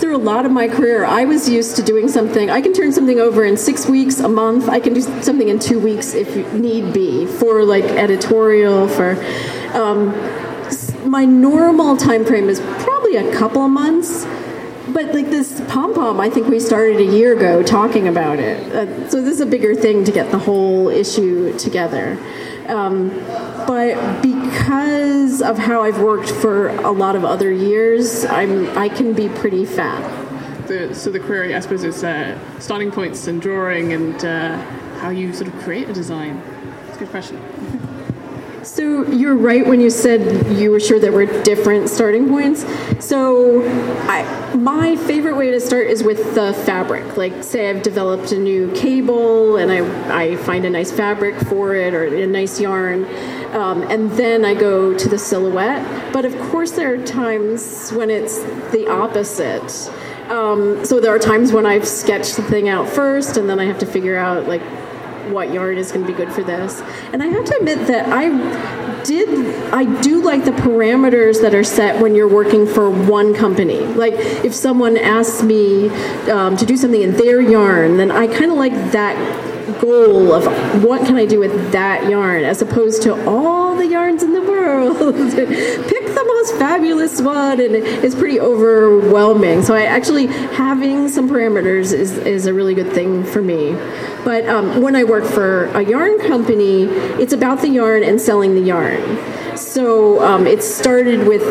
through 0.00 0.16
a 0.16 0.18
lot 0.18 0.44
of 0.44 0.50
my 0.50 0.66
career, 0.66 1.04
I 1.04 1.24
was 1.24 1.48
used 1.48 1.76
to 1.76 1.84
doing 1.84 2.08
something. 2.08 2.50
I 2.50 2.60
can 2.60 2.72
turn 2.72 2.90
something 2.90 3.20
over 3.20 3.44
in 3.44 3.56
six 3.56 3.88
weeks, 3.88 4.18
a 4.18 4.28
month. 4.28 4.68
I 4.68 4.80
can 4.80 4.92
do 4.92 5.02
something 5.02 5.48
in 5.48 5.60
two 5.60 5.78
weeks 5.78 6.14
if 6.14 6.52
need 6.52 6.92
be 6.92 7.24
for 7.24 7.62
like 7.62 7.84
editorial. 7.84 8.88
For 8.88 9.12
um, 9.72 10.08
my 11.08 11.26
normal 11.26 11.96
time 11.96 12.24
frame 12.24 12.48
is 12.48 12.58
probably 12.80 13.14
a 13.14 13.32
couple 13.36 13.68
months 13.68 14.26
but 14.92 15.14
like 15.14 15.30
this 15.30 15.60
pom 15.68 15.94
pom, 15.94 16.20
I 16.20 16.30
think 16.30 16.48
we 16.48 16.60
started 16.60 16.98
a 16.98 17.04
year 17.04 17.36
ago 17.36 17.62
talking 17.62 18.08
about 18.08 18.38
it. 18.38 18.72
Uh, 18.72 19.08
so 19.08 19.20
this 19.22 19.34
is 19.34 19.40
a 19.40 19.46
bigger 19.46 19.74
thing 19.74 20.04
to 20.04 20.12
get 20.12 20.30
the 20.30 20.38
whole 20.38 20.88
issue 20.88 21.56
together. 21.58 22.18
Um, 22.66 23.10
but 23.66 24.22
because 24.22 25.40
of 25.42 25.58
how 25.58 25.82
I've 25.82 26.00
worked 26.00 26.30
for 26.30 26.68
a 26.68 26.90
lot 26.90 27.16
of 27.16 27.24
other 27.24 27.50
years, 27.50 28.24
I'm 28.24 28.66
I 28.76 28.88
can 28.88 29.14
be 29.14 29.28
pretty 29.28 29.64
fat. 29.64 30.02
The, 30.66 30.94
so 30.94 31.10
the 31.10 31.20
query, 31.20 31.54
I 31.54 31.60
suppose, 31.60 31.82
is 31.82 32.04
uh, 32.04 32.38
starting 32.58 32.90
points 32.90 33.26
and 33.26 33.40
drawing 33.40 33.94
and 33.94 34.22
uh, 34.22 34.58
how 34.98 35.08
you 35.08 35.32
sort 35.32 35.52
of 35.52 35.58
create 35.62 35.88
a 35.88 35.94
design. 35.94 36.42
It's 36.88 36.96
a 36.96 37.00
good 37.00 37.08
question. 37.08 37.40
So 38.68 39.06
you're 39.10 39.34
right 39.34 39.66
when 39.66 39.80
you 39.80 39.88
said 39.88 40.58
you 40.58 40.70
were 40.70 40.78
sure 40.78 41.00
there 41.00 41.10
were 41.10 41.24
different 41.42 41.88
starting 41.88 42.28
points. 42.28 42.66
So 43.04 43.66
I, 44.06 44.54
my 44.54 44.94
favorite 44.94 45.36
way 45.36 45.50
to 45.50 45.60
start 45.60 45.86
is 45.86 46.02
with 46.02 46.34
the 46.34 46.52
fabric. 46.66 47.16
Like 47.16 47.42
say 47.42 47.70
I've 47.70 47.82
developed 47.82 48.30
a 48.32 48.38
new 48.38 48.70
cable 48.72 49.56
and 49.56 49.72
I, 49.72 50.32
I 50.32 50.36
find 50.36 50.66
a 50.66 50.70
nice 50.70 50.92
fabric 50.92 51.34
for 51.46 51.74
it 51.74 51.94
or 51.94 52.04
a 52.04 52.26
nice 52.26 52.60
yarn. 52.60 53.06
Um, 53.54 53.82
and 53.84 54.10
then 54.12 54.44
I 54.44 54.54
go 54.54 54.96
to 54.96 55.08
the 55.08 55.18
silhouette. 55.18 56.12
But 56.12 56.26
of 56.26 56.38
course 56.50 56.72
there 56.72 56.92
are 56.92 57.04
times 57.04 57.90
when 57.92 58.10
it's 58.10 58.42
the 58.70 58.86
opposite. 58.88 59.90
Um, 60.28 60.84
so 60.84 61.00
there 61.00 61.14
are 61.14 61.18
times 61.18 61.52
when 61.52 61.64
I've 61.64 61.88
sketched 61.88 62.36
the 62.36 62.42
thing 62.42 62.68
out 62.68 62.86
first 62.86 63.38
and 63.38 63.48
then 63.48 63.58
I 63.58 63.64
have 63.64 63.78
to 63.78 63.86
figure 63.86 64.18
out 64.18 64.46
like 64.46 64.62
what 65.30 65.52
yarn 65.52 65.78
is 65.78 65.92
going 65.92 66.06
to 66.06 66.12
be 66.12 66.16
good 66.16 66.32
for 66.32 66.42
this. 66.42 66.80
And 67.12 67.22
I 67.22 67.26
have 67.26 67.44
to 67.44 67.56
admit 67.56 67.86
that 67.88 68.08
I 68.08 68.28
did 69.04 69.28
I 69.72 69.84
do 70.00 70.22
like 70.22 70.44
the 70.44 70.50
parameters 70.50 71.40
that 71.42 71.54
are 71.54 71.64
set 71.64 72.00
when 72.00 72.14
you're 72.14 72.28
working 72.28 72.66
for 72.66 72.90
one 72.90 73.34
company. 73.34 73.80
Like 73.80 74.14
if 74.14 74.54
someone 74.54 74.96
asks 74.96 75.42
me 75.42 75.88
um, 76.30 76.56
to 76.56 76.66
do 76.66 76.76
something 76.76 77.00
in 77.00 77.12
their 77.16 77.40
yarn, 77.40 77.96
then 77.96 78.10
I 78.10 78.26
kind 78.26 78.50
of 78.50 78.58
like 78.58 78.72
that 78.92 79.16
goal 79.80 80.32
of 80.32 80.84
what 80.84 81.06
can 81.06 81.16
I 81.16 81.26
do 81.26 81.38
with 81.38 81.72
that 81.72 82.08
yarn 82.10 82.44
as 82.44 82.62
opposed 82.62 83.02
to 83.02 83.28
all 83.28 83.76
the 83.76 83.86
yarns 83.86 84.22
in 84.22 84.32
the 84.32 84.42
world. 84.42 84.96
The 86.18 86.24
most 86.24 86.56
fabulous 86.56 87.20
one, 87.22 87.60
and 87.60 87.76
it's 87.76 88.16
pretty 88.16 88.40
overwhelming. 88.40 89.62
So 89.62 89.72
I 89.72 89.82
actually 89.82 90.26
having 90.26 91.08
some 91.08 91.28
parameters 91.28 91.92
is 91.92 92.18
is 92.18 92.46
a 92.46 92.52
really 92.52 92.74
good 92.74 92.92
thing 92.92 93.22
for 93.22 93.40
me. 93.40 93.74
But 94.24 94.44
um, 94.48 94.82
when 94.82 94.96
I 94.96 95.04
work 95.04 95.22
for 95.22 95.66
a 95.66 95.80
yarn 95.80 96.18
company, 96.18 96.86
it's 97.22 97.32
about 97.32 97.60
the 97.60 97.68
yarn 97.68 98.02
and 98.02 98.20
selling 98.20 98.56
the 98.56 98.60
yarn. 98.60 99.56
So 99.56 100.20
um, 100.24 100.48
it 100.48 100.64
started 100.64 101.28
with 101.28 101.42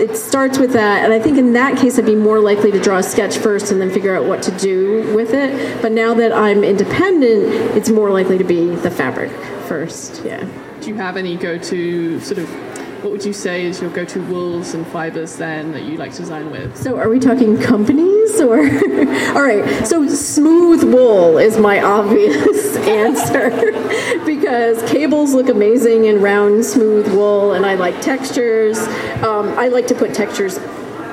it 0.00 0.16
starts 0.16 0.58
with 0.58 0.72
that, 0.72 1.04
and 1.04 1.12
I 1.12 1.20
think 1.20 1.38
in 1.38 1.52
that 1.52 1.78
case 1.78 1.96
I'd 1.96 2.04
be 2.04 2.16
more 2.16 2.40
likely 2.40 2.72
to 2.72 2.80
draw 2.80 2.98
a 2.98 3.04
sketch 3.04 3.38
first 3.38 3.70
and 3.70 3.80
then 3.80 3.92
figure 3.92 4.16
out 4.16 4.24
what 4.24 4.42
to 4.42 4.50
do 4.58 5.14
with 5.14 5.34
it. 5.34 5.80
But 5.80 5.92
now 5.92 6.14
that 6.14 6.32
I'm 6.32 6.64
independent, 6.64 7.76
it's 7.76 7.90
more 7.90 8.10
likely 8.10 8.38
to 8.38 8.44
be 8.44 8.74
the 8.74 8.90
fabric 8.90 9.30
first. 9.68 10.24
Yeah. 10.24 10.44
Do 10.80 10.88
you 10.88 10.96
have 10.96 11.16
any 11.16 11.36
go-to 11.36 12.18
sort 12.20 12.38
of 12.38 12.69
what 13.02 13.12
would 13.12 13.24
you 13.24 13.32
say 13.32 13.64
is 13.64 13.80
your 13.80 13.90
go-to 13.90 14.20
wools 14.26 14.74
and 14.74 14.86
fibers 14.86 15.36
then 15.36 15.72
that 15.72 15.84
you 15.84 15.96
like 15.96 16.12
to 16.12 16.18
design 16.18 16.50
with? 16.50 16.76
So 16.76 16.98
are 16.98 17.08
we 17.08 17.18
talking 17.18 17.58
companies 17.58 18.38
or? 18.42 18.58
All 19.34 19.42
right. 19.42 19.86
So 19.86 20.06
smooth 20.06 20.84
wool 20.84 21.38
is 21.38 21.56
my 21.56 21.80
obvious 21.82 22.76
answer 22.86 23.50
because 24.26 24.82
cables 24.90 25.32
look 25.32 25.48
amazing 25.48 26.04
in 26.04 26.20
round, 26.20 26.62
smooth 26.64 27.08
wool, 27.14 27.54
and 27.54 27.64
I 27.64 27.74
like 27.74 27.98
textures. 28.02 28.78
Um, 29.22 29.48
I 29.58 29.68
like 29.68 29.86
to 29.86 29.94
put 29.94 30.12
textures 30.12 30.58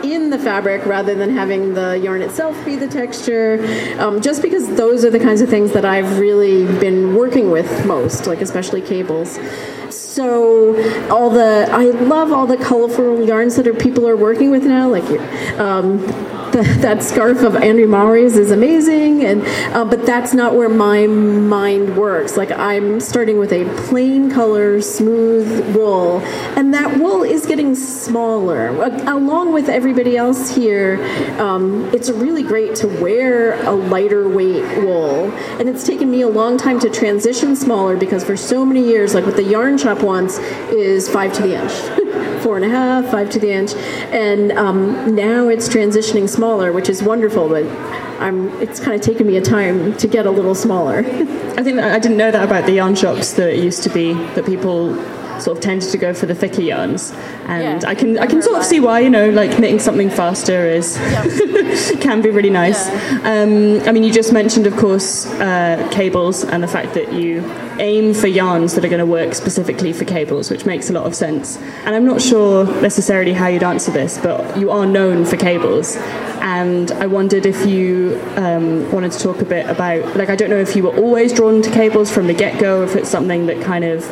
in 0.04 0.30
the 0.30 0.40
fabric 0.40 0.86
rather 0.86 1.16
than 1.16 1.30
having 1.30 1.74
the 1.74 1.98
yarn 1.98 2.22
itself 2.22 2.64
be 2.66 2.76
the 2.76 2.88
texture, 2.88 3.60
um, 3.98 4.22
just 4.22 4.42
because 4.42 4.68
those 4.76 5.06
are 5.06 5.10
the 5.10 5.20
kinds 5.20 5.40
of 5.40 5.50
things 5.50 5.72
that 5.72 5.86
I've 5.86 6.20
really 6.20 6.66
been 6.80 7.16
working 7.16 7.50
with 7.50 7.86
most, 7.86 8.28
like 8.28 8.42
especially 8.42 8.82
cables 8.82 9.40
all 10.20 11.30
the 11.30 11.68
I 11.72 11.86
love 11.86 12.32
all 12.32 12.48
the 12.48 12.58
colorful 12.58 13.26
yarns 13.26 13.56
that 13.56 13.68
are 13.68 13.74
people 13.74 14.08
are 14.08 14.18
working 14.18 14.52
with 14.52 14.64
now, 14.64 14.90
like 14.90 15.08
um, 15.60 16.00
that 16.82 17.04
scarf 17.04 17.44
of 17.44 17.56
Andrea 17.56 17.86
Mowry's 17.86 18.36
is 18.36 18.50
amazing, 18.50 19.24
and 19.24 19.44
uh, 19.76 19.86
but 19.86 20.08
that's 20.08 20.34
not 20.34 20.56
where 20.56 20.70
my 20.70 21.06
mind 21.06 21.96
works. 21.96 22.36
Like 22.36 22.50
I'm 22.50 23.00
starting 23.00 23.38
with 23.38 23.54
a 23.54 23.66
plain 23.86 24.32
color, 24.32 24.82
smooth 24.82 25.76
wool, 25.76 26.20
and 26.56 26.74
that 26.74 26.98
wool 26.98 27.22
is 27.22 27.46
getting 27.46 27.76
smaller. 27.76 28.70
Along 28.70 29.54
with 29.54 29.70
everybody 29.70 30.18
else 30.18 30.56
here, 30.56 30.98
um, 31.40 31.86
it's 31.94 32.10
really 32.10 32.42
great 32.42 32.74
to 32.78 32.88
wear 32.88 33.62
a 33.68 33.72
lighter 33.72 34.28
weight 34.28 34.84
wool, 34.84 35.32
and 35.60 35.70
it's 35.70 35.86
taken 35.86 36.10
me 36.10 36.22
a 36.22 36.28
long 36.28 36.58
time 36.58 36.80
to 36.80 36.90
transition 36.90 37.56
smaller 37.56 37.96
because 37.96 38.24
for 38.24 38.36
so 38.36 38.66
many 38.66 38.82
years, 38.84 39.14
like 39.14 39.28
what 39.28 39.36
the 39.36 39.44
yarn 39.44 39.78
shop 39.78 40.02
wants 40.02 40.40
is 40.72 41.08
five 41.08 41.34
to 41.34 41.44
the 41.44 41.62
inch. 41.62 42.04
four 42.48 42.56
and 42.56 42.64
a 42.64 42.70
half, 42.70 43.12
five 43.12 43.30
to 43.30 43.40
the 43.40 43.52
inch, 43.52 43.74
and 44.14 44.54
um, 44.54 45.14
now 45.14 45.50
it's 45.50 45.68
transitioning 45.68 46.30
smaller, 46.30 46.72
which 46.72 46.88
is 46.88 47.04
wonderful. 47.04 47.50
But 47.50 47.66
I'm, 48.22 48.48
it's 48.62 48.80
kind 48.80 48.96
of 48.96 49.02
taken 49.02 49.28
me 49.28 49.36
a 49.36 49.42
time 49.42 49.98
to 49.98 50.08
get 50.08 50.26
a 50.26 50.32
little 50.32 50.56
smaller. 50.56 51.00
I 51.58 51.62
think 51.62 51.80
I 51.80 52.00
didn't 52.00 52.16
know 52.16 52.32
that 52.32 52.46
about 52.46 52.66
the 52.66 52.72
yarn 52.72 52.96
shops 52.96 53.34
that 53.34 53.58
used 53.58 53.84
to 53.84 53.90
be 53.90 54.14
that 54.14 54.46
people 54.46 54.96
sort 55.42 55.58
of 55.58 55.64
tended 55.64 55.90
to 55.90 55.98
go 55.98 56.14
for 56.14 56.26
the 56.26 56.36
thicker 56.36 56.62
yarns, 56.62 57.12
and 57.46 57.82
yeah, 57.82 57.90
I 57.90 57.96
can 57.96 58.18
I 58.18 58.26
can 58.26 58.42
sort 58.42 58.58
of 58.58 58.66
see 58.66 58.80
why 58.80 59.00
you 59.00 59.10
know 59.10 59.30
like 59.30 59.60
knitting 59.60 59.80
something 59.80 60.10
faster 60.10 60.68
is 60.68 60.98
yep. 60.98 62.00
can 62.02 62.22
be 62.22 62.30
really 62.30 62.50
nice. 62.50 62.88
Yeah. 62.88 63.44
Um, 63.44 63.88
I 63.88 63.92
mean, 63.92 64.04
you 64.04 64.12
just 64.12 64.34
mentioned, 64.34 64.68
of 64.68 64.76
course, 64.76 65.26
uh, 65.26 65.88
cables 65.92 66.44
and 66.44 66.64
the 66.64 66.68
fact 66.68 66.94
that 66.94 67.14
you 67.14 67.44
aim 67.80 68.14
for 68.14 68.28
yarns 68.28 68.76
that 68.76 68.84
are 68.84 68.90
going 68.90 69.00
to 69.00 69.06
work 69.06 69.34
specifically 69.34 69.94
for 69.94 70.06
cables, 70.06 70.50
which 70.50 70.66
makes 70.66 70.90
a 70.90 70.94
lot 70.94 71.06
of 71.06 71.16
sense. 71.16 71.58
And 71.86 71.96
I'm 71.96 72.06
not 72.06 72.22
sure 72.22 72.66
necessarily 72.82 73.34
how 73.34 73.48
you'd 73.48 73.64
answer 73.64 73.92
this, 73.92 74.18
but 74.18 74.58
you 74.58 74.72
are 74.72 74.86
known 74.86 75.26
for 75.26 75.38
cables. 75.38 75.96
And 76.40 76.92
I 76.94 77.08
wondered 77.08 77.46
if 77.46 77.66
you 77.66 78.22
um, 78.36 78.90
wanted 78.92 79.12
to 79.12 79.20
talk 79.20 79.42
a 79.42 79.46
bit 79.46 79.70
about, 79.70 80.16
like, 80.16 80.30
I 80.30 80.36
don't 80.36 80.50
know 80.50 80.58
if 80.58 80.76
you 80.76 80.84
were 80.84 80.96
always 80.96 81.34
drawn 81.34 81.62
to 81.62 81.72
cables 81.72 82.12
from 82.12 82.28
the 82.28 82.34
get 82.34 82.60
go, 82.60 82.84
if 82.84 82.96
it's 82.96 83.10
something 83.10 83.48
that 83.48 83.64
kind 83.64 83.84
of 83.84 84.06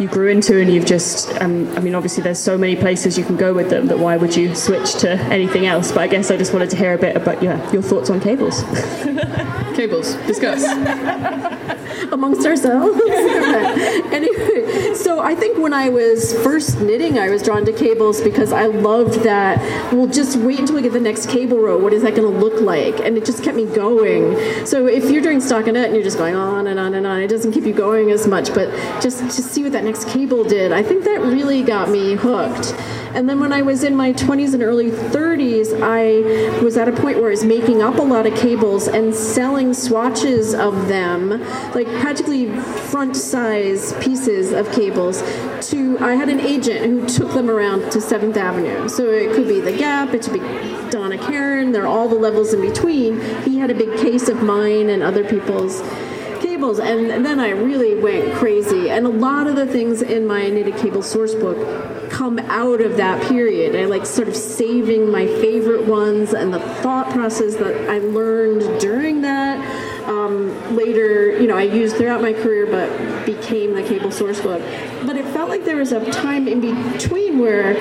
you 0.00 0.08
grew 0.08 0.28
into 0.28 0.60
and 0.60 0.72
you've 0.72 0.86
just 0.86 1.32
um, 1.40 1.68
i 1.76 1.80
mean 1.80 1.94
obviously 1.94 2.22
there's 2.22 2.38
so 2.38 2.58
many 2.58 2.76
places 2.76 3.16
you 3.16 3.24
can 3.24 3.36
go 3.36 3.52
with 3.54 3.70
them 3.70 3.86
that 3.86 3.98
why 3.98 4.16
would 4.16 4.34
you 4.36 4.54
switch 4.54 4.94
to 4.94 5.10
anything 5.10 5.66
else? 5.66 5.92
But 5.92 6.00
i 6.00 6.06
guess 6.06 6.30
i 6.30 6.36
just 6.36 6.52
wanted 6.52 6.70
to 6.70 6.76
hear 6.76 6.94
a 6.94 6.98
bit 6.98 7.16
about 7.16 7.42
yeah, 7.42 7.70
your 7.72 7.82
thoughts 7.82 8.10
on 8.10 8.20
cables. 8.20 8.62
Cables 9.74 10.14
discuss 10.26 10.62
amongst 12.12 12.46
ourselves 12.46 13.00
anyway 14.12 14.94
so 14.94 15.20
i 15.20 15.34
think 15.34 15.58
when 15.58 15.72
i 15.72 15.88
was 15.88 16.32
first 16.42 16.80
knitting 16.80 17.18
i 17.18 17.28
was 17.28 17.42
drawn 17.42 17.64
to 17.64 17.72
cables 17.72 18.20
because 18.20 18.52
i 18.52 18.66
loved 18.66 19.22
that 19.22 19.58
well 19.92 20.06
just 20.06 20.36
wait 20.38 20.60
until 20.60 20.76
we 20.76 20.82
get 20.82 20.92
the 20.92 21.00
next 21.00 21.28
cable 21.28 21.58
row 21.58 21.78
what 21.78 21.92
is 21.92 22.02
that 22.02 22.14
going 22.14 22.30
to 22.30 22.38
look 22.38 22.60
like 22.60 22.98
and 23.00 23.16
it 23.16 23.24
just 23.24 23.42
kept 23.42 23.56
me 23.56 23.66
going 23.66 24.34
so 24.66 24.86
if 24.86 25.10
you're 25.10 25.22
doing 25.22 25.38
stockinette 25.38 25.86
and 25.86 25.94
you're 25.94 26.04
just 26.04 26.18
going 26.18 26.34
on 26.34 26.66
and 26.66 26.78
on 26.78 26.94
and 26.94 27.06
on 27.06 27.20
it 27.20 27.28
doesn't 27.28 27.52
keep 27.52 27.64
you 27.64 27.72
going 27.72 28.10
as 28.10 28.26
much 28.26 28.52
but 28.54 28.70
just 29.00 29.18
to 29.18 29.42
see 29.42 29.62
what 29.62 29.72
that 29.72 29.84
next 29.84 30.08
cable 30.08 30.44
did. 30.44 30.72
I 30.72 30.82
think 30.82 31.04
that 31.04 31.20
really 31.20 31.62
got 31.62 31.90
me 31.90 32.14
hooked. 32.14 32.74
And 33.14 33.28
then 33.28 33.38
when 33.38 33.52
I 33.52 33.62
was 33.62 33.84
in 33.84 33.94
my 33.94 34.12
20s 34.12 34.54
and 34.54 34.62
early 34.62 34.90
30s, 34.90 35.80
I 35.80 36.60
was 36.64 36.76
at 36.76 36.88
a 36.88 36.92
point 36.92 37.18
where 37.18 37.28
I 37.28 37.30
was 37.30 37.44
making 37.44 37.80
up 37.80 37.98
a 37.98 38.02
lot 38.02 38.26
of 38.26 38.34
cables 38.34 38.88
and 38.88 39.14
selling 39.14 39.72
swatches 39.72 40.52
of 40.52 40.88
them, 40.88 41.30
like 41.74 41.86
practically 42.00 42.50
front 42.90 43.16
size 43.16 43.92
pieces 44.02 44.52
of 44.52 44.70
cables. 44.72 45.22
To 45.70 45.96
I 46.00 46.16
had 46.16 46.28
an 46.28 46.40
agent 46.40 46.86
who 46.86 47.06
took 47.06 47.32
them 47.34 47.48
around 47.48 47.92
to 47.92 48.00
Seventh 48.00 48.36
Avenue. 48.36 48.88
So 48.88 49.04
it 49.04 49.32
could 49.36 49.46
be 49.46 49.60
the 49.60 49.76
Gap, 49.76 50.12
it 50.12 50.24
could 50.24 50.32
be 50.32 50.90
Donna 50.90 51.16
Karan. 51.16 51.70
There 51.70 51.84
are 51.84 51.86
all 51.86 52.08
the 52.08 52.16
levels 52.16 52.52
in 52.52 52.60
between. 52.60 53.20
He 53.42 53.58
had 53.58 53.70
a 53.70 53.74
big 53.74 53.96
case 54.00 54.28
of 54.28 54.42
mine 54.42 54.88
and 54.90 55.04
other 55.04 55.22
people's 55.22 55.82
cables, 56.64 56.78
and 56.78 57.24
then 57.24 57.40
I 57.40 57.50
really 57.50 57.94
went 57.94 58.34
crazy. 58.36 58.90
And 58.90 59.06
a 59.06 59.10
lot 59.10 59.46
of 59.46 59.56
the 59.56 59.66
things 59.66 60.02
in 60.02 60.26
my 60.26 60.48
knitted 60.48 60.76
cable 60.76 61.02
source 61.02 61.34
book 61.34 62.10
come 62.10 62.38
out 62.38 62.80
of 62.80 62.96
that 62.96 63.22
period. 63.28 63.76
I 63.76 63.84
like 63.84 64.06
sort 64.06 64.28
of 64.28 64.36
saving 64.36 65.10
my 65.10 65.26
favorite 65.26 65.86
ones 65.86 66.32
and 66.32 66.52
the 66.54 66.60
thought 66.60 67.10
process 67.10 67.56
that 67.56 67.90
I 67.90 67.98
learned 67.98 68.80
during 68.80 69.22
that. 69.22 69.58
Um, 70.08 70.76
later, 70.76 71.38
you 71.40 71.46
know, 71.46 71.56
I 71.56 71.62
used 71.62 71.96
throughout 71.96 72.22
my 72.22 72.32
career, 72.32 72.66
but 72.66 73.26
became 73.26 73.74
the 73.74 73.82
cable 73.82 74.10
source 74.10 74.40
book. 74.40 74.62
But 75.04 75.16
it 75.16 75.26
felt 75.28 75.48
like 75.48 75.64
there 75.64 75.76
was 75.76 75.92
a 75.92 76.04
time 76.12 76.46
in 76.46 76.60
between 76.92 77.38
where 77.38 77.76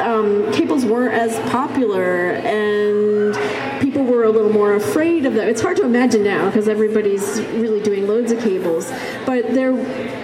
um, 0.00 0.52
cables 0.52 0.84
weren't 0.84 1.14
as 1.14 1.38
popular 1.50 2.32
and 2.32 3.34
people 3.80 4.04
were 4.04 4.24
a 4.24 4.30
little 4.30 4.52
more 4.52 4.74
afraid 4.74 5.26
of 5.26 5.34
them. 5.34 5.48
It's 5.48 5.60
hard 5.60 5.76
to 5.78 5.84
imagine 5.84 6.22
now 6.22 6.46
because 6.46 6.68
everybody's 6.68 7.40
really 7.54 7.80
doing 7.80 8.06
loads 8.06 8.32
of 8.32 8.40
cables. 8.40 8.90
But 9.24 9.54
they're 9.54 9.72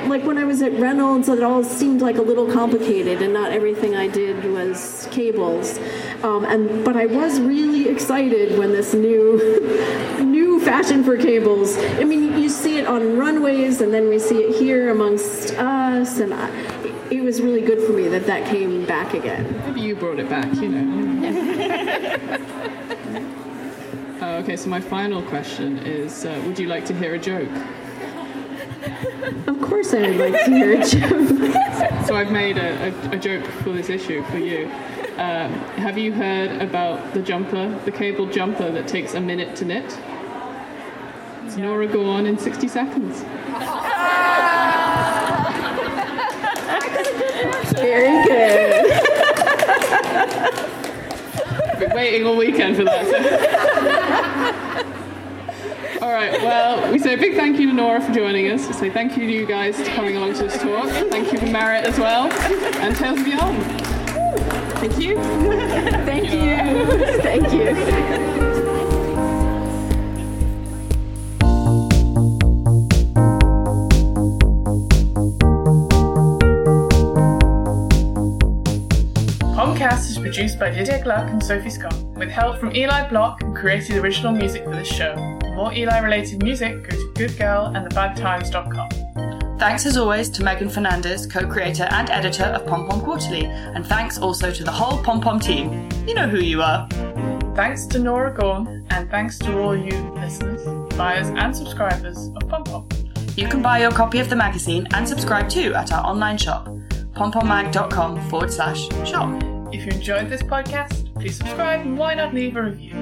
like 0.08 0.24
when 0.24 0.38
I 0.38 0.44
was 0.44 0.62
at 0.62 0.72
Reynolds, 0.78 1.28
it 1.28 1.42
all 1.42 1.64
seemed 1.64 2.02
like 2.02 2.16
a 2.16 2.22
little 2.22 2.50
complicated, 2.52 3.22
and 3.22 3.32
not 3.32 3.52
everything 3.52 3.94
I 3.94 4.08
did 4.08 4.44
was 4.52 5.08
cables. 5.10 5.78
Um, 6.22 6.44
and 6.44 6.84
but 6.84 6.96
I 6.96 7.06
was 7.06 7.40
really 7.40 7.88
excited 7.88 8.58
when 8.58 8.72
this 8.72 8.94
new 8.94 10.18
new 10.20 10.60
fashion 10.60 11.04
for 11.04 11.16
cables. 11.16 11.76
I 11.78 12.04
mean, 12.04 12.38
you 12.38 12.48
see 12.48 12.78
it 12.78 12.86
on 12.86 13.16
runways, 13.16 13.80
and 13.80 13.92
then 13.92 14.08
we 14.08 14.18
see 14.18 14.38
it 14.42 14.56
here 14.56 14.90
amongst 14.90 15.54
us, 15.54 16.18
and 16.18 16.34
I, 16.34 16.48
it 17.10 17.22
was 17.22 17.40
really 17.40 17.60
good 17.60 17.82
for 17.82 17.92
me 17.92 18.08
that 18.08 18.26
that 18.26 18.46
came 18.48 18.84
back 18.84 19.14
again. 19.14 19.62
Maybe 19.66 19.82
you 19.82 19.96
brought 19.96 20.18
it 20.18 20.28
back, 20.28 20.52
you 20.54 20.68
know. 20.68 21.18
Uh, 24.22 24.36
okay, 24.36 24.56
so 24.56 24.70
my 24.70 24.80
final 24.80 25.20
question 25.20 25.78
is 25.78 26.24
uh, 26.24 26.40
Would 26.46 26.56
you 26.56 26.68
like 26.68 26.86
to 26.86 26.94
hear 26.94 27.16
a 27.16 27.18
joke? 27.18 27.50
Of 29.48 29.60
course, 29.60 29.92
I 29.94 30.02
would 30.02 30.16
like 30.16 30.44
to 30.44 30.50
hear 30.50 30.80
a 30.80 30.86
joke. 30.86 32.06
so 32.06 32.14
I've 32.14 32.30
made 32.30 32.56
a, 32.56 32.86
a, 32.86 33.16
a, 33.16 33.18
joke 33.18 33.44
for 33.64 33.72
this 33.72 33.88
issue 33.88 34.22
for 34.26 34.38
you. 34.38 34.66
Um, 35.16 35.50
have 35.74 35.98
you 35.98 36.12
heard 36.12 36.62
about 36.62 37.14
the 37.14 37.20
jumper, 37.20 37.76
the 37.84 37.90
cable 37.90 38.26
jumper 38.26 38.70
that 38.70 38.86
takes 38.86 39.14
a 39.14 39.20
minute 39.20 39.56
to 39.56 39.64
knit? 39.64 39.98
It's 41.44 41.56
Norah 41.56 41.88
go 41.88 42.08
on 42.08 42.26
in 42.26 42.38
60 42.38 42.68
seconds. 42.68 43.22
Very 47.72 48.24
good. 48.28 49.08
Been 51.82 51.96
waiting 51.96 52.24
all 52.24 52.36
weekend 52.36 52.76
for 52.76 52.84
that. 52.84 54.84
all 56.00 56.12
right. 56.12 56.40
Well, 56.40 56.92
we 56.92 57.00
say 57.00 57.14
a 57.14 57.18
big 57.18 57.34
thank 57.34 57.58
you 57.58 57.66
to 57.70 57.72
Norah 57.72 58.00
for 58.00 58.12
joining 58.12 58.48
us. 58.52 58.68
We 58.68 58.72
say 58.74 58.88
thank 58.88 59.16
you 59.16 59.26
to 59.26 59.32
you 59.32 59.46
guys 59.46 59.76
for 59.76 59.86
coming 59.86 60.16
along 60.16 60.34
to 60.34 60.44
this 60.44 60.58
talk. 60.58 60.88
Thank 61.10 61.32
you 61.32 61.40
to 61.40 61.46
Merritt 61.46 61.84
as 61.84 61.98
well, 61.98 62.30
and 62.30 62.94
Tales 62.94 63.24
Beyond. 63.24 63.60
Thank 64.78 64.96
you. 64.98 65.16
Thank 66.04 66.32
you. 66.32 67.20
Thank 67.20 67.52
you. 67.52 68.41
Podcast 80.02 80.10
is 80.10 80.18
produced 80.18 80.58
by 80.58 80.70
Lydia 80.70 81.00
Gluck 81.02 81.30
and 81.30 81.42
Sophie 81.42 81.70
Scott, 81.70 81.94
with 82.16 82.28
help 82.28 82.58
from 82.58 82.74
Eli 82.74 83.08
Block, 83.08 83.40
who 83.40 83.54
created 83.54 83.96
original 83.98 84.32
music 84.32 84.64
for 84.64 84.74
this 84.74 84.88
show. 84.88 85.14
For 85.14 85.54
more 85.54 85.72
Eli 85.72 86.00
related 86.00 86.42
music, 86.42 86.82
go 86.82 86.90
to 86.90 87.12
goodgirlandthebadtimes.com. 87.14 89.58
Thanks 89.60 89.86
as 89.86 89.96
always 89.96 90.28
to 90.30 90.42
Meghan 90.42 90.72
Fernandes, 90.72 91.30
co 91.30 91.46
creator 91.46 91.86
and 91.92 92.10
editor 92.10 92.46
of 92.46 92.66
Pom 92.66 92.88
Pom 92.88 93.00
Quarterly, 93.00 93.44
and 93.44 93.86
thanks 93.86 94.18
also 94.18 94.50
to 94.50 94.64
the 94.64 94.72
whole 94.72 95.00
Pom 95.04 95.20
Pom 95.20 95.38
team. 95.38 95.88
You 96.08 96.14
know 96.14 96.26
who 96.26 96.40
you 96.40 96.62
are. 96.62 96.88
Thanks 97.54 97.86
to 97.86 98.00
Norah 98.00 98.34
Gaughan, 98.34 98.84
and 98.90 99.08
thanks 99.08 99.38
to 99.38 99.56
all 99.60 99.76
you 99.76 99.96
listeners, 100.14 100.64
buyers, 100.96 101.28
and 101.28 101.56
subscribers 101.56 102.18
of 102.18 102.40
Pom 102.48 102.64
Pom. 102.64 102.88
You 103.36 103.46
can 103.46 103.62
buy 103.62 103.78
your 103.78 103.92
copy 103.92 104.18
of 104.18 104.28
the 104.28 104.36
magazine 104.36 104.88
and 104.94 105.08
subscribe 105.08 105.48
too 105.48 105.74
at 105.74 105.92
our 105.92 106.04
online 106.04 106.38
shop, 106.38 106.66
pompommag.com 107.14 108.20
forward 108.28 108.52
slash 108.52 108.88
shop. 109.08 109.51
If 109.72 109.86
you 109.86 109.92
enjoyed 109.92 110.28
this 110.28 110.42
podcast, 110.42 111.14
please 111.14 111.36
subscribe 111.36 111.80
and 111.80 111.96
why 111.96 112.14
not 112.14 112.34
leave 112.34 112.56
a 112.56 112.62
review? 112.62 112.92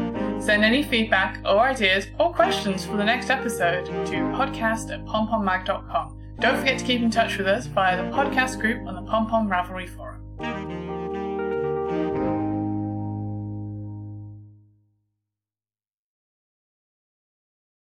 Send 0.41 0.65
any 0.65 0.83
feedback 0.85 1.41
or 1.45 1.59
ideas 1.59 2.07
or 2.19 2.33
questions 2.33 2.87
for 2.87 2.97
the 2.97 3.05
next 3.05 3.29
episode 3.29 3.87
to 3.87 4.15
podcast 4.39 4.93
at 4.93 5.05
pompommag.com. 5.05 6.19
Don't 6.39 6.59
forget 6.59 6.79
to 6.79 6.85
keep 6.85 7.03
in 7.03 7.11
touch 7.11 7.37
with 7.37 7.49
us 7.49 7.67
via 7.67 7.97
the 7.97 8.11
podcast 8.17 8.61
group 8.61 8.87
on 8.87 8.95
the 8.95 9.03
Pom 9.03 9.29
Pom 9.29 9.49
Ravelry 9.49 9.89
Forum. 9.89 10.20